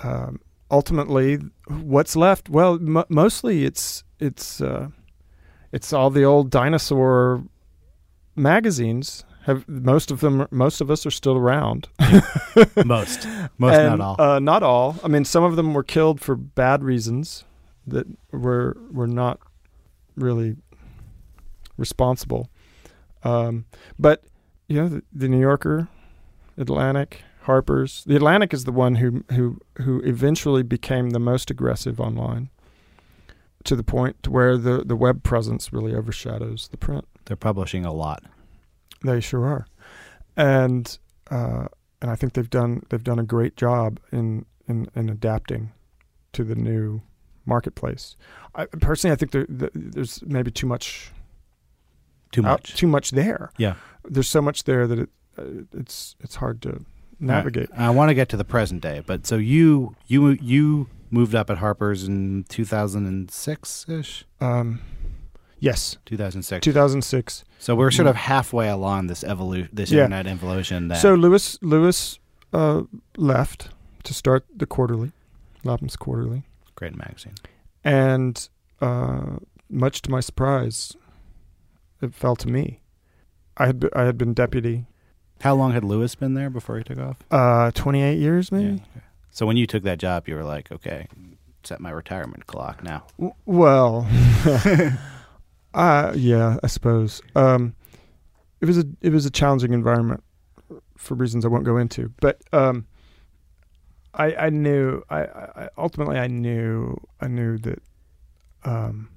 um, 0.02 0.40
ultimately, 0.70 1.38
what's 1.68 2.16
left? 2.16 2.48
Well, 2.48 2.74
m- 2.74 3.05
mostly 3.09 3.64
it's 3.64 4.02
it's 4.18 4.61
uh, 4.61 4.88
it's 5.72 5.92
all 5.92 6.11
the 6.11 6.24
old 6.24 6.50
dinosaur 6.50 7.42
magazines. 8.35 9.24
Have 9.44 9.68
most 9.68 10.11
of 10.11 10.20
them? 10.20 10.48
Most 10.50 10.81
of 10.81 10.90
us 10.90 11.07
are 11.07 11.11
still 11.11 11.37
around. 11.37 11.88
Most, 12.85 13.29
most, 13.59 13.74
And, 13.74 13.98
not 13.98 14.00
all. 14.00 14.20
Uh, 14.20 14.38
not 14.40 14.62
all. 14.64 14.96
I 15.05 15.09
mean, 15.09 15.24
some 15.24 15.44
of 15.44 15.55
them 15.55 15.72
were 15.72 15.85
killed 15.85 16.20
for 16.20 16.35
bad 16.35 16.83
reasons 16.83 17.44
that 17.87 18.07
were 18.33 18.76
were 18.90 19.07
not 19.07 19.38
really 20.16 20.57
responsible. 21.76 22.50
Um, 23.22 23.66
but 23.98 24.24
you 24.68 24.81
know, 24.81 24.88
the, 24.88 25.02
the 25.12 25.29
New 25.29 25.40
Yorker, 25.40 25.88
Atlantic, 26.59 27.22
Harper's. 27.46 28.04
The 28.04 28.16
Atlantic 28.16 28.52
is 28.54 28.64
the 28.64 28.72
one 28.72 28.96
who 28.96 29.24
who 29.32 29.59
who 29.78 30.00
eventually 30.02 30.62
became 30.62 31.11
the 31.11 31.18
most 31.18 31.50
aggressive 31.50 32.00
online, 32.00 32.50
to 33.64 33.74
the 33.74 33.82
point 33.82 34.22
to 34.24 34.30
where 34.30 34.56
the 34.56 34.85
the 34.85 34.96
web 34.96 35.22
presence 35.22 35.72
really 35.72 35.94
overshadows 35.94 36.68
the 36.68 36.76
print. 36.76 37.04
They're 37.24 37.37
publishing 37.37 37.85
a 37.85 37.92
lot. 37.92 38.22
They 39.04 39.20
sure 39.20 39.44
are. 39.46 39.66
and 40.37 40.98
uh, 41.30 41.66
and 42.02 42.11
I 42.11 42.16
think 42.16 42.35
they've 42.35 42.50
done 42.50 42.82
they've 42.90 43.02
done 43.04 43.18
a 43.18 43.24
great 43.24 43.56
job 43.56 43.98
in 44.12 44.44
in, 44.68 44.88
in 44.94 45.09
adapting 45.09 45.72
to 46.32 46.44
the 46.44 46.54
new 46.54 47.00
marketplace. 47.44 48.16
I, 48.54 48.66
personally, 48.66 49.12
I 49.12 49.16
think 49.16 49.30
there, 49.32 49.46
th- 49.46 49.70
there's 49.74 50.22
maybe 50.26 50.50
too 50.50 50.66
much 50.66 51.12
Too 52.32 52.40
out- 52.44 52.61
much. 52.68 52.74
too 52.76 52.87
much 52.88 53.12
there. 53.12 53.50
Yeah. 53.59 53.74
there's 54.04 54.28
so 54.28 54.42
much 54.42 54.64
there 54.64 54.87
that 54.88 54.98
it 54.98 55.11
uh, 55.38 55.44
it's 55.72 56.16
it's 56.20 56.37
hard 56.37 56.61
to 56.62 56.85
navigate. 57.20 57.68
I, 57.76 57.90
want 57.90 58.11
to 58.11 58.14
get 58.14 58.29
to 58.31 58.37
the 58.37 58.44
present 58.44 58.83
day, 58.83 59.02
but 59.07 59.26
so 59.26 59.37
you 59.37 59.94
you 60.07 60.31
you 60.40 60.88
moved 61.11 61.35
up 61.35 61.50
at 61.50 61.59
Harper's 61.59 62.05
in 62.09 62.44
2006 62.48 63.87
ish, 63.88 64.24
Um, 64.40 64.81
yes, 65.61 65.96
2006. 66.07 66.64
2006. 66.64 67.44
so 67.59 67.74
we're 67.76 67.90
sort 67.90 68.09
of 68.09 68.16
halfway 68.16 68.68
along 68.68 69.07
this 69.07 69.22
evolution, 69.24 69.68
this 69.72 69.90
Yeah. 69.90 70.05
internet 70.05 70.26
evolution. 70.26 70.88
That 70.88 70.98
So 71.00 71.14
Lewis 71.14 71.59
Lewis 71.62 72.18
uh, 72.52 72.83
left 73.16 73.70
to 74.05 74.14
start 74.14 74.44
the 74.55 74.66
quarterly, 74.66 75.12
Lapham's 75.64 75.96
Quarterly, 75.96 76.44
great 76.74 76.96
magazine. 76.96 77.35
and 77.85 78.48
uh, 78.81 79.37
much 79.70 80.02
to 80.02 80.11
my 80.11 80.20
surprise, 80.20 80.94
it 82.02 82.14
fell 82.14 82.37
to 82.37 82.48
me. 82.48 82.81
I 83.57 83.66
had 83.66 83.88
I 83.94 84.02
had 84.05 84.18
been 84.18 84.35
deputy 84.35 84.87
How 85.40 85.55
long 85.55 85.72
had 85.72 85.85
Lewis 85.85 86.14
been 86.14 86.35
there 86.35 86.51
before 86.51 86.79
he 86.79 86.85
took 86.85 86.99
off? 86.99 87.18
uh, 87.31 87.70
28 87.72 88.18
years 88.18 88.51
maybe. 88.51 88.64
Yeah. 88.66 88.72
okay. 88.75 89.05
So 89.31 89.44
when 89.46 89.57
you 89.57 89.66
took 89.66 89.83
that 89.83 89.99
job, 89.99 90.29
you 90.29 90.35
were 90.35 90.44
like, 90.44 90.72
okay, 90.72 91.07
set 91.62 91.79
my 91.81 91.90
retirement 91.90 92.46
clock 92.46 92.83
now. 92.83 93.05
W- 93.18 93.35
Well, 93.44 94.07
uh, 95.75 96.12
yeah, 96.16 96.57
I 96.62 96.66
suppose. 96.66 97.20
Um, 97.35 97.75
it 98.61 98.66
was 98.66 98.79
a 98.79 98.85
it 99.03 99.12
was 99.12 99.27
a 99.27 99.31
challenging 99.31 99.72
environment 99.75 100.22
for 100.96 101.14
reasons 101.14 101.44
I 101.44 101.49
won't 101.49 101.64
go 101.64 101.77
into. 101.77 102.12
But 102.20 102.40
um, 102.53 102.87
I 104.14 104.35
I 104.37 104.51
knew 104.51 105.03
I, 105.11 105.20
I 105.25 105.68
ultimately 105.77 106.18
I 106.18 106.27
knew 106.29 106.96
I 107.20 107.29
knew 107.29 107.59
that 107.59 107.83
um, 108.64 109.11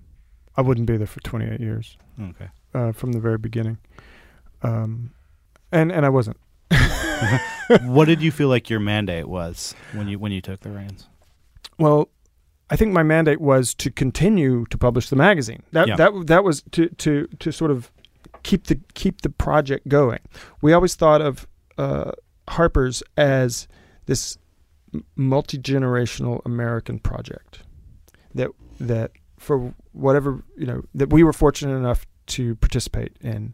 I 0.57 0.61
wouldn't 0.61 0.87
be 0.87 0.97
there 0.97 1.07
for 1.07 1.21
28 1.21 1.59
years 1.61 1.97
Okay. 2.21 2.49
uh, 2.73 2.91
from 2.91 3.13
the 3.13 3.19
very 3.21 3.37
beginning, 3.37 3.77
um, 4.61 5.11
and 5.71 5.91
and 5.91 6.05
I 6.05 6.09
wasn't. 6.09 6.37
what 7.83 8.05
did 8.05 8.21
you 8.21 8.31
feel 8.31 8.47
like 8.47 8.69
your 8.69 8.79
mandate 8.79 9.27
was 9.27 9.75
when 9.93 10.07
you 10.07 10.19
when 10.19 10.31
you 10.31 10.41
took 10.41 10.61
the 10.61 10.69
reins? 10.69 11.07
Well, 11.77 12.09
I 12.69 12.75
think 12.75 12.93
my 12.93 13.03
mandate 13.03 13.41
was 13.41 13.73
to 13.75 13.89
continue 13.91 14.65
to 14.69 14.77
publish 14.77 15.09
the 15.09 15.15
magazine. 15.15 15.63
That 15.71 15.87
Yeah. 15.87 15.95
that 15.95 16.27
that 16.27 16.43
was 16.43 16.63
to 16.71 16.89
to 16.89 17.27
to 17.39 17.51
sort 17.51 17.71
of 17.71 17.91
keep 18.43 18.65
the 18.65 18.79
keep 18.93 19.21
the 19.21 19.29
project 19.29 19.87
going. 19.87 20.19
We 20.61 20.73
always 20.73 20.95
thought 20.95 21.21
of 21.21 21.47
uh, 21.77 22.11
Harper's 22.47 23.01
as 23.17 23.67
this 24.05 24.37
multi 25.15 25.57
generational 25.57 26.41
American 26.45 26.99
project 26.99 27.59
that 28.33 28.49
that 28.79 29.11
for 29.37 29.73
whatever 29.91 30.43
you 30.57 30.65
know 30.65 30.83
that 30.93 31.11
we 31.11 31.23
were 31.23 31.33
fortunate 31.33 31.75
enough 31.75 32.05
to 32.27 32.55
participate 32.55 33.15
in 33.21 33.53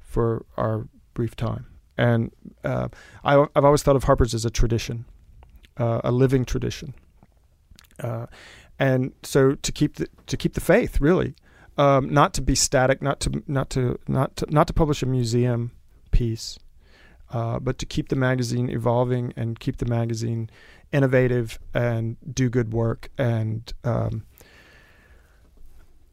for 0.00 0.44
our 0.56 0.88
brief 1.18 1.34
time. 1.34 1.66
And 1.96 2.30
uh, 2.62 2.88
I, 3.24 3.44
I've 3.56 3.64
always 3.64 3.82
thought 3.82 3.96
of 3.96 4.04
Harper's 4.04 4.34
as 4.34 4.44
a 4.44 4.50
tradition, 4.50 5.04
uh, 5.76 6.00
a 6.04 6.12
living 6.12 6.44
tradition. 6.44 6.94
Uh, 8.00 8.26
and 8.78 9.12
so 9.24 9.56
to 9.56 9.72
keep 9.72 9.96
the 9.96 10.06
to 10.28 10.36
keep 10.36 10.54
the 10.54 10.60
faith 10.60 11.00
really 11.00 11.34
um, 11.76 12.08
not 12.08 12.32
to 12.34 12.40
be 12.40 12.54
static 12.54 13.02
not 13.02 13.18
to 13.18 13.42
not 13.48 13.70
to 13.70 13.98
not 14.06 14.36
to 14.36 14.46
not 14.50 14.68
to 14.68 14.72
publish 14.72 15.02
a 15.02 15.06
museum 15.06 15.72
piece 16.12 16.60
uh, 17.32 17.58
but 17.58 17.76
to 17.78 17.86
keep 17.86 18.08
the 18.08 18.14
magazine 18.14 18.70
evolving 18.70 19.32
and 19.36 19.58
keep 19.58 19.78
the 19.78 19.84
magazine 19.84 20.48
innovative 20.92 21.58
and 21.74 22.16
do 22.32 22.48
good 22.48 22.72
work 22.72 23.10
and 23.18 23.72
um, 23.82 24.22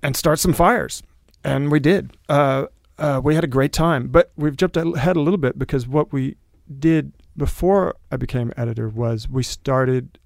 and 0.01 0.15
start 0.15 0.39
some 0.39 0.53
fires. 0.53 1.03
And 1.43 1.71
we 1.71 1.79
did. 1.79 2.15
Uh, 2.29 2.65
uh, 2.97 3.19
we 3.23 3.35
had 3.35 3.43
a 3.43 3.47
great 3.47 3.73
time 3.73 4.07
but 4.07 4.31
we've 4.35 4.55
jumped 4.57 4.77
ahead 4.77 5.15
a 5.15 5.21
little 5.21 5.37
bit 5.37 5.57
because 5.59 5.87
what 5.87 6.11
we 6.13 6.35
did 6.79 7.11
before 7.37 7.95
I 8.11 8.17
became 8.17 8.51
editor 8.57 8.87
was 8.89 9.27
we 9.29 9.43
started 9.43 10.17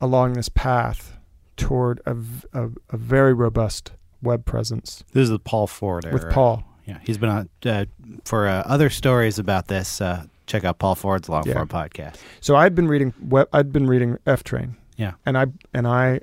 along 0.00 0.34
this 0.34 0.48
path 0.48 1.18
toward 1.56 2.00
a 2.06 2.16
a 2.54 2.96
very 2.96 3.34
robust 3.34 3.92
web 4.22 4.44
presence 4.44 5.04
This 5.12 5.24
is 5.24 5.30
the 5.30 5.38
Paul 5.38 5.66
Ford 5.66 6.04
era. 6.04 6.14
with 6.14 6.30
Paul. 6.30 6.64
Yeah, 6.86 6.98
he's 7.02 7.18
been 7.18 7.28
on 7.28 7.48
uh, 7.64 7.84
for 8.24 8.48
uh, 8.48 8.62
other 8.66 8.90
stories 8.90 9.38
about 9.38 9.68
this. 9.68 10.00
Uh, 10.00 10.24
check 10.46 10.64
out 10.64 10.78
Paul 10.78 10.94
Ford's 10.96 11.28
long 11.28 11.44
form 11.44 11.68
podcast. 11.68 12.16
So 12.40 12.56
I'd 12.56 12.74
been 12.74 12.88
reading 12.88 13.14
web. 13.20 13.48
I'd 13.52 13.72
been 13.72 13.86
reading 13.86 14.18
F 14.26 14.42
Train. 14.42 14.76
Yeah. 14.96 15.12
and 15.26 15.36
I 15.38 15.46
and 15.74 15.86
I 15.86 16.20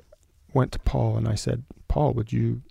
went 0.52 0.72
to 0.72 0.78
Paul 0.80 1.16
and 1.16 1.26
I 1.28 1.34
said, 1.34 1.62
Paul, 1.88 2.12
would 2.14 2.32
you 2.32 2.62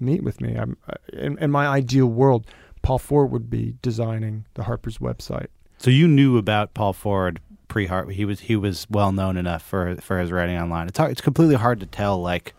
meet 0.00 0.22
with 0.22 0.40
me? 0.40 0.54
I'm 0.56 0.76
in, 1.12 1.38
in 1.38 1.50
my 1.50 1.66
ideal 1.66 2.06
world. 2.06 2.46
Paul 2.82 2.98
Ford 2.98 3.30
would 3.30 3.50
be 3.50 3.74
designing 3.82 4.46
the 4.54 4.62
Harper's 4.64 4.98
website. 4.98 5.48
So 5.78 5.90
you 5.90 6.08
knew 6.08 6.38
about 6.38 6.72
Paul 6.74 6.92
Ford 6.92 7.40
pre 7.68 7.86
Hart. 7.86 8.12
He 8.12 8.24
was 8.24 8.40
he 8.40 8.56
was 8.56 8.86
well 8.90 9.12
known 9.12 9.36
enough 9.36 9.62
for 9.62 9.96
for 9.96 10.18
his 10.18 10.32
writing 10.32 10.56
online. 10.56 10.88
It's 10.88 10.98
hard, 10.98 11.10
it's 11.12 11.20
completely 11.20 11.56
hard 11.56 11.80
to 11.80 11.86
tell 11.86 12.20
like 12.20 12.54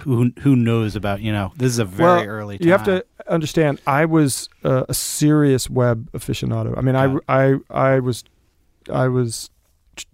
who 0.00 0.30
who 0.40 0.56
knows 0.56 0.94
about 0.96 1.20
you 1.20 1.32
know 1.32 1.52
this 1.56 1.68
is 1.72 1.78
a 1.78 1.84
very 1.84 2.20
Well, 2.20 2.24
early. 2.26 2.58
Time. 2.58 2.66
You 2.66 2.72
have 2.72 2.84
to 2.84 3.04
understand. 3.28 3.80
I 3.86 4.04
was 4.04 4.48
uh, 4.64 4.84
a 4.88 4.94
serious 4.94 5.68
web 5.70 6.10
aficionado. 6.12 6.76
I 6.76 6.80
mean, 6.80 6.94
Yeah. 6.94 7.18
I, 7.28 7.52
I 7.52 7.56
I 7.70 8.00
was 8.00 8.24
I 8.92 9.08
was 9.08 9.50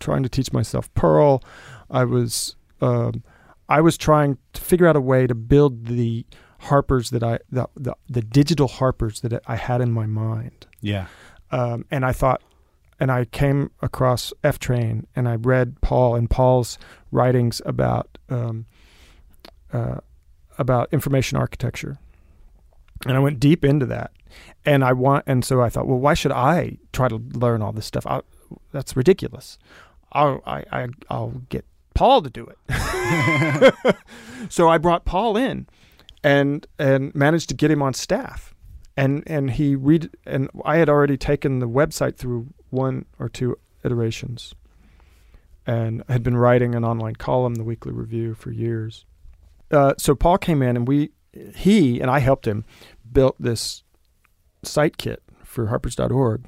trying 0.00 0.22
to 0.22 0.28
teach 0.28 0.52
myself 0.52 0.92
Perl. 0.94 1.42
I 1.90 2.04
was 2.04 2.54
um, 2.80 3.22
I 3.68 3.80
was 3.80 3.96
trying 3.96 4.38
to 4.52 4.60
figure 4.60 4.86
out 4.86 4.96
a 4.96 5.00
way 5.00 5.26
to 5.26 5.34
build 5.34 5.86
the 5.86 6.26
Harpers 6.62 7.10
that 7.10 7.22
I 7.22 7.38
the 7.50 7.68
the, 7.76 7.94
the 8.08 8.22
digital 8.22 8.68
Harpers 8.68 9.20
that 9.20 9.42
I 9.46 9.56
had 9.56 9.80
in 9.80 9.92
my 9.92 10.06
mind. 10.06 10.66
Yeah, 10.80 11.06
Um, 11.50 11.84
and 11.90 12.04
I 12.04 12.12
thought, 12.12 12.42
and 12.98 13.10
I 13.10 13.24
came 13.26 13.70
across 13.80 14.32
F 14.42 14.58
Train, 14.58 15.06
and 15.14 15.28
I 15.28 15.36
read 15.36 15.80
Paul 15.80 16.14
and 16.14 16.28
Paul's 16.28 16.78
writings 17.10 17.60
about 17.66 18.18
um, 18.28 18.66
uh, 19.72 19.98
about 20.58 20.88
information 20.92 21.38
architecture, 21.38 21.98
and 23.06 23.16
I 23.16 23.20
went 23.20 23.40
deep 23.40 23.64
into 23.64 23.86
that. 23.86 24.12
And 24.64 24.82
I 24.82 24.94
want, 24.94 25.24
and 25.26 25.44
so 25.44 25.60
I 25.60 25.68
thought, 25.68 25.86
well, 25.86 25.98
why 25.98 26.14
should 26.14 26.32
I 26.32 26.78
try 26.92 27.08
to 27.08 27.16
learn 27.16 27.60
all 27.60 27.72
this 27.72 27.84
stuff? 27.84 28.06
I, 28.06 28.22
that's 28.72 28.96
ridiculous. 28.96 29.58
I'll, 30.12 30.40
I, 30.46 30.64
I, 30.72 30.88
I'll 31.10 31.42
get 31.50 31.66
Paul 31.94 32.22
to 32.22 32.30
do 32.30 32.46
it. 32.46 33.94
so 34.48 34.70
I 34.70 34.78
brought 34.78 35.04
Paul 35.04 35.36
in, 35.36 35.66
and 36.22 36.66
and 36.78 37.14
managed 37.14 37.48
to 37.48 37.54
get 37.54 37.70
him 37.70 37.82
on 37.82 37.94
staff 37.94 38.54
and 38.96 39.22
and 39.26 39.52
he 39.52 39.74
read 39.74 40.10
and 40.26 40.48
I 40.64 40.76
had 40.76 40.88
already 40.88 41.16
taken 41.16 41.58
the 41.58 41.68
website 41.68 42.16
through 42.16 42.48
one 42.70 43.06
or 43.18 43.28
two 43.28 43.56
iterations, 43.84 44.54
and 45.66 46.02
had 46.08 46.22
been 46.22 46.36
writing 46.36 46.74
an 46.74 46.84
online 46.84 47.16
column, 47.16 47.56
the 47.56 47.64
Weekly 47.64 47.92
Review, 47.92 48.34
for 48.34 48.50
years. 48.50 49.04
Uh, 49.70 49.94
so 49.98 50.14
Paul 50.14 50.38
came 50.38 50.62
in, 50.62 50.76
and 50.76 50.88
we 50.88 51.10
he 51.54 52.00
and 52.00 52.10
I 52.10 52.18
helped 52.18 52.46
him 52.46 52.64
built 53.10 53.36
this 53.38 53.82
site 54.62 54.96
kit 54.96 55.22
for 55.42 55.66
Harper's.org 55.66 56.44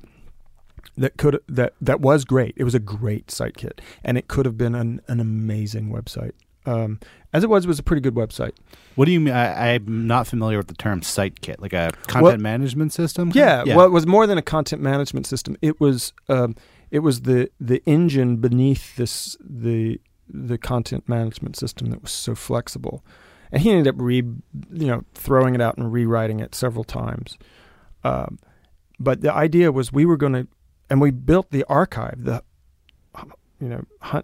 that 0.96 1.16
could 1.16 1.40
that 1.48 1.74
that 1.80 2.00
was 2.00 2.24
great. 2.24 2.54
It 2.56 2.64
was 2.64 2.74
a 2.74 2.80
great 2.80 3.30
site 3.30 3.56
kit, 3.56 3.80
and 4.02 4.18
it 4.18 4.28
could 4.28 4.46
have 4.46 4.58
been 4.58 4.74
an, 4.74 5.00
an 5.08 5.20
amazing 5.20 5.90
website. 5.90 6.32
Um, 6.66 6.98
as 7.32 7.42
it 7.44 7.50
was, 7.50 7.64
it 7.64 7.68
was 7.68 7.78
a 7.78 7.82
pretty 7.82 8.00
good 8.00 8.14
website. 8.14 8.52
What 8.94 9.06
do 9.06 9.12
you 9.12 9.20
mean? 9.20 9.34
I, 9.34 9.74
I'm 9.74 10.06
not 10.06 10.26
familiar 10.26 10.56
with 10.56 10.68
the 10.68 10.74
term 10.74 11.02
site 11.02 11.40
kit, 11.40 11.60
like 11.60 11.72
a 11.72 11.90
content 12.06 12.22
Well- 12.22 12.36
management 12.38 12.92
system. 12.92 13.32
Yeah, 13.34 13.64
well, 13.64 13.86
it 13.86 13.90
was 13.92 14.06
more 14.06 14.26
than 14.26 14.38
a 14.38 14.42
content 14.42 14.80
management 14.80 15.26
system. 15.26 15.56
It 15.60 15.80
was 15.80 16.12
um, 16.28 16.54
it 16.90 17.00
was 17.00 17.22
the 17.22 17.50
the 17.60 17.82
engine 17.86 18.36
beneath 18.36 18.96
this 18.96 19.36
the 19.40 20.00
the 20.28 20.56
content 20.58 21.08
management 21.08 21.56
system 21.56 21.90
that 21.90 22.00
was 22.00 22.12
so 22.12 22.34
flexible, 22.34 23.04
and 23.52 23.62
he 23.62 23.70
ended 23.70 23.88
up 23.88 23.96
re 23.98 24.16
you 24.16 24.86
know 24.86 25.04
throwing 25.14 25.54
it 25.54 25.60
out 25.60 25.76
and 25.76 25.92
rewriting 25.92 26.40
it 26.40 26.54
several 26.54 26.84
times. 26.84 27.36
Um, 28.04 28.38
but 29.00 29.22
the 29.22 29.32
idea 29.32 29.72
was 29.72 29.92
we 29.92 30.04
were 30.06 30.16
going 30.16 30.34
to, 30.34 30.46
and 30.88 31.00
we 31.00 31.10
built 31.10 31.50
the 31.50 31.64
archive, 31.64 32.24
the 32.24 32.42
you 33.60 33.68
know 33.68 34.22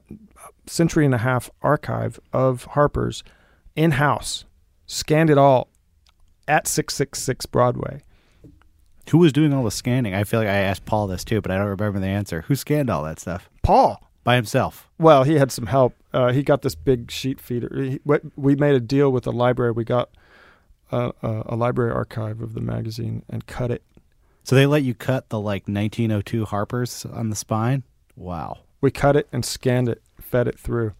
century 0.66 1.04
and 1.04 1.14
a 1.14 1.18
half 1.18 1.50
archive 1.62 2.18
of 2.32 2.64
Harper's 2.64 3.22
in 3.76 3.92
house, 3.92 4.44
scanned 4.86 5.30
it 5.30 5.38
all 5.38 5.68
at 6.48 6.66
six 6.66 6.94
six 6.94 7.20
six 7.22 7.46
Broadway. 7.46 8.02
Who 9.10 9.18
was 9.18 9.32
doing 9.32 9.52
all 9.52 9.64
the 9.64 9.70
scanning? 9.72 10.14
I 10.14 10.22
feel 10.24 10.40
like 10.40 10.48
I 10.48 10.58
asked 10.58 10.84
Paul 10.84 11.08
this 11.08 11.24
too, 11.24 11.40
but 11.40 11.50
I 11.50 11.58
don't 11.58 11.66
remember 11.66 11.98
the 11.98 12.06
answer. 12.06 12.42
Who 12.42 12.54
scanned 12.54 12.88
all 12.90 13.02
that 13.04 13.18
stuff 13.18 13.50
Paul. 13.62 14.08
by 14.22 14.36
himself? 14.36 14.88
Well, 14.98 15.24
he 15.24 15.34
had 15.34 15.50
some 15.50 15.66
help. 15.66 15.94
Uh, 16.12 16.32
he 16.32 16.42
got 16.44 16.62
this 16.62 16.76
big 16.76 17.10
sheet 17.10 17.40
feeder. 17.40 17.70
He, 17.74 18.00
we 18.36 18.54
made 18.54 18.74
a 18.76 18.80
deal 18.80 19.10
with 19.10 19.24
the 19.24 19.32
library. 19.32 19.72
We 19.72 19.84
got 19.84 20.10
a, 20.92 21.12
a, 21.22 21.42
a 21.46 21.56
library 21.56 21.92
archive 21.92 22.40
of 22.40 22.54
the 22.54 22.60
magazine 22.60 23.24
and 23.28 23.46
cut 23.46 23.70
it 23.70 23.82
So 24.44 24.54
they 24.54 24.66
let 24.66 24.82
you 24.84 24.94
cut 24.94 25.28
the 25.28 25.40
like 25.40 25.62
1902 25.68 26.44
Harpers 26.46 27.04
on 27.06 27.30
the 27.30 27.36
spine. 27.36 27.82
Wow. 28.16 28.58
We 28.80 28.90
cut 28.90 29.16
it 29.16 29.28
and 29.32 29.44
scanned 29.44 29.88
it, 29.88 30.02
fed 30.20 30.48
it 30.48 30.58
through. 30.58 30.92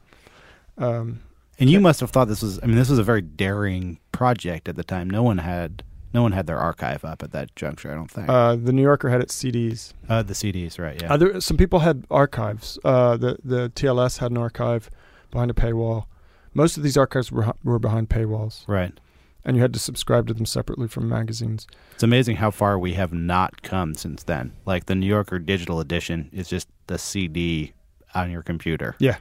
Um, 0.78 1.20
And 1.59 1.68
you 1.70 1.81
must 1.81 2.01
have 2.01 2.11
thought 2.11 2.28
this 2.28 2.43
was. 2.43 2.59
I 2.62 2.66
mean, 2.66 2.76
this 2.76 2.89
was 2.91 2.99
a 2.99 3.03
very 3.03 3.20
daring 3.22 3.99
project 4.12 4.68
at 4.68 4.76
the 4.76 4.85
time. 4.85 5.09
No 5.11 5.22
one 5.22 5.39
had. 5.39 5.83
No 6.12 6.22
one 6.22 6.33
had 6.33 6.49
their 6.49 6.59
archive 6.59 7.05
up 7.05 7.22
at 7.22 7.31
that 7.33 7.55
juncture. 7.55 7.93
I 7.93 7.95
don't 7.95 8.11
think. 8.11 8.28
uh, 8.28 8.57
the 8.57 8.72
New 8.72 8.83
Yorker 8.83 9.11
had 9.11 9.20
its 9.20 9.33
CDs. 9.41 9.93
Uh, 10.09 10.22
the 10.24 10.33
CDs, 10.35 10.76
right? 10.78 11.01
Yeah. 11.01 11.12
Other 11.12 11.41
some 11.41 11.57
people 11.57 11.81
had 11.81 12.05
archives. 12.11 12.78
Uh, 12.85 13.16
the 13.16 13.39
the 13.45 13.70
TLS 13.76 14.18
had 14.18 14.31
an 14.33 14.37
archive 14.37 14.91
behind 15.31 15.51
a 15.53 15.55
paywall. 15.55 16.07
Most 16.53 16.76
of 16.76 16.83
these 16.83 16.97
archives 16.97 17.31
were 17.31 17.53
were 17.62 17.78
behind 17.78 18.09
paywalls, 18.09 18.66
right. 18.66 18.99
And 19.45 19.57
you 19.57 19.62
had 19.62 19.72
to 19.72 19.78
subscribe 19.78 20.26
to 20.28 20.34
them 20.34 20.47
separately 20.47 20.88
from 20.88 21.09
magazines. 21.09 21.66
It's 21.95 22.03
amazing 22.03 22.36
how 22.36 22.51
far 22.51 22.78
we 22.78 22.95
have 22.95 23.12
not 23.12 23.62
come 23.62 23.95
since 23.95 24.22
then. 24.24 24.53
Like 24.66 24.86
the 24.86 24.95
New 24.95 25.07
Yorker 25.07 25.38
digital 25.38 25.80
edition 25.80 26.28
is 26.32 26.49
just 26.49 26.68
the 26.86 26.99
CD 26.99 27.72
on 28.14 28.30
your 28.30 28.43
computer. 28.43 28.97
Yeah, 28.99 29.16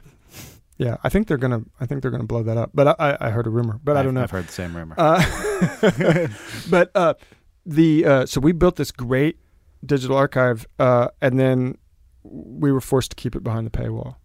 Yeah, 0.78 0.96
I 1.04 1.08
think 1.10 1.28
they're 1.28 1.36
gonna. 1.36 1.62
I 1.80 1.86
think 1.86 2.02
they're 2.02 2.10
gonna 2.10 2.24
blow 2.24 2.42
that 2.42 2.56
up. 2.56 2.70
But 2.74 2.96
I, 3.00 3.16
I, 3.20 3.30
heard 3.30 3.46
a 3.46 3.50
rumor, 3.50 3.78
but 3.84 3.96
I 3.96 4.00
I've- 4.00 4.06
don't 4.06 4.14
know. 4.14 4.22
I've 4.22 4.30
heard 4.30 4.46
the 4.48 4.52
same 4.52 4.74
rumor. 4.76 4.94
Uh, 4.98 6.28
but 6.70 6.90
uh, 6.94 7.14
the 7.66 8.04
uh, 8.04 8.26
so 8.26 8.40
we 8.40 8.52
built 8.52 8.76
this 8.76 8.90
great 8.90 9.38
digital 9.84 10.16
archive, 10.16 10.66
uh, 10.78 11.08
and 11.20 11.38
then 11.38 11.76
we 12.22 12.72
were 12.72 12.80
forced 12.80 13.10
to 13.10 13.16
keep 13.16 13.34
it 13.36 13.42
behind 13.44 13.66
the 13.66 13.70
paywall. 13.70 14.16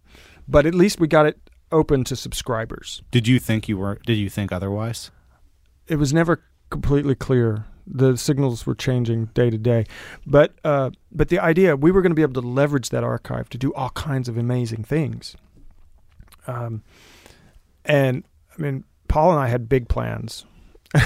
But 0.48 0.66
at 0.66 0.74
least 0.74 0.98
we 1.00 1.08
got 1.08 1.26
it 1.26 1.38
open 1.72 2.04
to 2.04 2.16
subscribers. 2.16 3.02
did 3.10 3.26
you 3.28 3.38
think 3.38 3.68
you 3.68 3.76
were? 3.76 3.98
Did 4.06 4.14
you 4.18 4.30
think 4.30 4.50
otherwise? 4.52 5.10
It 5.88 5.96
was 5.96 6.12
never 6.12 6.42
completely 6.70 7.14
clear. 7.14 7.64
The 7.86 8.16
signals 8.16 8.66
were 8.66 8.74
changing 8.74 9.26
day 9.26 9.48
to 9.48 9.58
day, 9.58 9.84
but 10.26 10.54
uh, 10.64 10.90
but 11.12 11.28
the 11.28 11.38
idea 11.38 11.76
we 11.76 11.92
were 11.92 12.02
going 12.02 12.10
to 12.10 12.16
be 12.16 12.22
able 12.22 12.40
to 12.40 12.48
leverage 12.48 12.88
that 12.88 13.04
archive 13.04 13.48
to 13.50 13.58
do 13.58 13.72
all 13.74 13.90
kinds 13.90 14.28
of 14.28 14.36
amazing 14.36 14.82
things. 14.82 15.36
Um, 16.48 16.82
and 17.84 18.24
I 18.58 18.62
mean, 18.62 18.84
Paul 19.06 19.32
and 19.32 19.40
I 19.40 19.46
had 19.46 19.68
big 19.68 19.88
plans. 19.88 20.44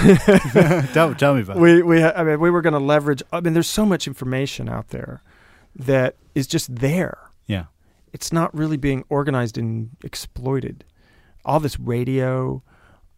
tell, 0.93 1.13
tell 1.15 1.35
me 1.35 1.41
about 1.41 1.57
it. 1.57 1.59
we 1.59 1.81
we 1.83 2.03
I 2.03 2.23
mean 2.23 2.39
we 2.39 2.49
were 2.49 2.61
going 2.61 2.73
to 2.73 2.79
leverage. 2.79 3.21
I 3.31 3.41
mean, 3.41 3.53
there's 3.53 3.69
so 3.69 3.85
much 3.85 4.07
information 4.07 4.67
out 4.67 4.89
there 4.89 5.21
that 5.75 6.15
is 6.35 6.47
just 6.47 6.75
there. 6.75 7.17
Yeah. 7.47 7.65
It's 8.13 8.33
not 8.33 8.53
really 8.55 8.77
being 8.77 9.03
organized 9.09 9.57
and 9.57 9.91
exploited. 10.03 10.83
All 11.45 11.59
this 11.59 11.79
radio, 11.79 12.61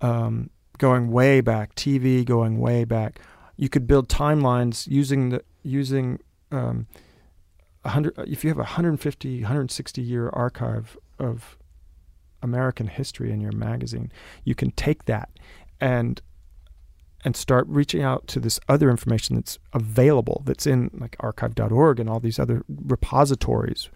um, 0.01 0.49
going 0.83 1.09
way 1.11 1.39
back, 1.39 1.73
TV 1.75 2.25
going 2.25 2.59
way 2.59 2.83
back. 2.83 3.17
You 3.55 3.69
could 3.69 3.87
build 3.87 4.09
timelines 4.09 4.85
using 4.85 5.29
the 5.29 5.41
using 5.63 6.19
um, 6.51 6.87
hundred. 7.85 8.13
If 8.27 8.43
you 8.43 8.49
have 8.49 8.57
a 8.57 8.67
150, 8.67 9.41
160 9.43 10.01
year 10.01 10.29
archive 10.33 10.97
of 11.19 11.57
American 12.41 12.87
history 12.87 13.31
in 13.31 13.39
your 13.39 13.53
magazine, 13.53 14.11
you 14.43 14.55
can 14.55 14.71
take 14.71 15.05
that 15.05 15.29
and 15.79 16.21
and 17.23 17.37
start 17.37 17.65
reaching 17.69 18.03
out 18.03 18.27
to 18.27 18.41
this 18.41 18.59
other 18.67 18.89
information 18.89 19.37
that's 19.37 19.57
available 19.71 20.43
that's 20.45 20.67
in 20.67 20.91
like 20.99 21.15
archive.org 21.21 21.97
and 21.97 22.09
all 22.09 22.19
these 22.19 22.39
other 22.39 22.65
repositories 22.67 23.89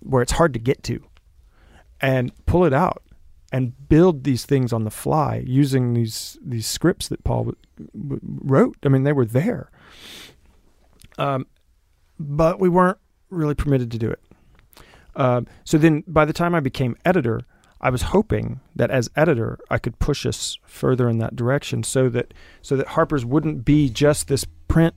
where 0.00 0.20
it's 0.20 0.32
hard 0.32 0.52
to 0.52 0.58
get 0.58 0.82
to 0.82 1.02
and 2.02 2.32
pull 2.44 2.66
it 2.66 2.74
out 2.74 3.02
and 3.54 3.88
build 3.88 4.24
these 4.24 4.44
things 4.44 4.72
on 4.72 4.82
the 4.82 4.90
fly 4.90 5.44
using 5.46 5.94
these 5.94 6.36
these 6.44 6.66
scripts 6.66 7.06
that 7.06 7.22
Paul 7.22 7.44
w- 7.44 7.56
w- 7.92 8.20
wrote 8.24 8.76
I 8.82 8.88
mean 8.88 9.04
they 9.04 9.12
were 9.12 9.24
there 9.24 9.70
um, 11.18 11.46
but 12.18 12.58
we 12.58 12.68
weren't 12.68 12.98
really 13.30 13.54
permitted 13.54 13.92
to 13.92 13.98
do 13.98 14.10
it 14.10 14.20
um, 15.14 15.46
so 15.62 15.78
then 15.78 16.02
by 16.08 16.24
the 16.24 16.32
time 16.32 16.52
I 16.52 16.58
became 16.58 16.96
editor 17.04 17.42
I 17.80 17.90
was 17.90 18.02
hoping 18.02 18.58
that 18.74 18.90
as 18.90 19.08
editor 19.14 19.60
I 19.70 19.78
could 19.78 20.00
push 20.00 20.26
us 20.26 20.58
further 20.64 21.08
in 21.08 21.18
that 21.18 21.36
direction 21.36 21.84
so 21.84 22.08
that 22.08 22.34
so 22.60 22.76
that 22.76 22.88
Harper's 22.88 23.24
wouldn't 23.24 23.64
be 23.64 23.88
just 23.88 24.26
this 24.26 24.44
print 24.66 24.96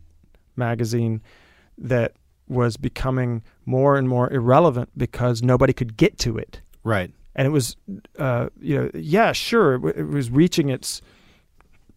magazine 0.56 1.22
that 1.78 2.14
was 2.48 2.76
becoming 2.76 3.44
more 3.68 3.98
and 3.98 4.10
more 4.10 4.34
irrelevant 4.34 4.90
because 4.98 5.44
nobody 5.44 5.74
could 5.74 5.96
get 5.96 6.18
to 6.18 6.38
it. 6.38 6.62
Right. 6.84 7.12
And 7.38 7.46
it 7.46 7.52
was, 7.52 7.78
uh, 8.18 8.50
you 8.60 8.76
know, 8.82 8.92
yeah, 8.96 9.32
sure, 9.32 9.76
it, 9.76 9.78
w- 9.78 9.94
it 9.96 10.08
was 10.12 10.32
reaching 10.32 10.70
its 10.70 11.02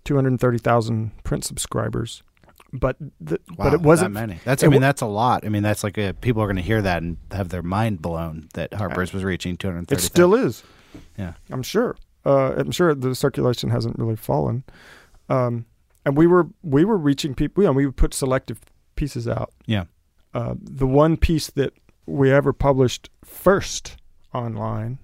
230,000 0.05 1.11
print 1.25 1.45
subscribers, 1.45 2.23
but 2.73 2.97
the, 3.21 3.39
Wow, 3.51 3.57
but 3.65 3.75
it 3.75 3.81
wasn't. 3.81 4.15
that 4.15 4.21
many. 4.27 4.41
That's. 4.45 4.63
I 4.63 4.67
mean, 4.69 4.81
wa- 4.81 4.87
that's 4.87 5.03
a 5.03 5.07
lot. 5.07 5.45
I 5.45 5.49
mean, 5.49 5.63
that's 5.63 5.83
like 5.85 5.99
a, 5.99 6.15
people 6.15 6.43
are 6.43 6.47
going 6.47 6.57
to 6.57 6.63
hear 6.63 6.83
that 6.83 7.03
and 7.03 7.17
have 7.33 7.49
their 7.49 7.63
mind 7.63 8.01
blown 8.03 8.49
that 8.55 8.75
Harper's 8.75 9.13
was 9.13 9.25
reaching 9.25 9.57
two 9.57 9.69
hundred 9.69 9.85
It 9.85 9.89
thirty. 9.97 10.03
still 10.03 10.35
is. 10.35 10.63
Yeah. 11.19 11.35
I'm 11.51 11.63
sure. 11.63 11.97
Uh, 12.25 12.53
I'm 12.57 12.71
sure 12.71 12.95
the 12.95 13.15
circulation 13.15 13.71
hasn't 13.71 13.99
really 13.99 14.17
fallen. 14.17 14.65
Um, 15.29 15.65
and 16.05 16.17
we 16.17 16.27
were 16.27 16.49
we 16.63 16.85
were 16.85 16.97
reaching 16.99 17.35
people. 17.35 17.63
You 17.63 17.69
know, 17.69 17.73
we 17.73 17.87
would 17.87 17.97
put 17.97 18.15
selective 18.15 18.61
pieces 18.97 19.27
out. 19.27 19.53
Yeah. 19.67 19.85
Uh, 20.35 20.55
the 20.61 20.87
one 20.87 21.17
piece 21.17 21.49
that 21.51 21.73
we 22.07 22.31
ever 22.31 22.53
published 22.53 23.11
first 23.25 23.97
online 24.35 24.99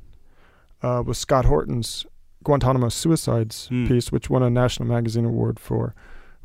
uh, 0.87 1.03
was 1.07 1.19
Scott 1.19 1.45
Horton's 1.47 2.07
Guantanamo 2.45 2.89
suicides 2.89 3.67
Hmm. 3.69 3.87
piece, 3.87 4.13
which 4.13 4.31
won 4.31 4.43
a 4.43 4.51
National 4.51 4.89
Magazine 4.89 5.25
Award 5.25 5.59
for 5.59 5.95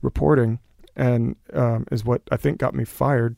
reporting, 0.01 0.59
and 0.95 1.35
um, 1.53 1.85
is 1.91 2.03
what 2.03 2.21
I 2.31 2.37
think 2.37 2.57
got 2.57 2.73
me 2.73 2.85
fired 2.85 3.35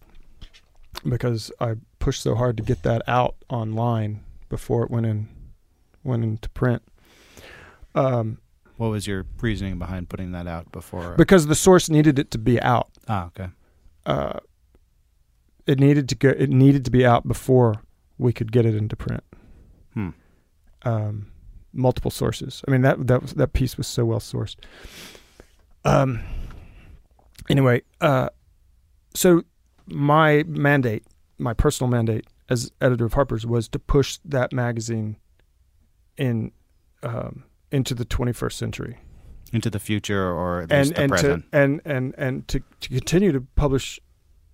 because 1.08 1.52
I 1.60 1.76
pushed 2.00 2.22
so 2.24 2.36
hard 2.36 2.56
to 2.58 2.64
get 2.64 2.84
that 2.84 3.02
out 3.08 3.36
online 3.50 4.22
before 4.50 4.84
it 4.84 4.92
went 4.92 5.06
in 5.06 5.28
went 6.04 6.24
into 6.24 6.50
print. 6.50 6.82
Um, 7.96 8.40
What 8.78 8.90
was 8.92 9.08
your 9.08 9.26
reasoning 9.42 9.78
behind 9.80 10.10
putting 10.10 10.32
that 10.32 10.48
out 10.48 10.72
before? 10.72 11.16
because 11.18 11.48
the 11.48 11.56
source 11.56 11.90
needed 11.90 12.18
it 12.20 12.32
to 12.32 12.38
be 12.38 12.62
out. 12.62 12.90
ah, 13.08 13.26
okay. 13.28 13.50
Uh, 14.06 14.40
it 15.66 15.80
needed 15.80 16.10
to 16.10 16.16
go. 16.16 16.30
It 16.30 16.50
needed 16.50 16.84
to 16.86 16.92
be 16.92 17.06
out 17.06 17.26
before 17.28 17.76
we 18.18 18.34
could 18.34 18.52
get 18.52 18.66
it 18.66 18.76
into 18.76 18.96
print. 18.98 19.24
Um, 20.86 21.28
multiple 21.74 22.12
sources. 22.12 22.62
I 22.68 22.72
mean 22.72 22.82
that 22.82 23.08
that 23.08 23.22
was, 23.22 23.34
that 23.34 23.54
piece 23.54 23.78
was 23.78 23.88
so 23.88 24.06
well 24.06 24.20
sourced. 24.20 24.56
Um. 25.86 26.22
Anyway, 27.50 27.82
uh, 28.00 28.30
so 29.14 29.44
my 29.88 30.44
mandate, 30.48 31.04
my 31.38 31.54
personal 31.54 31.90
mandate 31.90 32.26
as 32.50 32.72
editor 32.80 33.06
of 33.06 33.14
Harper's, 33.14 33.46
was 33.46 33.68
to 33.70 33.80
push 33.80 34.18
that 34.24 34.54
magazine 34.54 35.18
in 36.18 36.52
um, 37.02 37.44
into 37.72 37.94
the 37.94 38.06
21st 38.06 38.54
century 38.54 38.98
Into 39.52 39.70
the 39.70 39.80
future 39.80 40.32
or 40.32 40.62
at 40.62 40.72
least 40.72 40.92
and 40.92 40.96
the 40.96 41.02
and 41.02 41.10
present. 41.10 41.52
to 41.52 41.58
and 41.58 41.82
and 41.86 42.16
and 42.18 42.48
to, 42.48 42.62
to 42.82 42.90
continue 42.90 43.32
to 43.32 43.42
publish 43.56 44.00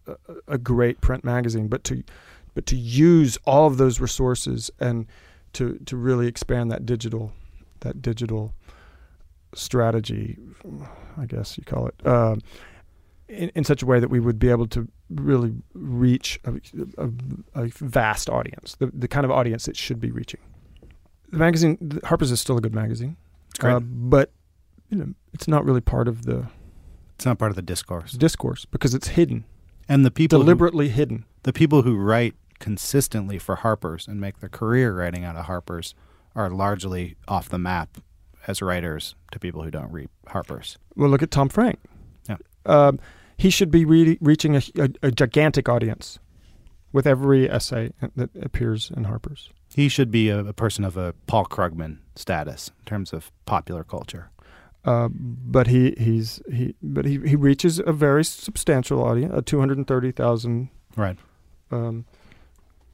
a, 0.08 0.16
a 0.48 0.58
great 0.58 1.02
print 1.02 1.24
magazine, 1.24 1.68
but 1.68 1.84
to 1.86 2.04
but 2.54 2.66
to 2.68 2.76
use 2.76 3.38
all 3.46 3.68
of 3.68 3.78
those 3.78 4.00
resources 4.00 4.72
and 4.80 5.06
to 5.54 5.78
to 5.86 5.97
really 5.97 6.28
expand 6.28 6.72
that 6.72 6.86
digital 6.86 7.32
that 7.82 8.02
digital 8.02 8.54
strategy, 9.56 10.38
I 11.18 11.26
guess 11.26 11.58
you 11.58 11.64
call 11.64 11.88
it, 11.88 12.06
um, 12.08 12.41
in, 13.28 13.50
in 13.56 13.64
such 13.64 13.82
a 13.82 13.86
way 13.86 14.00
that 14.00 14.10
we 14.10 14.20
would 14.20 14.38
be 14.39 14.50
able 14.50 14.68
to 14.68 14.88
really 15.10 15.54
reach 15.74 16.39
a, 16.45 16.54
a, 16.97 17.10
a 17.56 17.68
vast 17.68 18.30
audience, 18.30 18.76
the 18.80 18.88
the 18.88 19.08
kind 19.08 19.26
of 19.26 19.32
audience 19.32 19.68
it 19.68 19.76
should 19.78 20.00
be 20.00 20.12
reaching. 20.12 20.39
The 21.32 21.38
magazine, 21.38 22.00
Harper's, 22.04 22.32
is 22.32 22.39
still 22.41 22.58
a 22.58 22.62
good 22.62 22.74
magazine, 22.74 23.16
It's 23.50 23.60
great. 23.60 23.74
uh, 23.74 23.80
but 23.82 24.32
you 24.89 24.97
know, 24.97 25.14
it's 25.34 25.47
not 25.47 25.64
really 25.64 25.82
part 25.82 26.08
of 26.08 26.26
the 26.26 26.47
it's 27.16 27.26
not 27.26 27.38
part 27.38 27.52
of 27.52 27.56
the 27.56 27.62
discourse. 27.62 28.14
discourse 28.14 28.66
because 28.66 28.93
it's 28.95 29.10
hidden, 29.10 29.43
And 29.88 30.06
the 30.06 30.12
people 30.12 30.39
who, 30.39 30.43
deliberately 30.45 30.89
hidden. 30.89 31.26
the 31.43 31.54
people 31.54 31.82
who 31.84 31.95
write 31.97 32.36
consistently 32.60 33.38
for 33.39 33.57
Harper's 33.57 34.07
and 34.07 34.20
make 34.22 34.39
their 34.39 34.49
career 34.49 34.93
writing 34.93 35.24
out 35.26 35.36
of 35.36 35.45
Harper's 35.45 35.95
are 36.36 36.49
largely 36.49 37.16
off 37.28 37.49
the 37.49 37.57
map 37.60 37.97
as 38.47 38.62
writers 38.62 39.16
to 39.32 39.39
people 39.39 39.64
who 39.64 39.72
don't 39.72 39.91
read 39.91 40.10
Harper's. 40.28 40.78
Well, 40.95 41.10
look 41.10 41.24
at 41.24 41.32
Tom 41.32 41.49
Frank. 41.49 41.80
Yeah. 42.28 42.38
Um, 42.66 42.99
he 43.38 43.49
should 43.49 43.72
be 43.72 43.86
re- 43.86 44.18
reaching 44.22 44.55
a, 44.55 44.62
a, 44.78 44.89
a 45.03 45.12
gigantic 45.12 45.68
audience 45.70 46.20
with 46.91 47.05
every 47.07 47.49
essay 47.49 47.91
that 48.16 48.30
appears 48.41 48.91
in 48.95 49.05
Harper's. 49.05 49.49
He 49.76 49.88
should 49.89 50.10
be 50.12 50.30
a, 50.30 50.39
a 50.39 50.53
person 50.53 50.84
of 50.84 50.97
a 50.97 51.14
Paul 51.28 51.45
Krugman 51.45 51.99
status 52.16 52.72
in 52.80 52.86
terms 52.86 53.14
of 53.14 53.32
popular 53.45 53.84
culture. 53.84 54.32
Uh, 54.86 55.10
but 55.12 55.68
he 55.68 55.93
he's 55.97 56.41
he 56.51 56.74
but 56.82 57.05
he, 57.05 57.20
he 57.28 57.36
reaches 57.36 57.80
a 57.80 57.91
very 57.91 58.24
substantial 58.24 59.03
audience, 59.03 59.34
a 59.36 59.41
two 59.41 59.60
hundred 59.60 59.78
and 59.78 59.86
thirty 59.88 60.12
thousand 60.12 60.70
Right. 60.95 61.18
um, 61.70 62.05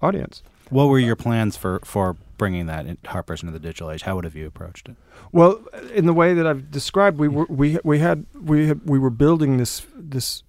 audience. 0.01 0.43
What 0.69 0.85
were 0.85 0.99
your 0.99 1.15
plans 1.15 1.55
for, 1.55 1.79
for 1.83 2.15
bringing 2.37 2.65
that 2.65 2.85
in 2.85 2.97
Harper's 3.05 3.41
into 3.43 3.53
the 3.53 3.59
digital 3.59 3.91
age? 3.91 4.01
How 4.01 4.15
would 4.15 4.23
have 4.23 4.35
you 4.35 4.47
approached 4.47 4.89
it? 4.89 4.95
Well, 5.31 5.63
in 5.93 6.05
the 6.05 6.13
way 6.13 6.33
that 6.33 6.47
I've 6.47 6.71
described, 6.71 7.17
we 7.19 7.27
were 7.27 7.45
we 7.49 7.77
we 7.83 7.99
had 7.99 8.25
we 8.33 8.67
had, 8.67 8.81
we 8.85 8.97
were 8.99 9.09
building 9.09 9.57
this 9.57 9.85
this 9.95 10.43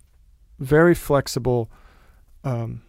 very 0.59 0.95
flexible 0.95 1.71
um, 2.45 2.83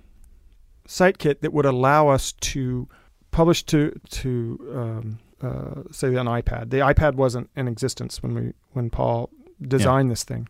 site 0.86 1.18
kit 1.18 1.42
that 1.42 1.52
would 1.52 1.66
allow 1.66 2.08
us 2.08 2.32
to 2.32 2.88
publish 3.32 3.64
to 3.64 4.00
to 4.10 4.72
um, 4.74 5.20
uh, 5.42 5.84
say 5.92 6.16
on 6.16 6.28
iPad. 6.28 6.70
The 6.70 6.78
iPad 6.78 7.16
wasn't 7.16 7.50
in 7.56 7.68
existence 7.68 8.24
when 8.24 8.34
we 8.34 8.54
when 8.72 8.90
Paul 8.90 9.30
designed 9.62 10.12
this 10.12 10.24
thing, 10.24 10.48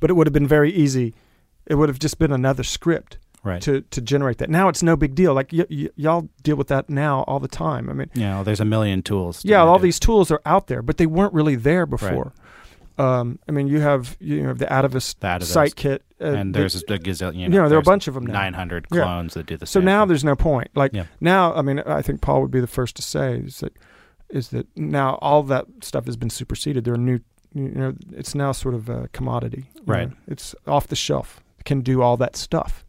but 0.00 0.08
it 0.10 0.14
would 0.14 0.26
have 0.26 0.34
been 0.34 0.46
very 0.48 0.72
easy. 0.72 1.14
It 1.66 1.74
would 1.74 1.88
have 1.88 1.98
just 1.98 2.18
been 2.18 2.32
another 2.32 2.62
script 2.62 3.18
Right. 3.46 3.62
to 3.62 3.80
to 3.82 4.00
generate 4.00 4.38
that. 4.38 4.50
Now 4.50 4.68
it's 4.68 4.82
no 4.82 4.96
big 4.96 5.14
deal. 5.14 5.32
Like 5.34 5.50
y- 5.52 5.66
y- 5.70 5.88
y'all 5.96 6.28
deal 6.42 6.56
with 6.56 6.68
that 6.68 6.90
now 6.90 7.22
all 7.28 7.38
the 7.40 7.48
time. 7.48 7.88
I 7.88 7.92
mean, 7.92 8.10
you 8.14 8.22
know, 8.22 8.42
there's 8.44 8.60
a 8.60 8.64
million 8.64 9.02
tools. 9.02 9.42
to 9.42 9.48
yeah, 9.48 9.62
all 9.62 9.76
it. 9.76 9.82
these 9.82 10.00
tools 10.00 10.30
are 10.30 10.42
out 10.44 10.66
there, 10.66 10.82
but 10.82 10.96
they 10.96 11.06
weren't 11.06 11.32
really 11.32 11.54
there 11.56 11.86
before. 11.86 12.32
Um, 12.98 13.38
I 13.46 13.52
mean, 13.52 13.66
you 13.68 13.80
have 13.80 14.16
you 14.20 14.42
know 14.42 14.54
the 14.54 14.64
Atavist, 14.66 15.20
The 15.20 15.26
Atavist. 15.28 15.44
site 15.52 15.76
kit, 15.76 16.02
uh, 16.20 16.24
and 16.32 16.54
there's 16.54 16.74
a 16.76 16.80
gazillion. 16.86 17.34
You 17.34 17.40
you 17.42 17.48
know, 17.50 17.62
know, 17.64 17.68
there 17.68 17.76
are 17.78 17.80
a 17.80 17.84
bunch 17.84 18.08
of 18.08 18.14
them. 18.14 18.24
900 18.24 18.86
Yeah. 18.90 19.02
clones 19.02 19.34
that 19.34 19.44
do 19.46 19.56
the 19.58 19.66
same. 19.66 19.82
So 19.82 19.84
now 19.84 20.00
thing. 20.02 20.08
there's 20.08 20.24
no 20.24 20.34
point. 20.34 20.68
Like 20.74 20.94
Yeah. 20.94 21.04
now, 21.20 21.52
I 21.54 21.60
mean, 21.62 21.80
I 21.80 22.00
think 22.00 22.22
Paul 22.22 22.40
would 22.40 22.50
be 22.50 22.60
the 22.60 22.66
first 22.66 22.96
to 22.96 23.02
say 23.02 23.36
is 23.44 23.60
that 23.60 23.74
is 24.30 24.48
that 24.48 24.66
now 24.76 25.18
all 25.20 25.42
that 25.44 25.66
stuff 25.82 26.06
has 26.06 26.16
been 26.16 26.30
superseded. 26.30 26.84
There 26.84 26.94
are 26.94 26.98
new, 26.98 27.20
you 27.54 27.68
know, 27.68 27.94
it's 28.12 28.34
now 28.34 28.52
sort 28.52 28.74
of 28.74 28.88
a 28.88 29.08
commodity. 29.12 29.66
Right. 29.84 30.08
know. 30.08 30.16
It's 30.26 30.54
off 30.66 30.86
the 30.88 30.96
shelf. 30.96 31.40
Can 31.66 31.82
do 31.82 32.00
all 32.00 32.16
that 32.16 32.34
stuff. 32.34 32.84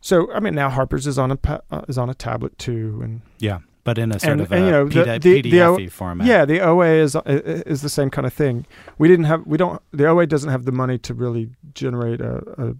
So 0.00 0.32
I 0.32 0.40
mean, 0.40 0.54
now 0.54 0.70
Harper's 0.70 1.06
is 1.06 1.18
on 1.18 1.30
a 1.32 1.38
uh, 1.70 1.82
is 1.88 1.98
on 1.98 2.08
a 2.10 2.14
tablet 2.14 2.56
too, 2.58 3.00
and 3.02 3.20
yeah, 3.38 3.58
but 3.84 3.98
in 3.98 4.12
a 4.12 4.18
sort 4.18 4.32
And- 4.32 4.40
of 4.40 4.52
and, 4.52 4.62
a 4.62 4.66
you 4.66 4.70
know, 4.72 4.84
the- 4.88 5.04
PD- 5.04 5.20
the- 5.20 5.42
the 5.42 5.50
PDF-y 5.50 5.84
O- 5.84 5.90
format. 5.90 6.26
yeah, 6.26 6.44
the 6.46 6.60
OA 6.60 6.86
is 7.02 7.14
uh, 7.16 7.20
is 7.26 7.82
the 7.82 7.88
same 7.90 8.08
kind 8.10 8.26
of 8.26 8.32
thing. 8.32 8.66
We 8.98 9.08
didn't 9.08 9.26
have 9.26 9.46
we 9.46 9.58
don't 9.58 9.80
the 9.92 10.06
OA 10.06 10.26
doesn't 10.26 10.50
have 10.50 10.64
the 10.64 10.72
money 10.72 10.98
to 10.98 11.12
really 11.14 11.50
generate 11.74 12.20
a, 12.20 12.42
a 12.56 12.74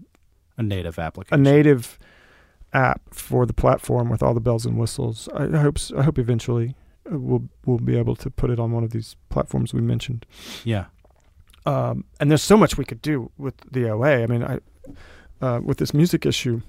a 0.57 0.63
native 0.63 0.97
a 1.31 1.37
native 1.37 1.97
app 2.73 3.01
for 3.13 3.45
the 3.45 3.53
platform 3.53 4.09
with 4.09 4.23
all 4.23 4.33
the 4.33 4.39
bells 4.41 4.65
and 4.65 4.77
whistles. 4.77 5.29
I 5.35 5.43
I 5.43 5.57
hope 5.61 5.77
I 5.95 6.01
hope 6.03 6.17
eventually 6.17 6.75
uh, 7.11 7.19
we'll 7.19 7.43
we'll 7.65 7.77
be 7.79 7.97
able 7.97 8.15
to 8.15 8.29
put 8.31 8.49
it 8.49 8.59
on 8.59 8.71
one 8.71 8.83
of 8.83 8.89
these 8.91 9.15
platforms 9.29 9.73
we 9.75 9.81
mentioned. 9.81 10.25
Yeah, 10.63 10.85
Um, 11.67 12.05
and 12.19 12.31
there's 12.31 12.41
so 12.43 12.57
much 12.57 12.77
we 12.79 12.85
could 12.85 13.01
do 13.03 13.29
with 13.37 13.55
the 13.71 13.89
OA. 13.91 14.23
I 14.23 14.25
mean, 14.27 14.43
I 14.43 14.59
uh, 15.45 15.59
with 15.63 15.77
this 15.77 15.93
music 15.93 16.25
issue 16.25 16.61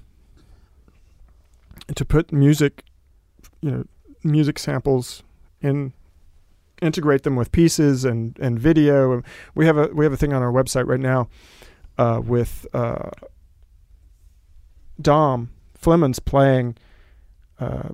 to 1.95 2.05
put 2.05 2.31
music, 2.31 2.83
you 3.61 3.71
know, 3.71 3.85
music 4.23 4.59
samples 4.59 5.23
in 5.61 5.93
integrate 6.81 7.23
them 7.23 7.35
with 7.35 7.51
pieces 7.51 8.05
and 8.05 8.37
and 8.39 8.59
video. 8.59 9.23
We 9.55 9.65
have 9.65 9.77
a 9.77 9.87
we 9.87 10.05
have 10.05 10.13
a 10.13 10.17
thing 10.17 10.33
on 10.33 10.41
our 10.41 10.51
website 10.51 10.87
right 10.87 10.99
now 10.99 11.29
uh, 11.97 12.21
with 12.23 12.67
uh, 12.73 13.09
Dom 15.01 15.49
Flemons 15.79 16.23
playing 16.23 16.75
uh, 17.59 17.89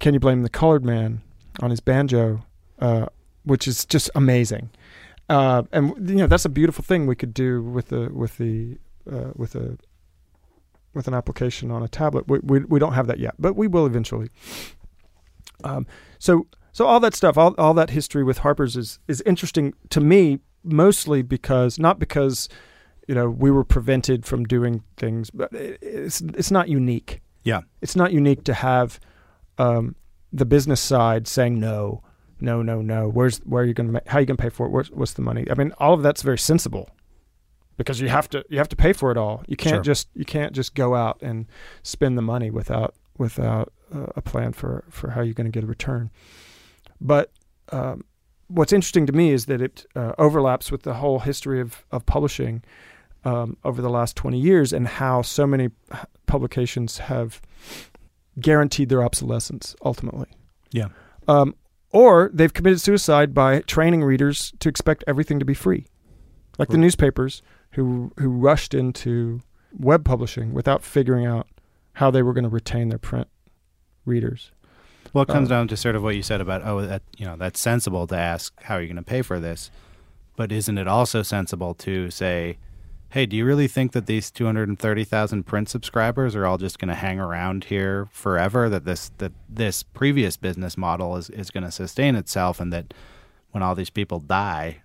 "Can 0.00 0.14
You 0.14 0.20
Blame 0.20 0.42
the 0.42 0.50
Colored 0.50 0.84
Man" 0.84 1.22
on 1.60 1.70
his 1.70 1.80
banjo, 1.80 2.44
uh, 2.78 3.06
which 3.44 3.68
is 3.68 3.84
just 3.84 4.10
amazing. 4.14 4.70
Uh, 5.28 5.62
and 5.72 6.08
you 6.08 6.16
know 6.16 6.26
that's 6.26 6.44
a 6.44 6.50
beautiful 6.50 6.84
thing 6.84 7.06
we 7.06 7.16
could 7.16 7.34
do 7.34 7.62
with 7.62 7.88
the 7.88 8.10
with 8.12 8.38
the 8.38 8.78
uh, 9.10 9.30
with 9.36 9.54
a 9.54 9.78
with 10.94 11.08
an 11.08 11.14
application 11.14 11.70
on 11.70 11.82
a 11.82 11.88
tablet. 11.88 12.28
We, 12.28 12.38
we 12.40 12.60
we 12.60 12.78
don't 12.78 12.92
have 12.94 13.06
that 13.06 13.18
yet, 13.18 13.34
but 13.38 13.56
we 13.56 13.66
will 13.66 13.86
eventually. 13.86 14.28
Um, 15.64 15.86
so 16.18 16.46
so 16.72 16.86
all 16.86 17.00
that 17.00 17.14
stuff, 17.14 17.36
all 17.36 17.54
all 17.58 17.74
that 17.74 17.90
history 17.90 18.24
with 18.24 18.38
Harper's 18.38 18.76
is 18.76 18.98
is 19.08 19.20
interesting 19.22 19.74
to 19.90 20.00
me 20.00 20.40
mostly 20.64 21.22
because 21.22 21.78
not 21.78 21.98
because 21.98 22.48
you 23.08 23.14
know 23.14 23.28
we 23.28 23.50
were 23.50 23.64
prevented 23.64 24.24
from 24.24 24.44
doing 24.44 24.82
things, 24.96 25.30
but 25.30 25.52
it, 25.52 25.78
it's 25.82 26.20
it's 26.20 26.50
not 26.50 26.68
unique. 26.68 27.20
Yeah. 27.44 27.62
it's 27.80 27.96
not 27.96 28.12
unique 28.12 28.44
to 28.44 28.54
have 28.54 29.00
um, 29.58 29.96
the 30.32 30.44
business 30.44 30.80
side 30.80 31.26
saying 31.26 31.58
no, 31.58 32.04
no, 32.40 32.62
no, 32.62 32.80
no. 32.80 33.08
Where's 33.08 33.38
where 33.38 33.64
are 33.64 33.66
you 33.66 33.74
going 33.74 33.92
to 33.92 34.02
how 34.06 34.18
are 34.18 34.20
you 34.20 34.26
going 34.26 34.36
to 34.36 34.42
pay 34.42 34.48
for 34.48 34.66
it? 34.66 34.70
Where's, 34.70 34.90
what's 34.90 35.14
the 35.14 35.22
money? 35.22 35.46
I 35.50 35.54
mean, 35.54 35.72
all 35.78 35.92
of 35.94 36.02
that's 36.02 36.22
very 36.22 36.38
sensible 36.38 36.88
because 37.76 38.00
you 38.00 38.08
have 38.08 38.28
to 38.30 38.44
you 38.48 38.58
have 38.58 38.68
to 38.68 38.76
pay 38.76 38.92
for 38.92 39.10
it 39.10 39.16
all. 39.16 39.42
You 39.46 39.56
can't 39.56 39.76
Sure. 39.76 39.82
just 39.82 40.08
you 40.14 40.24
can't 40.24 40.52
just 40.52 40.74
go 40.74 40.94
out 40.94 41.18
and 41.22 41.46
spend 41.82 42.16
the 42.18 42.22
money 42.22 42.50
without 42.50 42.94
without 43.18 43.72
uh, 43.94 44.06
a 44.16 44.22
plan 44.22 44.52
for 44.52 44.84
for 44.88 45.10
how 45.10 45.20
you're 45.22 45.34
going 45.34 45.50
to 45.50 45.50
get 45.50 45.64
a 45.64 45.66
return. 45.66 46.10
But 47.00 47.30
um, 47.70 48.04
what's 48.48 48.72
interesting 48.72 49.06
to 49.06 49.12
me 49.12 49.32
is 49.32 49.46
that 49.46 49.60
it 49.60 49.86
uh, 49.96 50.12
overlaps 50.18 50.70
with 50.70 50.82
the 50.82 50.94
whole 50.94 51.20
history 51.20 51.60
of 51.60 51.84
of 51.90 52.06
publishing 52.06 52.62
um, 53.24 53.56
over 53.64 53.80
the 53.80 53.90
last 53.90 54.16
20 54.16 54.38
years 54.38 54.72
and 54.72 54.86
how 54.86 55.22
so 55.22 55.46
many 55.46 55.70
publications 56.26 56.98
have 56.98 57.40
guaranteed 58.40 58.88
their 58.88 59.02
obsolescence 59.02 59.76
ultimately. 59.84 60.28
Yeah. 60.70 60.88
Um, 61.28 61.54
or 61.90 62.30
they've 62.32 62.52
committed 62.52 62.80
suicide 62.80 63.34
by 63.34 63.60
training 63.60 64.02
readers 64.02 64.52
to 64.60 64.68
expect 64.68 65.04
everything 65.06 65.38
to 65.38 65.44
be 65.44 65.54
free, 65.54 65.86
like 66.58 66.68
the 66.70 66.78
newspapers 66.78 67.42
who 67.72 68.12
who 68.18 68.28
rushed 68.28 68.74
into 68.74 69.40
web 69.78 70.04
publishing 70.04 70.52
without 70.52 70.82
figuring 70.82 71.26
out 71.26 71.46
how 71.94 72.10
they 72.10 72.22
were 72.22 72.32
going 72.32 72.44
to 72.44 72.50
retain 72.50 72.88
their 72.88 72.98
print 72.98 73.28
readers. 74.04 74.50
Well, 75.12 75.22
it 75.22 75.28
comes 75.28 75.50
Uh, 75.50 75.56
down 75.56 75.68
to 75.68 75.76
sort 75.76 75.96
of 75.96 76.02
what 76.02 76.16
you 76.16 76.22
said 76.22 76.40
about 76.40 76.62
oh, 76.64 76.80
that 76.86 77.02
you 77.16 77.26
know 77.26 77.36
that's 77.36 77.60
sensible 77.60 78.06
to 78.06 78.16
ask 78.16 78.52
how 78.62 78.76
are 78.76 78.80
you 78.80 78.88
going 78.88 78.96
to 78.96 79.02
pay 79.02 79.22
for 79.22 79.38
this, 79.40 79.70
but 80.36 80.50
isn't 80.52 80.78
it 80.78 80.88
also 80.88 81.22
sensible 81.22 81.74
to 81.74 82.10
say, 82.10 82.56
hey, 83.10 83.26
do 83.26 83.36
you 83.36 83.44
really 83.44 83.68
think 83.68 83.92
that 83.92 84.06
these 84.06 84.30
two 84.30 84.46
hundred 84.46 84.68
and 84.68 84.78
thirty 84.78 85.04
thousand 85.04 85.44
print 85.44 85.68
subscribers 85.68 86.34
are 86.34 86.46
all 86.46 86.56
just 86.56 86.78
going 86.78 86.88
to 86.88 86.94
hang 86.94 87.20
around 87.20 87.64
here 87.64 88.08
forever? 88.10 88.68
That 88.68 88.84
this 88.84 89.10
that 89.18 89.32
this 89.48 89.82
previous 89.82 90.36
business 90.36 90.78
model 90.78 91.16
is 91.16 91.28
is 91.30 91.50
going 91.50 91.64
to 91.64 91.72
sustain 91.72 92.16
itself, 92.16 92.58
and 92.60 92.72
that 92.72 92.94
when 93.50 93.62
all 93.62 93.74
these 93.74 93.90
people 93.90 94.18
die, 94.18 94.82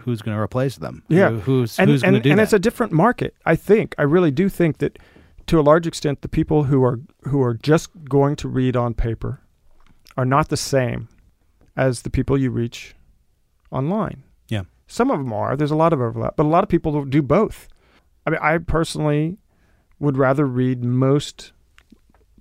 who's 0.00 0.22
going 0.22 0.36
to 0.36 0.40
replace 0.40 0.76
them? 0.76 1.02
Yeah. 1.08 1.30
Who- 1.30 1.40
who's 1.40 1.78
and 1.78 1.90
who's 1.90 2.02
going 2.02 2.14
to 2.14 2.20
do 2.20 2.30
and 2.30 2.38
that? 2.38 2.42
And 2.42 2.44
it's 2.44 2.52
a 2.52 2.58
different 2.58 2.92
market. 2.92 3.34
I 3.44 3.56
think 3.56 3.94
I 3.98 4.02
really 4.02 4.30
do 4.30 4.48
think 4.48 4.78
that 4.78 4.98
to 5.46 5.58
a 5.58 5.62
large 5.62 5.86
extent 5.86 6.22
the 6.22 6.28
people 6.28 6.64
who 6.64 6.82
are 6.84 7.00
who 7.24 7.42
are 7.42 7.54
just 7.54 7.90
going 8.08 8.36
to 8.36 8.48
read 8.48 8.76
on 8.76 8.94
paper 8.94 9.40
are 10.16 10.24
not 10.24 10.48
the 10.48 10.56
same 10.56 11.08
as 11.76 12.02
the 12.02 12.10
people 12.10 12.36
you 12.36 12.50
reach 12.50 12.94
online. 13.70 14.22
Yeah. 14.48 14.62
Some 14.86 15.10
of 15.10 15.18
them 15.18 15.32
are. 15.32 15.56
There's 15.56 15.70
a 15.70 15.76
lot 15.76 15.92
of 15.92 16.00
overlap, 16.00 16.34
but 16.36 16.44
a 16.44 16.48
lot 16.48 16.64
of 16.64 16.68
people 16.70 17.04
do 17.04 17.22
both. 17.22 17.68
I 18.26 18.30
mean, 18.30 18.40
I 18.42 18.58
personally 18.58 19.38
would 20.00 20.16
rather 20.16 20.44
read 20.46 20.82
most 20.84 21.52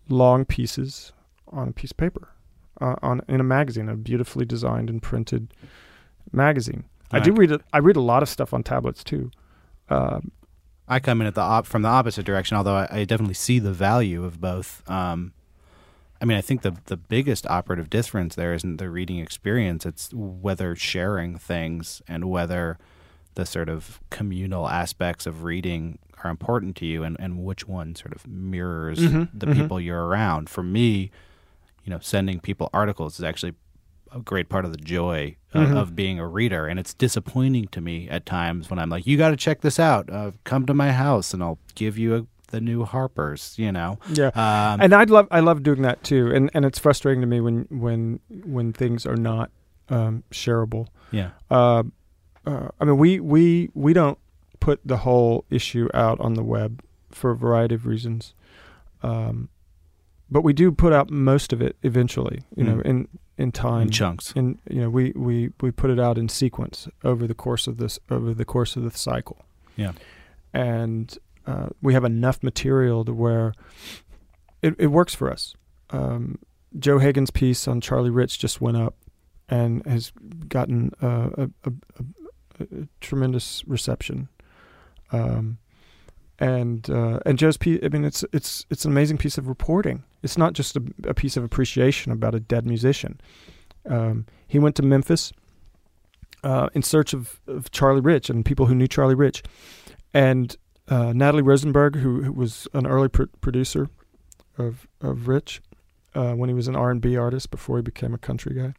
long 0.09 0.45
pieces 0.45 1.11
on 1.49 1.67
a 1.69 1.71
piece 1.71 1.91
of 1.91 1.97
paper, 1.97 2.30
uh, 2.82 2.95
on 3.01 3.21
in 3.28 3.39
a 3.39 3.43
magazine, 3.43 3.89
a 3.89 3.95
beautifully 3.95 4.45
designed 4.45 4.89
and 4.89 5.01
printed 5.01 5.53
magazine. 6.32 6.86
I 7.11 7.19
do 7.19 7.33
read. 7.33 7.51
A, 7.51 7.59
I 7.73 7.79
read 7.79 7.95
a 7.95 8.01
lot 8.01 8.23
of 8.23 8.29
stuff 8.29 8.53
on 8.53 8.63
tablets 8.63 9.03
too. 9.03 9.31
Um, 9.89 10.31
I 10.87 10.99
come 10.99 11.21
in 11.21 11.27
at 11.27 11.35
the 11.35 11.41
op- 11.41 11.65
from 11.65 11.81
the 11.81 11.87
opposite 11.89 12.25
direction, 12.25 12.57
although 12.57 12.75
I, 12.75 12.87
I 12.91 13.03
definitely 13.05 13.33
see 13.35 13.59
the 13.59 13.73
value 13.73 14.23
of 14.23 14.39
both. 14.41 14.83
Um, 14.89 15.33
I 16.21 16.25
mean, 16.25 16.37
I 16.37 16.41
think 16.41 16.61
the 16.63 16.75
the 16.85 16.97
biggest 16.97 17.45
operative 17.47 17.89
difference 17.89 18.35
there 18.35 18.53
isn't 18.53 18.77
the 18.77 18.89
reading 18.89 19.19
experience; 19.19 19.85
it's 19.85 20.09
whether 20.13 20.75
sharing 20.75 21.37
things 21.37 22.01
and 22.07 22.25
whether 22.29 22.77
the 23.35 23.45
sort 23.45 23.69
of 23.69 23.99
communal 24.09 24.67
aspects 24.67 25.25
of 25.27 25.43
reading 25.43 25.99
are 26.23 26.31
important 26.31 26.75
to 26.77 26.85
you, 26.85 27.03
and, 27.03 27.15
and 27.19 27.43
which 27.43 27.67
one 27.67 27.93
sort 27.95 28.13
of 28.15 28.25
mirrors 28.27 28.97
Mhm, 28.99 29.29
the 29.33 29.45
mhm. 29.45 29.53
people 29.53 29.79
you're 29.79 30.05
around. 30.07 30.49
For 30.49 30.63
me, 30.63 31.11
you 31.83 31.91
know, 31.91 31.99
sending 32.01 32.39
people 32.39 32.69
articles 32.73 33.19
is 33.19 33.23
actually 33.23 33.53
a 34.13 34.19
great 34.19 34.49
part 34.49 34.65
of 34.65 34.71
the 34.71 34.77
joy 34.77 35.35
of, 35.53 35.69
Mhm. 35.69 35.77
of 35.77 35.95
being 35.95 36.19
a 36.19 36.27
reader, 36.27 36.65
and 36.67 36.79
it's 36.79 36.93
disappointing 36.93 37.67
to 37.69 37.81
me 37.81 38.07
at 38.09 38.25
times 38.25 38.69
when 38.69 38.79
I'm 38.79 38.89
like, 38.89 39.05
"You 39.07 39.17
got 39.17 39.29
to 39.29 39.37
check 39.37 39.61
this 39.61 39.79
out. 39.79 40.09
Uh, 40.09 40.31
come 40.43 40.65
to 40.65 40.73
my 40.73 40.91
house, 40.91 41.33
and 41.33 41.41
I'll 41.43 41.59
give 41.75 41.97
you 41.97 42.15
a, 42.15 42.25
the 42.51 42.61
new 42.61 42.83
Harper's." 42.85 43.55
You 43.57 43.71
know, 43.71 43.99
yeah, 44.13 44.27
um, 44.35 44.81
and 44.81 44.93
I'd 44.93 45.09
love. 45.09 45.27
I 45.31 45.39
love 45.39 45.63
doing 45.63 45.81
that 45.83 46.03
too. 46.03 46.31
And 46.33 46.49
and 46.53 46.65
it's 46.65 46.79
frustrating 46.79 47.21
to 47.21 47.27
me 47.27 47.39
when 47.41 47.65
when 47.69 48.19
when 48.45 48.73
things 48.73 49.05
are 49.05 49.15
not 49.17 49.51
um, 49.89 50.23
shareable. 50.31 50.87
yeah, 51.11 51.29
Uh, 51.49 51.83
uh, 52.45 52.67
I 52.79 52.85
mean, 52.85 52.97
we 52.97 53.19
we 53.19 53.69
we 53.73 53.93
don't 53.93 54.17
put 54.59 54.79
the 54.85 54.97
whole 54.97 55.45
issue 55.49 55.87
out 55.93 56.19
on 56.19 56.33
the 56.33 56.43
web 56.43 56.81
for 57.11 57.31
a 57.31 57.35
variety 57.37 57.75
of 57.75 57.85
reasons, 57.85 58.33
um, 59.03 59.49
but 60.29 60.41
we 60.41 60.51
do 60.53 60.71
put 60.71 60.91
out 60.93 61.09
most 61.09 61.53
of 61.53 61.61
it 61.61 61.77
eventually. 61.83 62.41
You 62.55 62.63
know, 62.65 62.75
Mm. 62.77 63.07
In 63.38 63.51
time. 63.51 63.83
in 63.83 63.89
chunks. 63.91 64.33
and 64.35 64.57
you 64.69 64.81
know 64.81 64.89
we, 64.89 65.11
we 65.15 65.51
we 65.61 65.71
put 65.71 65.89
it 65.89 65.99
out 65.99 66.17
in 66.17 66.27
sequence 66.29 66.88
over 67.03 67.27
the 67.27 67.33
course 67.35 67.67
of 67.67 67.77
this 67.77 67.99
over 68.09 68.33
the 68.33 68.45
course 68.45 68.75
of 68.75 68.83
the 68.83 68.91
cycle 68.91 69.45
Yeah. 69.75 69.91
and 70.53 71.17
uh, 71.45 71.67
we 71.81 71.93
have 71.93 72.03
enough 72.03 72.41
material 72.43 73.05
to 73.05 73.13
where 73.13 73.53
it, 74.61 74.75
it 74.79 74.88
works 74.88 75.13
for 75.13 75.31
us 75.31 75.53
um, 75.91 76.39
joe 76.79 76.97
hagan's 76.99 77.31
piece 77.31 77.67
on 77.67 77.79
charlie 77.81 78.09
rich 78.09 78.39
just 78.39 78.59
went 78.59 78.77
up 78.77 78.95
and 79.49 79.85
has 79.85 80.11
gotten 80.49 80.91
uh, 81.01 81.29
a, 81.38 81.43
a, 81.63 81.71
a, 81.99 82.63
a 82.81 82.88
tremendous 83.01 83.63
reception 83.67 84.27
um, 85.11 85.57
and 86.39 86.89
uh, 86.89 87.19
and 87.25 87.39
Joe's 87.39 87.57
piece. 87.57 87.79
I 87.81 87.88
mean, 87.89 88.03
it's 88.05 88.23
it's 88.31 88.65
it's 88.69 88.85
an 88.85 88.91
amazing 88.91 89.17
piece 89.17 89.38
of 89.39 89.47
reporting. 89.47 90.03
It's 90.24 90.38
not 90.38 90.53
just 90.53 90.76
a, 90.76 90.84
a 91.05 91.13
piece 91.13 91.38
of 91.38 91.43
appreciation 91.43 92.11
about 92.11 92.36
a 92.36 92.39
dead 92.39 92.65
musician. 92.65 93.20
Um, 93.88 94.26
he 94.47 94.59
went 94.59 94.76
to 94.78 94.84
Memphis 94.84 95.32
uh, 96.43 96.70
in 96.74 96.84
search 96.84 97.13
of, 97.13 97.39
of 97.47 97.72
Charlie 97.72 98.01
Rich 98.01 98.30
and 98.30 98.45
people 98.45 98.65
who 98.65 98.76
knew 98.76 98.88
Charlie 98.88 99.15
Rich, 99.15 99.43
and 100.13 100.55
uh, 100.88 101.13
Natalie 101.13 101.43
Rosenberg, 101.43 101.97
who, 101.97 102.24
who 102.24 102.32
was 102.32 102.68
an 102.74 102.86
early 102.86 103.09
pr- 103.09 103.24
producer 103.41 103.89
of 104.57 104.88
of 105.01 105.28
Rich 105.28 105.61
uh, 106.15 106.34
when 106.34 106.49
he 106.49 106.55
was 106.55 106.68
an 106.68 106.76
R 106.76 106.89
and 106.89 107.01
B 107.01 107.15
artist 107.15 107.51
before 107.51 107.78
he 107.78 107.82
became 107.82 108.13
a 108.13 108.18
country 108.18 108.55
guy, 108.55 108.74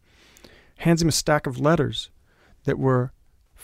hands 0.79 1.03
him 1.03 1.09
a 1.09 1.13
stack 1.13 1.47
of 1.47 1.61
letters 1.61 2.11
that 2.65 2.79
were 2.79 3.13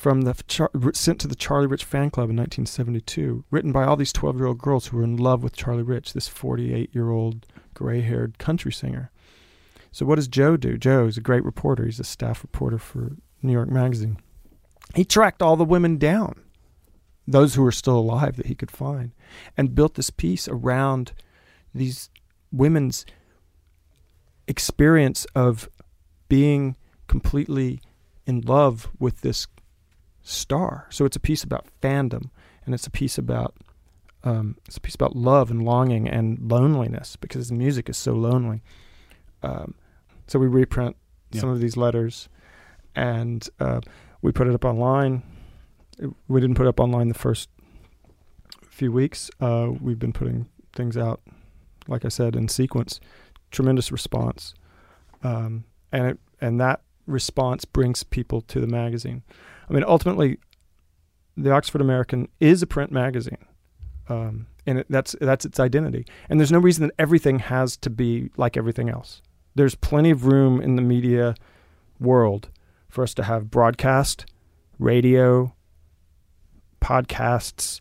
from 0.04 0.20
the 0.20 0.34
Char- 0.46 0.70
sent 0.92 1.18
to 1.20 1.26
the 1.26 1.34
Charlie 1.34 1.66
Rich 1.66 1.84
fan 1.84 2.10
club 2.10 2.28
in 2.28 2.36
1972, 2.36 3.42
written 3.50 3.72
by 3.72 3.84
all 3.84 3.96
these 3.96 4.12
12 4.12 4.36
year 4.36 4.44
old 4.44 4.58
girls 4.58 4.88
who 4.88 4.98
were 4.98 5.02
in 5.02 5.16
love 5.16 5.42
with 5.42 5.56
Charlie 5.56 5.82
Rich, 5.82 6.12
this 6.12 6.28
48 6.28 6.94
year 6.94 7.08
old 7.08 7.46
gray 7.72 8.02
haired 8.02 8.36
country 8.36 8.70
singer. 8.70 9.10
So 9.92 10.04
what 10.04 10.16
does 10.16 10.28
Joe 10.28 10.58
do? 10.58 10.76
Joe 10.76 11.06
is 11.06 11.16
a 11.16 11.22
great 11.22 11.42
reporter. 11.42 11.86
He's 11.86 12.00
a 12.00 12.04
staff 12.04 12.42
reporter 12.42 12.76
for 12.76 13.12
New 13.40 13.52
York 13.52 13.70
Magazine. 13.70 14.18
He 14.94 15.06
tracked 15.06 15.40
all 15.40 15.56
the 15.56 15.64
women 15.64 15.96
down, 15.96 16.38
those 17.26 17.54
who 17.54 17.62
were 17.62 17.72
still 17.72 17.98
alive 17.98 18.36
that 18.36 18.44
he 18.44 18.54
could 18.54 18.70
find, 18.70 19.12
and 19.56 19.74
built 19.74 19.94
this 19.94 20.10
piece 20.10 20.46
around 20.48 21.14
these 21.74 22.10
women's 22.52 23.06
experience 24.46 25.26
of 25.34 25.70
being 26.28 26.76
completely 27.06 27.80
in 28.26 28.42
love 28.42 28.90
with 28.98 29.22
this 29.22 29.46
star. 30.24 30.86
So 30.90 31.04
it's 31.04 31.16
a 31.16 31.20
piece 31.20 31.44
about 31.44 31.66
fandom, 31.80 32.30
and 32.66 32.74
it's 32.74 32.86
a 32.86 32.90
piece 32.90 33.16
about 33.18 33.54
um, 34.24 34.56
it's 34.66 34.76
a 34.78 34.80
piece 34.80 34.94
about 34.96 35.14
love 35.14 35.50
and 35.50 35.62
longing 35.62 36.08
and 36.08 36.50
loneliness 36.50 37.14
because 37.16 37.48
the 37.50 37.54
music 37.54 37.88
is 37.90 37.96
so 37.98 38.14
lonely. 38.14 38.62
Um, 39.42 39.74
so 40.26 40.38
we 40.38 40.46
reprint 40.46 40.96
Yeah. 41.30 41.42
some 41.42 41.50
of 41.50 41.60
these 41.60 41.76
letters, 41.76 42.28
and 42.96 43.46
uh, 43.60 43.80
we 44.22 44.32
put 44.32 44.46
it 44.48 44.54
up 44.54 44.64
online. 44.64 45.22
It- 45.98 46.10
we 46.26 46.40
didn't 46.40 46.56
put 46.56 46.64
it 46.66 46.70
up 46.70 46.80
online 46.80 47.08
the 47.08 47.14
first 47.14 47.50
few 48.66 48.90
weeks. 48.90 49.30
Uh, 49.40 49.70
we've 49.80 49.98
been 49.98 50.12
putting 50.14 50.46
things 50.72 50.96
out, 50.96 51.20
like 51.86 52.04
I 52.04 52.08
said, 52.08 52.34
in 52.34 52.48
sequence. 52.48 53.00
Tremendous 53.50 53.92
response, 53.92 54.54
um, 55.22 55.64
and 55.92 56.06
it, 56.08 56.18
and 56.40 56.58
that 56.60 56.80
response 57.06 57.64
brings 57.64 58.02
people 58.02 58.40
to 58.40 58.58
the 58.60 58.66
magazine. 58.66 59.22
I 59.68 59.72
mean, 59.72 59.84
ultimately, 59.86 60.38
the 61.36 61.50
Oxford 61.50 61.80
American 61.80 62.28
is 62.40 62.62
a 62.62 62.66
print 62.66 62.92
magazine, 62.92 63.44
um, 64.08 64.46
and 64.66 64.78
it, 64.78 64.86
that's 64.88 65.16
that's 65.20 65.44
its 65.44 65.58
identity. 65.58 66.06
And 66.28 66.38
there's 66.38 66.52
no 66.52 66.58
reason 66.58 66.86
that 66.86 66.94
everything 66.98 67.40
has 67.40 67.76
to 67.78 67.90
be 67.90 68.30
like 68.36 68.56
everything 68.56 68.88
else. 68.88 69.22
There's 69.54 69.74
plenty 69.74 70.10
of 70.10 70.26
room 70.26 70.60
in 70.60 70.76
the 70.76 70.82
media 70.82 71.34
world 72.00 72.48
for 72.88 73.02
us 73.02 73.14
to 73.14 73.24
have 73.24 73.50
broadcast, 73.50 74.26
radio, 74.78 75.54
podcasts, 76.80 77.80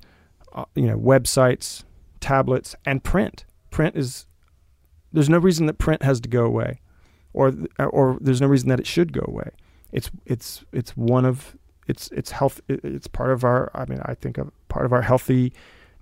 uh, 0.54 0.66
you 0.76 0.88
know, 0.88 0.98
websites, 0.98 1.84
tablets, 2.20 2.76
and 2.86 3.04
print. 3.04 3.46
Print 3.70 3.96
is 3.96 4.26
there's 5.12 5.30
no 5.30 5.38
reason 5.38 5.68
that 5.68 5.78
print 5.78 6.04
has 6.04 6.20
to 6.22 6.30
go 6.30 6.46
away, 6.46 6.82
or 7.34 7.54
or 7.78 8.18
there's 8.22 8.42
no 8.42 8.48
reason 8.48 8.70
that 8.70 8.80
it 8.80 8.88
should 8.88 9.14
go 9.14 9.24
away. 9.28 9.52
It's 9.92 10.10
it's 10.26 10.64
it's 10.72 10.98
one 10.98 11.26
of 11.26 11.56
it's 11.88 12.10
it's 12.12 12.32
health 12.32 12.62
it's 12.68 13.08
part 13.08 13.32
of 13.32 13.44
our 13.44 13.72
I 13.74 13.86
mean 13.86 14.00
I 14.06 14.14
think 14.14 14.38
of 14.38 14.52
part 14.70 14.86
of 14.86 14.94
our 14.94 15.02
healthy 15.02 15.54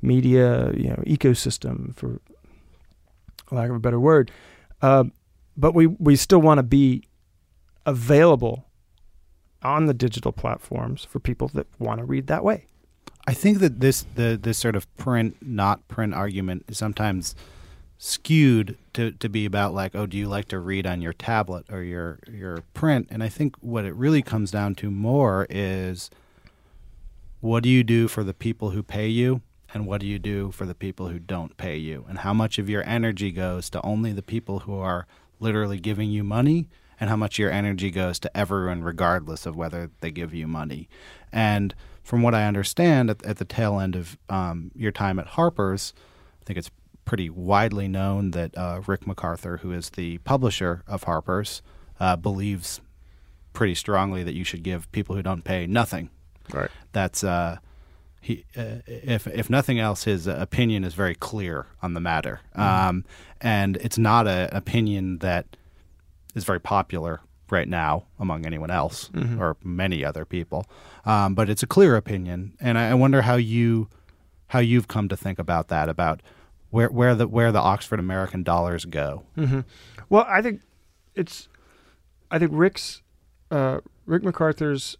media 0.01 0.71
you 0.73 0.89
know 0.89 1.03
ecosystem 1.05 1.95
for 1.95 2.19
lack 3.51 3.69
of 3.69 3.75
a 3.75 3.79
better 3.79 3.99
word. 3.99 4.31
Uh, 4.81 5.05
but 5.57 5.73
we 5.73 5.87
we 5.87 6.15
still 6.15 6.41
want 6.41 6.57
to 6.57 6.63
be 6.63 7.03
available 7.85 8.65
on 9.63 9.85
the 9.85 9.93
digital 9.93 10.31
platforms 10.31 11.05
for 11.05 11.19
people 11.19 11.47
that 11.49 11.67
want 11.79 11.99
to 11.99 12.05
read 12.05 12.27
that 12.27 12.43
way. 12.43 12.65
I 13.27 13.33
think 13.33 13.59
that 13.59 13.79
this 13.79 14.05
the 14.15 14.39
this 14.41 14.57
sort 14.57 14.75
of 14.75 14.93
print 14.97 15.37
not 15.41 15.87
print 15.87 16.13
argument 16.13 16.65
is 16.67 16.77
sometimes 16.77 17.35
skewed 18.03 18.75
to, 18.93 19.11
to 19.11 19.29
be 19.29 19.45
about 19.45 19.75
like 19.75 19.93
oh 19.93 20.07
do 20.07 20.17
you 20.17 20.27
like 20.27 20.47
to 20.47 20.57
read 20.57 20.87
on 20.87 21.03
your 21.03 21.13
tablet 21.13 21.63
or 21.69 21.83
your 21.83 22.17
your 22.27 22.63
print? 22.73 23.07
And 23.11 23.21
I 23.21 23.29
think 23.29 23.55
what 23.57 23.85
it 23.85 23.93
really 23.93 24.23
comes 24.23 24.49
down 24.49 24.73
to 24.75 24.89
more 24.89 25.45
is 25.51 26.09
what 27.41 27.61
do 27.61 27.69
you 27.69 27.83
do 27.83 28.07
for 28.07 28.23
the 28.23 28.33
people 28.33 28.71
who 28.71 28.81
pay 28.81 29.07
you 29.07 29.41
and 29.71 29.85
what 29.85 30.01
do 30.01 30.07
you 30.07 30.17
do 30.17 30.49
for 30.49 30.65
the 30.65 30.73
people 30.73 31.09
who 31.09 31.19
don't 31.19 31.55
pay 31.57 31.77
you? 31.77 32.03
And 32.09 32.17
how 32.17 32.33
much 32.33 32.57
of 32.57 32.67
your 32.67 32.83
energy 32.87 33.31
goes 33.31 33.69
to 33.69 33.81
only 33.85 34.11
the 34.11 34.23
people 34.23 34.61
who 34.61 34.79
are 34.79 35.05
literally 35.39 35.79
giving 35.79 36.09
you 36.09 36.23
money 36.23 36.69
and 36.99 37.07
how 37.07 37.15
much 37.15 37.37
your 37.37 37.51
energy 37.51 37.91
goes 37.91 38.17
to 38.21 38.35
everyone 38.35 38.81
regardless 38.81 39.45
of 39.45 39.55
whether 39.55 39.91
they 39.99 40.09
give 40.09 40.33
you 40.33 40.47
money. 40.47 40.89
And 41.31 41.75
from 42.01 42.23
what 42.23 42.33
I 42.33 42.47
understand 42.47 43.11
at, 43.11 43.23
at 43.23 43.37
the 43.37 43.45
tail 43.45 43.79
end 43.79 43.95
of 43.95 44.17
um, 44.27 44.71
your 44.73 44.91
time 44.91 45.19
at 45.19 45.27
Harper's, 45.27 45.93
I 46.41 46.45
think 46.45 46.57
it's 46.57 46.71
pretty 47.05 47.29
widely 47.29 47.87
known 47.87 48.31
that 48.31 48.57
uh, 48.57 48.81
Rick 48.87 49.05
MacArthur, 49.07 49.57
who 49.57 49.71
is 49.71 49.89
the 49.91 50.17
publisher 50.19 50.83
of 50.87 51.03
Harper's, 51.03 51.61
uh, 51.99 52.15
believes 52.15 52.81
pretty 53.53 53.75
strongly 53.75 54.23
that 54.23 54.33
you 54.33 54.43
should 54.43 54.63
give 54.63 54.91
people 54.91 55.15
who 55.15 55.21
don't 55.21 55.43
pay 55.43 55.67
nothing. 55.67 56.09
Right. 56.53 56.71
That's 56.91 57.23
uh, 57.23 57.57
he. 58.21 58.45
Uh, 58.55 58.77
if 58.87 59.27
if 59.27 59.49
nothing 59.49 59.79
else, 59.79 60.03
his 60.03 60.27
opinion 60.27 60.83
is 60.83 60.93
very 60.93 61.15
clear 61.15 61.67
on 61.81 61.93
the 61.93 61.99
matter, 61.99 62.41
um, 62.55 63.05
and 63.41 63.77
it's 63.77 63.97
not 63.97 64.27
an 64.27 64.49
opinion 64.51 65.19
that 65.19 65.57
is 66.35 66.43
very 66.43 66.59
popular 66.59 67.21
right 67.49 67.67
now 67.67 68.05
among 68.19 68.45
anyone 68.45 68.71
else 68.71 69.09
Mm-hmm. 69.13 69.41
or 69.41 69.57
many 69.63 70.05
other 70.05 70.23
people. 70.23 70.65
Um, 71.05 71.35
but 71.35 71.49
it's 71.49 71.63
a 71.63 71.67
clear 71.67 71.95
opinion, 71.97 72.53
and 72.61 72.77
I, 72.77 72.91
I 72.91 72.93
wonder 72.93 73.21
how 73.23 73.35
you 73.35 73.89
how 74.47 74.59
you've 74.59 74.87
come 74.87 75.07
to 75.09 75.17
think 75.17 75.39
about 75.39 75.67
that 75.69 75.87
about 75.89 76.21
where 76.71 76.89
where 76.89 77.15
the 77.15 77.27
where 77.27 77.51
the 77.51 77.59
Oxford 77.59 77.99
American 77.99 78.43
dollars 78.43 78.85
go. 78.85 79.23
Mm-hmm. 79.37 79.61
Well, 80.09 80.25
I 80.27 80.41
think 80.41 80.61
it's. 81.15 81.47
I 82.33 82.39
think 82.39 82.51
Rick's, 82.53 83.01
uh, 83.51 83.81
Rick 84.05 84.23
MacArthur's 84.23 84.97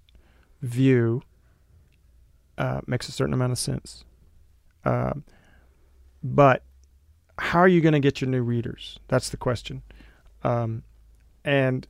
view 0.62 1.22
uh, 2.58 2.82
makes 2.86 3.08
a 3.08 3.14
certain 3.14 3.34
amount 3.34 3.54
of 3.54 3.58
sense. 3.58 4.04
Um, 4.84 5.24
but 6.22 6.64
how 7.38 7.60
are 7.60 7.70
you 7.70 7.80
going 7.80 7.94
to 7.94 8.02
get 8.02 8.20
your 8.20 8.30
new 8.30 8.42
readers? 8.42 9.00
That's 9.08 9.30
the 9.30 9.38
question. 9.38 9.82
Um, 10.44 10.84
and 11.46 11.88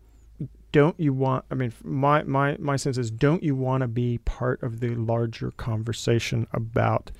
don't 0.71 0.99
you 0.99 1.11
want? 1.11 1.45
I 1.49 1.55
mean, 1.55 1.73
my 1.83 2.23
my 2.23 2.55
my 2.59 2.75
sense 2.75 2.97
is, 2.97 3.11
don't 3.11 3.43
you 3.43 3.55
want 3.55 3.81
to 3.81 3.87
be 3.87 4.19
part 4.19 4.61
of 4.63 4.79
the 4.79 4.95
larger 4.95 5.51
conversation 5.51 6.45
about 6.53 7.11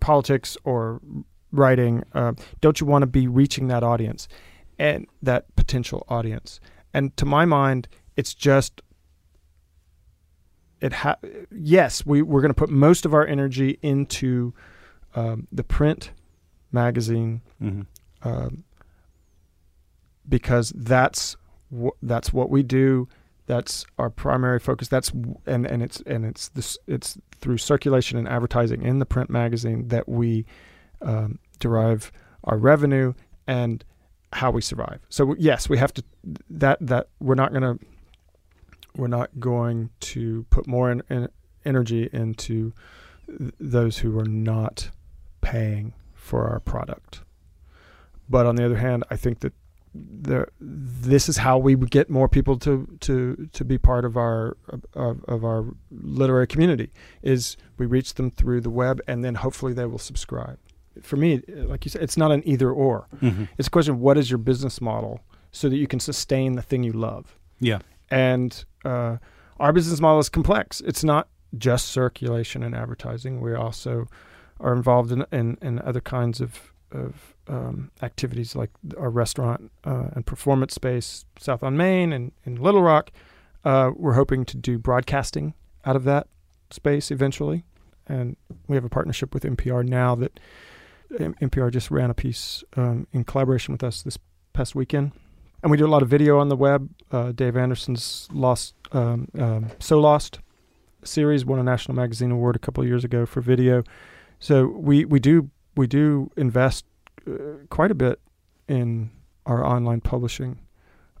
politics 0.00 0.56
or 0.64 1.00
writing? 1.52 2.04
Uh, 2.12 2.32
don't 2.60 2.80
you 2.80 2.86
want 2.86 3.02
to 3.02 3.06
be 3.06 3.26
reaching 3.26 3.68
that 3.68 3.82
audience 3.82 4.28
and 4.78 5.06
that 5.22 5.54
potential 5.56 6.04
audience? 6.08 6.60
And 6.92 7.16
to 7.16 7.24
my 7.24 7.44
mind, 7.44 7.88
it's 8.16 8.34
just 8.34 8.82
it. 10.80 10.92
Ha- 10.92 11.16
yes, 11.54 12.04
we 12.06 12.22
we're 12.22 12.40
going 12.40 12.50
to 12.50 12.54
put 12.58 12.70
most 12.70 13.04
of 13.04 13.14
our 13.14 13.26
energy 13.26 13.78
into 13.82 14.52
um, 15.14 15.46
the 15.52 15.64
print 15.64 16.12
magazine 16.72 17.42
Mm-hmm. 17.62 17.82
um, 18.28 18.64
because 20.28 20.72
that's 20.76 21.36
wh- 21.74 21.96
that's 22.02 22.32
what 22.32 22.50
we 22.50 22.62
do. 22.62 23.08
That's 23.46 23.84
our 23.98 24.10
primary 24.10 24.58
focus. 24.60 24.88
That's 24.88 25.10
and 25.46 25.66
and 25.66 25.82
it's 25.82 26.00
and 26.06 26.24
it's 26.24 26.48
this 26.48 26.78
it's 26.86 27.18
through 27.40 27.58
circulation 27.58 28.16
and 28.18 28.28
advertising 28.28 28.82
in 28.82 28.98
the 29.00 29.06
print 29.06 29.30
magazine 29.30 29.88
that 29.88 30.08
we 30.08 30.46
um, 31.02 31.38
derive 31.58 32.12
our 32.44 32.58
revenue 32.58 33.14
and 33.46 33.84
how 34.32 34.50
we 34.50 34.60
survive. 34.60 35.00
So 35.08 35.34
yes, 35.38 35.68
we 35.68 35.78
have 35.78 35.92
to 35.94 36.04
that 36.48 36.78
that 36.80 37.08
we're 37.18 37.34
not 37.34 37.52
going 37.52 37.62
to 37.62 37.84
we're 38.96 39.08
not 39.08 39.30
going 39.38 39.90
to 40.00 40.44
put 40.50 40.66
more 40.66 40.90
in, 40.90 41.02
in 41.08 41.28
energy 41.64 42.08
into 42.12 42.72
th- 43.26 43.52
those 43.58 43.98
who 43.98 44.18
are 44.18 44.24
not 44.24 44.90
paying 45.40 45.94
for 46.14 46.48
our 46.48 46.60
product. 46.60 47.22
But 48.28 48.46
on 48.46 48.56
the 48.56 48.64
other 48.64 48.76
hand, 48.76 49.04
I 49.10 49.16
think 49.16 49.40
that 49.40 49.52
there, 49.92 50.48
this 50.60 51.28
is 51.28 51.38
how 51.38 51.58
we 51.58 51.74
get 51.74 52.08
more 52.08 52.28
people 52.28 52.56
to 52.60 52.86
to 53.00 53.48
to 53.52 53.64
be 53.64 53.76
part 53.76 54.04
of 54.04 54.16
our 54.16 54.56
of, 54.94 55.24
of 55.24 55.44
our 55.44 55.64
literary 55.90 56.46
community. 56.46 56.92
Is 57.22 57.56
we 57.76 57.86
reach 57.86 58.14
them 58.14 58.30
through 58.30 58.60
the 58.60 58.70
web, 58.70 59.00
and 59.08 59.24
then 59.24 59.36
hopefully 59.36 59.72
they 59.72 59.86
will 59.86 59.98
subscribe. 59.98 60.58
For 61.02 61.16
me, 61.16 61.42
like 61.48 61.84
you 61.84 61.90
said, 61.90 62.02
it's 62.02 62.16
not 62.16 62.32
an 62.32 62.42
either 62.46 62.70
or. 62.70 63.06
Mm-hmm. 63.20 63.44
It's 63.58 63.68
a 63.68 63.70
question 63.70 63.94
of 63.94 64.00
what 64.00 64.18
is 64.18 64.30
your 64.30 64.38
business 64.38 64.80
model 64.80 65.20
so 65.52 65.68
that 65.68 65.76
you 65.76 65.86
can 65.86 66.00
sustain 66.00 66.54
the 66.54 66.62
thing 66.62 66.82
you 66.82 66.92
love. 66.92 67.36
Yeah. 67.58 67.80
And 68.10 68.64
uh, 68.84 69.16
our 69.58 69.72
business 69.72 70.00
model 70.00 70.18
is 70.18 70.28
complex. 70.28 70.80
It's 70.80 71.04
not 71.04 71.28
just 71.56 71.88
circulation 71.88 72.62
and 72.62 72.74
advertising. 72.74 73.40
We 73.40 73.54
also 73.54 74.06
are 74.60 74.72
involved 74.72 75.12
in 75.12 75.24
in, 75.32 75.58
in 75.60 75.78
other 75.80 76.00
kinds 76.00 76.40
of 76.40 76.72
of 76.92 77.34
um, 77.46 77.90
activities 78.02 78.56
like 78.56 78.70
our 78.98 79.10
restaurant 79.10 79.70
uh, 79.84 80.08
and 80.12 80.26
performance 80.26 80.74
space 80.74 81.24
south 81.38 81.62
on 81.62 81.76
Main 81.76 82.12
and 82.12 82.32
in 82.44 82.56
Little 82.56 82.82
Rock. 82.82 83.10
Uh, 83.64 83.90
we're 83.94 84.14
hoping 84.14 84.44
to 84.46 84.56
do 84.56 84.78
broadcasting 84.78 85.54
out 85.84 85.96
of 85.96 86.04
that 86.04 86.26
space 86.70 87.10
eventually, 87.10 87.64
and 88.06 88.36
we 88.68 88.76
have 88.76 88.84
a 88.84 88.88
partnership 88.88 89.34
with 89.34 89.44
NPR 89.44 89.86
now 89.86 90.14
that 90.14 90.40
NPR 91.18 91.70
just 91.70 91.90
ran 91.90 92.10
a 92.10 92.14
piece 92.14 92.62
um, 92.76 93.06
in 93.12 93.24
collaboration 93.24 93.72
with 93.72 93.82
us 93.82 94.02
this 94.02 94.18
past 94.52 94.74
weekend, 94.74 95.12
and 95.62 95.70
we 95.70 95.76
do 95.76 95.86
a 95.86 95.88
lot 95.88 96.02
of 96.02 96.08
video 96.08 96.38
on 96.38 96.48
the 96.48 96.56
web. 96.56 96.90
Uh, 97.10 97.32
Dave 97.32 97.56
Anderson's 97.56 98.28
Lost, 98.32 98.74
um, 98.92 99.28
um, 99.38 99.70
So 99.78 99.98
Lost 99.98 100.40
series 101.04 101.44
won 101.44 101.58
a 101.58 101.62
National 101.62 101.94
Magazine 101.94 102.30
Award 102.30 102.56
a 102.56 102.58
couple 102.58 102.84
years 102.84 103.04
ago 103.04 103.26
for 103.26 103.40
video. 103.40 103.82
So 104.38 104.66
we 104.66 105.04
we 105.04 105.20
do 105.20 105.50
we 105.76 105.86
do 105.86 106.30
invest 106.36 106.84
uh, 107.26 107.64
quite 107.68 107.90
a 107.90 107.94
bit 107.94 108.20
in 108.68 109.10
our 109.46 109.64
online 109.64 110.00
publishing, 110.00 110.60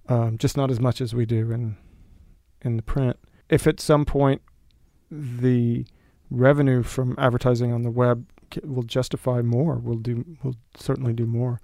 um, 0.08 0.38
just 0.38 0.56
not 0.56 0.70
as 0.70 0.80
much 0.80 1.00
as 1.00 1.14
we 1.14 1.26
do 1.26 1.50
in 1.50 1.76
in 2.62 2.76
the 2.76 2.82
print. 2.82 3.18
If 3.48 3.66
at 3.66 3.80
some 3.80 4.04
point 4.04 4.42
the 5.10 5.84
revenue 6.30 6.82
from 6.82 7.16
advertising 7.18 7.72
on 7.72 7.82
the 7.82 7.90
web 7.90 8.26
will 8.64 8.82
justify 8.82 9.42
more, 9.42 9.76
we'll 9.76 9.98
do 9.98 10.24
we'll 10.42 10.56
certainly 10.76 11.12
do 11.12 11.26
more. 11.26 11.60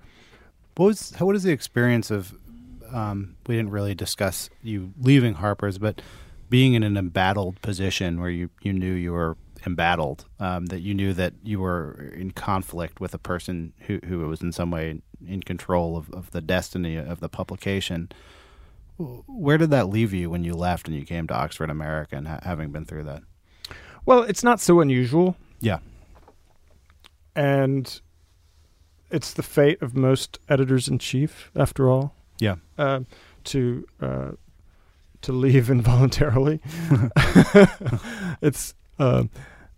What 0.76 0.86
was 0.86 1.10
how, 1.16 1.26
what 1.26 1.36
is 1.36 1.42
the 1.42 1.52
experience 1.52 2.10
of? 2.10 2.34
Um, 2.92 3.36
we 3.46 3.56
didn't 3.56 3.70
really 3.70 3.94
discuss 3.94 4.48
you 4.62 4.92
leaving 5.00 5.34
Harper's, 5.34 5.78
but 5.78 6.00
being 6.48 6.74
in 6.74 6.82
an 6.84 6.96
embattled 6.96 7.60
position 7.62 8.20
where 8.20 8.30
you 8.30 8.50
you 8.62 8.72
knew 8.72 8.92
you 8.92 9.12
were 9.12 9.36
embattled, 9.66 10.24
um, 10.38 10.66
that 10.66 10.80
you 10.80 10.94
knew 10.94 11.12
that 11.12 11.32
you 11.42 11.58
were 11.58 12.12
in 12.16 12.30
conflict 12.30 13.00
with 13.00 13.12
a 13.14 13.18
person 13.18 13.72
who 13.80 13.98
who 14.06 14.18
was 14.28 14.40
in 14.40 14.52
some 14.52 14.70
way 14.70 15.00
in 15.26 15.42
control 15.42 15.96
of, 15.96 16.10
of 16.10 16.30
the 16.30 16.40
destiny 16.40 16.96
of 16.96 17.20
the 17.20 17.28
publication. 17.28 18.10
Where 18.98 19.58
did 19.58 19.70
that 19.70 19.88
leave 19.88 20.14
you 20.14 20.30
when 20.30 20.44
you 20.44 20.54
left 20.54 20.88
and 20.88 20.96
you 20.96 21.04
came 21.04 21.26
to 21.26 21.34
Oxford 21.34 21.68
American, 21.68 22.24
ha- 22.24 22.40
having 22.42 22.70
been 22.70 22.86
through 22.86 23.04
that? 23.04 23.22
Well, 24.06 24.22
it's 24.22 24.42
not 24.44 24.60
so 24.60 24.80
unusual. 24.80 25.36
Yeah. 25.60 25.80
And 27.36 28.00
it's 29.10 29.32
the 29.32 29.42
fate 29.42 29.80
of 29.82 29.94
most 29.94 30.38
editors 30.48 30.88
in 30.88 30.98
chief, 30.98 31.50
after 31.54 31.88
all. 31.88 32.14
Yeah. 32.38 32.56
Uh, 32.76 33.00
to 33.44 33.86
uh, 34.00 34.30
to 35.22 35.32
leave 35.32 35.70
involuntarily. 35.78 36.60
it's 38.42 38.74
um, 38.98 39.30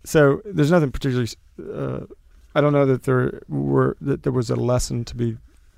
so 0.03 0.41
there's 0.45 0.71
nothing 0.71 0.91
particularly. 0.91 1.29
Uh, 1.59 2.05
I 2.55 2.61
don't 2.61 2.73
know 2.73 2.85
that 2.85 3.03
there 3.03 3.41
were 3.47 3.95
that 4.01 4.23
there 4.23 4.33
was 4.33 4.49
a 4.49 4.55
lesson 4.55 5.05
to 5.05 5.15
be 5.15 5.37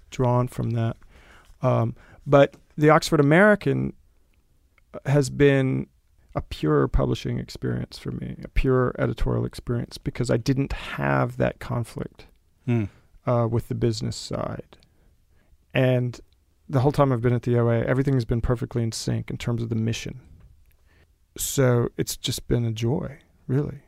drawn 0.10 0.48
from 0.48 0.72
that, 0.72 0.98
um, 1.62 1.96
but 2.26 2.56
the 2.78 2.90
Oxford 2.90 3.20
American 3.20 3.94
has 5.06 5.30
been 5.30 5.88
a 6.36 6.42
pure 6.42 6.88
publishing 6.88 7.38
experience 7.40 7.98
for 8.00 8.12
me, 8.12 8.38
a 8.44 8.48
pure 8.48 8.96
editorial 8.98 9.46
experience 9.46 9.98
because 9.98 10.30
I 10.32 10.38
didn't 10.38 10.74
have 10.74 11.38
that 11.38 11.60
conflict 11.60 12.28
Hmm. 12.66 12.86
uh, 13.26 13.48
with 13.50 13.68
the 13.68 13.76
business 13.76 14.16
side. 14.16 14.78
And 15.74 16.20
the 16.70 16.82
whole 16.82 16.92
time 16.92 17.12
I've 17.12 17.22
been 17.22 17.34
at 17.34 17.44
the 17.44 17.58
OA, 17.58 17.82
everything 17.82 18.14
has 18.14 18.26
been 18.26 18.42
perfectly 18.42 18.84
in 18.84 18.92
sync 18.92 19.30
in 19.30 19.38
terms 19.38 19.62
of 19.62 19.70
the 19.70 19.76
mission. 19.76 20.22
So 21.38 21.90
it's 21.98 22.18
just 22.18 22.48
been 22.48 22.66
a 22.66 22.72
joy, 22.72 23.20
really. 23.48 23.80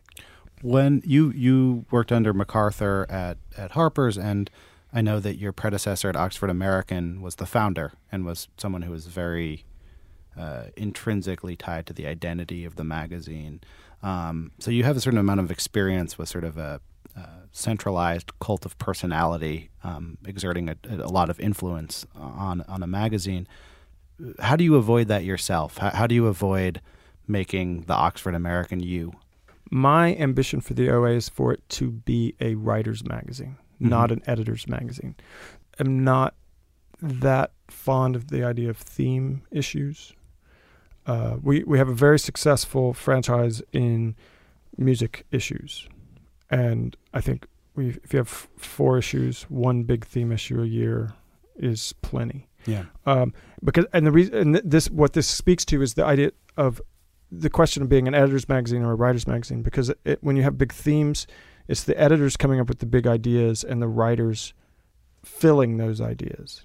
When 0.62 1.02
you 1.06 1.32
you 1.32 1.86
worked 1.92 2.12
under 2.12 2.34
MacArthur 2.34 3.06
at 3.10 3.38
at 3.58 3.72
Harper's, 3.72 4.18
and 4.18 4.50
I 4.94 5.02
know 5.02 5.20
that 5.20 5.38
your 5.38 5.52
predecessor 5.52 6.08
at 6.08 6.16
Oxford 6.16 6.50
American 6.50 7.22
was 7.22 7.36
the 7.36 7.46
founder 7.46 7.94
and 8.12 8.26
was 8.26 8.48
someone 8.58 8.84
who 8.84 8.92
was 8.92 9.08
very 9.08 9.66
uh, 10.38 10.66
intrinsically 10.76 11.56
tied 11.56 11.86
to 11.88 11.94
the 11.94 12.08
identity 12.08 12.66
of 12.66 12.76
the 12.76 12.84
magazine. 12.84 13.62
Um, 14.02 14.52
so 14.60 14.72
you 14.72 14.84
have 14.84 14.98
a 14.98 15.02
certain 15.02 15.20
amount 15.20 15.40
of 15.40 15.52
experience 15.52 16.18
with 16.18 16.30
sort 16.30 16.44
of 16.44 16.58
a 16.58 16.82
uh, 17.16 17.28
centralized 17.52 18.32
cult 18.40 18.66
of 18.66 18.78
personality 18.80 19.70
um, 19.84 20.18
exerting 20.26 20.70
a, 20.70 20.76
a 20.90 21.08
lot 21.08 21.30
of 21.30 21.40
influence 21.40 22.06
on 22.16 22.62
on 22.68 22.82
a 22.82 22.88
magazine. 22.88 23.48
How 24.40 24.56
do 24.56 24.64
you 24.64 24.76
avoid 24.76 25.08
that 25.10 25.24
yourself? 25.24 25.78
How, 25.78 25.92
how 25.92 26.08
do 26.08 26.16
you 26.16 26.28
avoid 26.28 26.82
making 27.28 27.82
the 27.82 27.94
Oxford 27.94 28.36
American 28.36 28.80
you? 28.80 29.14
My 29.70 30.16
ambition 30.16 30.62
for 30.62 30.74
the 30.74 30.90
OA 30.90 31.12
is 31.12 31.30
for 31.30 31.54
it 31.54 31.68
to 31.70 31.92
be 31.92 32.36
a 32.40 32.56
writer's 32.56 33.04
magazine, 33.04 33.58
not 33.80 34.12
an 34.12 34.22
editor's 34.28 34.68
magazine. 34.68 35.16
I'm 35.80 36.04
not 36.04 36.36
that 37.02 37.52
fond 37.70 38.16
of 38.16 38.30
the 38.30 38.44
idea 38.44 38.70
of 38.70 38.78
theme 38.78 39.44
issues. 39.52 40.14
Uh, 41.06 41.38
we 41.42 41.64
we 41.64 41.78
have 41.78 41.90
a 41.90 41.94
very 41.94 42.20
successful 42.20 42.94
franchise 42.94 43.62
in 43.72 44.16
music 44.78 45.26
issues, 45.32 45.88
and 46.50 46.96
I 47.14 47.22
think 47.22 47.48
we 47.76 47.90
if 48.04 48.14
you 48.14 48.18
have 48.18 48.30
four 48.30 48.98
issues, 48.98 49.44
one 49.44 49.84
big 49.84 50.06
theme 50.06 50.32
issue 50.32 50.62
a 50.62 50.66
year 50.66 51.14
is 51.56 51.94
plenty. 52.02 52.48
Yeah. 52.66 52.86
Um, 53.06 53.34
because 53.64 53.86
and 53.94 54.06
the 54.06 54.12
reason 54.12 54.36
and 54.36 54.56
this 54.56 54.90
what 54.90 55.14
this 55.14 55.28
speaks 55.28 55.66
to 55.66 55.82
is 55.82 55.96
the 55.96 56.06
idea 56.06 56.32
of 56.58 56.82
the 57.32 57.50
question 57.50 57.82
of 57.82 57.90
being 57.90 58.08
an 58.08 58.14
editor's 58.14 58.48
magazine 58.48 58.84
or 58.84 58.92
a 58.92 58.96
writer's 58.96 59.28
magazine. 59.28 59.62
Because 59.62 59.90
it, 59.90 60.00
it, 60.06 60.20
when 60.22 60.36
you 60.36 60.44
have 60.44 60.58
big 60.58 60.72
themes, 60.72 61.28
it's 61.68 61.84
the 61.84 62.00
editors 62.00 62.38
coming 62.38 62.60
up 62.60 62.70
with 62.70 62.80
the 62.80 62.86
big 62.86 63.08
ideas 63.08 63.64
and 63.64 63.82
the 63.82 63.88
writers 63.88 64.54
filling 65.24 65.78
those 65.78 66.00
ideas. 66.00 66.64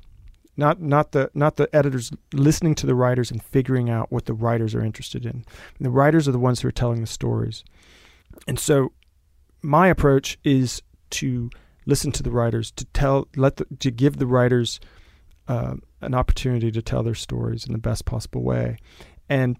Not 0.58 0.82
not 0.82 1.12
the 1.12 1.30
not 1.34 1.56
the 1.56 1.74
editors 1.74 2.10
listening 2.34 2.74
to 2.74 2.86
the 2.86 2.96
writers 2.96 3.30
and 3.30 3.40
figuring 3.40 3.88
out 3.88 4.10
what 4.10 4.26
the 4.26 4.34
writers 4.34 4.74
are 4.74 4.84
interested 4.84 5.24
in. 5.24 5.44
The 5.78 5.88
writers 5.88 6.26
are 6.26 6.32
the 6.32 6.38
ones 6.38 6.60
who 6.60 6.68
are 6.68 6.72
telling 6.72 7.00
the 7.00 7.06
stories. 7.06 7.64
And 8.48 8.58
so 8.58 8.90
my 9.62 9.86
approach 9.86 10.36
is 10.42 10.82
to 11.10 11.48
listen 11.86 12.10
to 12.10 12.24
the 12.24 12.32
writers, 12.32 12.72
to 12.72 12.84
tell 12.86 13.28
let 13.36 13.58
the, 13.58 13.66
to 13.78 13.92
give 13.92 14.16
the 14.16 14.26
writers 14.26 14.80
uh, 15.46 15.76
an 16.00 16.14
opportunity 16.14 16.72
to 16.72 16.82
tell 16.82 17.04
their 17.04 17.14
stories 17.14 17.64
in 17.64 17.72
the 17.72 17.78
best 17.78 18.04
possible 18.04 18.42
way, 18.42 18.78
and 19.28 19.56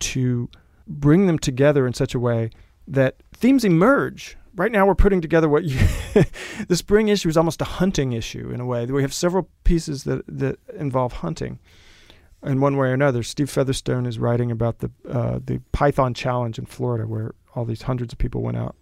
to 0.00 0.48
bring 0.86 1.26
them 1.26 1.38
together 1.38 1.86
in 1.86 1.92
such 1.92 2.14
a 2.14 2.18
way 2.18 2.48
that 2.86 3.16
themes 3.34 3.64
emerge. 3.64 4.37
Right 4.58 4.72
now, 4.72 4.86
we're 4.86 4.96
putting 4.96 5.20
together 5.20 5.48
what 5.48 5.62
you. 5.62 5.78
the 6.66 6.74
spring 6.74 7.08
issue 7.08 7.28
is 7.28 7.36
almost 7.36 7.62
a 7.62 7.64
hunting 7.64 8.12
issue 8.12 8.50
in 8.50 8.60
a 8.60 8.66
way. 8.66 8.86
We 8.86 9.02
have 9.02 9.14
several 9.14 9.48
pieces 9.62 10.02
that 10.02 10.24
that 10.26 10.58
involve 10.74 11.12
hunting, 11.12 11.60
in 12.42 12.60
one 12.60 12.76
way 12.76 12.88
or 12.88 12.92
another. 12.92 13.22
Steve 13.22 13.48
Featherstone 13.48 14.04
is 14.04 14.18
writing 14.18 14.50
about 14.50 14.80
the 14.80 14.90
uh, 15.08 15.38
the 15.44 15.60
Python 15.70 16.12
Challenge 16.12 16.58
in 16.58 16.66
Florida, 16.66 17.06
where 17.06 17.36
all 17.54 17.64
these 17.64 17.82
hundreds 17.82 18.12
of 18.12 18.18
people 18.18 18.42
went 18.42 18.56
out 18.56 18.74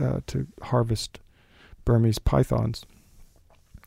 uh, 0.00 0.20
to 0.28 0.46
harvest 0.62 1.18
Burmese 1.84 2.20
pythons. 2.20 2.84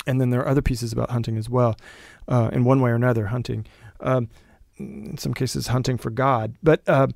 And 0.06 0.20
then 0.20 0.32
there 0.32 0.42
are 0.42 0.48
other 0.48 0.62
pieces 0.62 0.92
about 0.92 1.10
hunting 1.10 1.38
as 1.38 1.50
well, 1.50 1.78
uh, 2.28 2.50
in 2.52 2.66
one 2.66 2.82
way 2.82 2.92
or 2.92 2.96
another, 2.96 3.28
hunting. 3.28 3.66
Um, 4.02 4.30
in 4.78 5.18
some 5.18 5.34
cases, 5.34 5.68
hunting 5.68 5.98
for 5.98 6.10
God. 6.10 6.56
But 6.64 6.82
uh, 6.88 7.08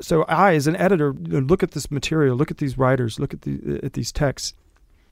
so 0.00 0.22
I, 0.24 0.54
as 0.54 0.66
an 0.66 0.76
editor, 0.76 1.12
look 1.12 1.62
at 1.62 1.72
this 1.72 1.90
material, 1.90 2.36
look 2.36 2.50
at 2.50 2.58
these 2.58 2.76
writers, 2.76 3.18
look 3.18 3.32
at 3.32 3.42
the 3.42 3.80
at 3.82 3.94
these 3.94 4.12
texts, 4.12 4.54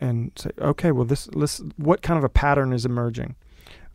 and 0.01 0.32
say, 0.37 0.51
okay, 0.59 0.93
well, 0.93 1.05
this, 1.05 1.24
this 1.37 1.62
what 1.76 2.03
kind 2.03 2.18
of 2.18 2.24
a 2.24 2.28
pattern 2.28 2.72
is 2.72 2.85
emerging? 2.85 3.37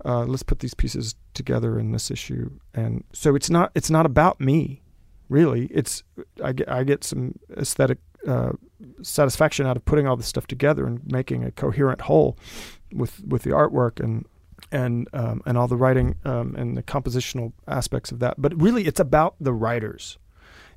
Uh, 0.04 0.24
let's 0.24 0.44
put 0.44 0.60
these 0.60 0.74
pieces 0.74 1.16
together 1.34 1.78
in 1.78 1.92
this 1.92 2.10
issue. 2.10 2.50
And 2.74 3.04
so 3.14 3.36
it's 3.36 3.50
not 3.50 3.72
it's 3.76 3.90
not 3.90 4.06
about 4.06 4.40
me, 4.40 4.82
really. 5.28 5.66
It's 5.68 6.04
I 6.44 6.54
get 6.54 6.70
I 6.70 6.84
get 6.84 7.04
some 7.04 7.38
aesthetic 7.58 8.00
uh, 8.28 8.54
satisfaction 9.02 9.66
out 9.66 9.78
of 9.78 9.86
putting 9.86 10.08
all 10.08 10.16
this 10.16 10.28
stuff 10.28 10.48
together 10.48 10.86
and 10.86 11.02
making 11.12 11.44
a 11.44 11.52
coherent 11.52 12.02
whole 12.02 12.38
with 12.94 13.22
with 13.26 13.44
the 13.44 13.52
artwork 13.52 14.00
and 14.00 14.26
and 14.72 15.08
um, 15.14 15.42
and 15.46 15.58
all 15.58 15.68
the 15.68 15.78
writing 15.78 16.16
um, 16.26 16.56
and 16.56 16.76
the 16.78 16.84
compositional 16.84 17.54
aspects 17.68 18.12
of 18.12 18.20
that. 18.20 18.42
But 18.42 18.60
really, 18.60 18.86
it's 18.86 19.00
about 19.00 19.36
the 19.40 19.54
writers. 19.54 20.18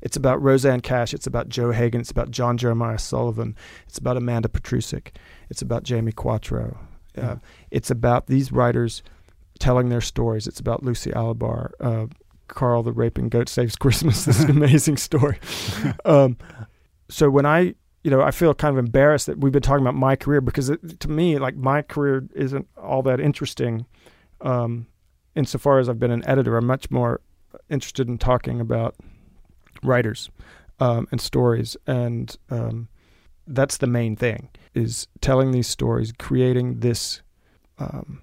It's 0.03 0.16
about 0.16 0.42
Rosanne 0.42 0.80
Cash. 0.80 1.14
It's 1.14 1.26
about 1.26 1.48
Joe 1.48 1.70
Hagan. 1.70 2.00
It's 2.00 2.11
about 2.11 2.30
John 2.30 2.59
Jeremiah 2.59 2.98
Sullivan. 2.98 3.57
It's 3.86 3.98
about 3.98 4.16
Amanda 4.16 4.48
Petrusich. 4.48 5.12
It's 5.48 5.62
about 5.62 5.84
Jamie 5.84 6.12
Quatro. 6.12 6.78
Uh, 7.16 7.36
it's 7.70 7.90
about 7.90 8.26
these 8.26 8.53
writers 8.53 9.03
telling 9.59 9.88
their 9.88 10.00
stories. 10.00 10.46
It's 10.46 10.61
about 10.61 10.82
Lucy 10.82 11.11
Alibar, 11.11 11.70
uh, 11.80 12.07
Carl 12.48 12.82
the 12.82 12.92
Raping 12.92 13.28
Goat 13.28 13.48
Saves 13.48 13.76
Christmas. 13.76 14.24
This 14.24 14.40
is 14.40 14.44
an 14.44 14.50
amazing 14.57 14.96
story. 14.96 15.38
um, 16.05 16.36
so 17.09 17.30
when 17.30 17.46
I, 17.46 17.74
you 18.03 18.11
know, 18.11 18.22
I 18.22 18.30
feel 18.30 18.55
kind 18.55 18.76
of 18.76 18.84
embarrassed 18.84 19.26
that 19.26 19.38
we've 19.38 19.53
been 19.53 19.62
talking 19.62 19.84
about 19.84 19.94
my 19.94 20.16
career 20.16 20.40
because 20.40 20.70
it, 20.70 21.00
to 21.00 21.09
me, 21.09 21.38
like 21.38 21.55
my 21.55 21.82
career 21.82 22.26
isn't 22.34 22.66
all 22.76 23.03
that 23.03 23.20
interesting. 23.20 23.86
Um, 24.40 24.86
insofar 25.36 25.78
as 25.78 25.88
I've 25.88 26.00
been 26.00 26.11
an 26.11 26.26
editor, 26.26 26.57
I'm 26.57 26.66
much 26.66 26.90
more 26.90 27.20
interested 27.68 28.09
in 28.09 28.18
talking 28.18 28.61
about 28.61 28.96
writers 29.83 30.30
um, 30.80 31.07
and 31.11 31.20
stories, 31.20 31.76
and 31.87 32.37
um, 32.51 32.89
that's 33.47 33.76
the 33.76 33.87
main 33.87 34.16
thing. 34.16 34.49
is 34.74 35.07
telling 35.20 35.53
these 35.53 35.68
stories, 35.68 36.12
creating 36.18 36.80
this 36.80 37.20
um, 37.78 38.22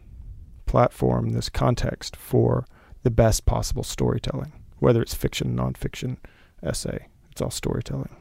platform, 0.65 1.29
this 1.29 1.49
context 1.49 2.15
for 2.15 2.65
the 3.03 3.11
best 3.11 3.45
possible 3.45 3.83
storytelling, 3.83 4.53
whether 4.77 5.01
it's 5.01 5.13
fiction, 5.13 5.55
nonfiction, 5.55 6.17
essay. 6.63 7.07
It's 7.31 7.41
all 7.41 7.51
storytelling. 7.51 8.15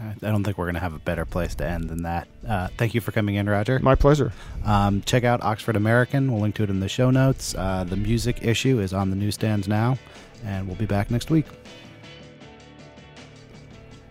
I 0.00 0.14
don't 0.30 0.42
think 0.42 0.56
we're 0.58 0.64
going 0.64 0.74
to 0.74 0.80
have 0.80 0.94
a 0.94 0.98
better 0.98 1.24
place 1.24 1.54
to 1.56 1.66
end 1.66 1.90
than 1.90 2.02
that. 2.04 2.26
Uh, 2.48 2.68
thank 2.76 2.94
you 2.94 3.00
for 3.00 3.12
coming 3.12 3.34
in, 3.34 3.48
Roger. 3.48 3.78
My 3.78 3.94
pleasure. 3.94 4.32
Um, 4.64 5.02
check 5.02 5.22
out 5.22 5.42
Oxford 5.42 5.76
American. 5.76 6.32
We'll 6.32 6.40
link 6.40 6.54
to 6.56 6.62
it 6.62 6.70
in 6.70 6.80
the 6.80 6.88
show 6.88 7.10
notes. 7.10 7.54
Uh, 7.54 7.84
the 7.84 7.96
music 7.96 8.42
issue 8.42 8.80
is 8.80 8.92
on 8.92 9.10
the 9.10 9.16
newsstands 9.16 9.68
now, 9.68 9.98
and 10.44 10.66
we'll 10.66 10.76
be 10.76 10.86
back 10.86 11.10
next 11.10 11.30
week. 11.30 11.46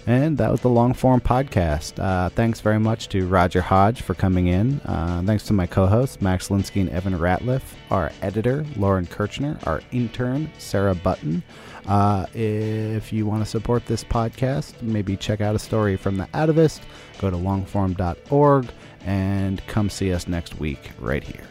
And 0.08 0.38
that 0.40 0.52
was 0.52 0.62
the 0.62 0.70
long 0.70 0.94
form 0.94 1.22
podcast. 1.22 2.04
Uh, 2.04 2.30
thanks 2.30 2.60
very 2.60 2.80
much 2.80 3.08
to 3.10 3.28
Roger 3.28 3.62
Hodge 3.62 4.02
for 4.02 4.14
coming 4.14 4.48
in. 4.48 4.80
Uh, 4.82 5.22
thanks 5.26 5.44
to 5.46 5.54
my 5.54 5.68
co 5.68 5.86
hosts, 5.86 6.22
Max 6.22 6.50
Linsky 6.50 6.82
and 6.82 6.90
Evan 6.90 7.18
Ratliff, 7.18 7.62
our 7.92 8.12
editor, 8.22 8.66
Lauren 8.78 9.06
Kirchner, 9.06 9.60
our 9.64 9.82
intern, 9.92 10.52
Sarah 10.58 10.96
Button. 10.96 11.44
Uh, 11.88 12.26
if 12.34 13.12
you 13.14 13.26
want 13.26 13.44
to 13.44 13.50
support 13.50 13.86
this 13.86 14.04
podcast, 14.04 14.82
maybe 14.82 15.16
check 15.16 15.42
out 15.42 15.56
a 15.56 15.60
story 15.60 15.96
from 15.98 16.18
The 16.18 16.26
Atavist, 16.34 16.82
go 17.20 17.30
to 17.30 17.38
longform.org, 17.38 18.68
and 19.06 19.66
come 19.68 19.90
see 19.90 20.14
us 20.14 20.28
next 20.28 20.60
week 20.60 20.92
right 21.00 21.24
here. 21.24 21.51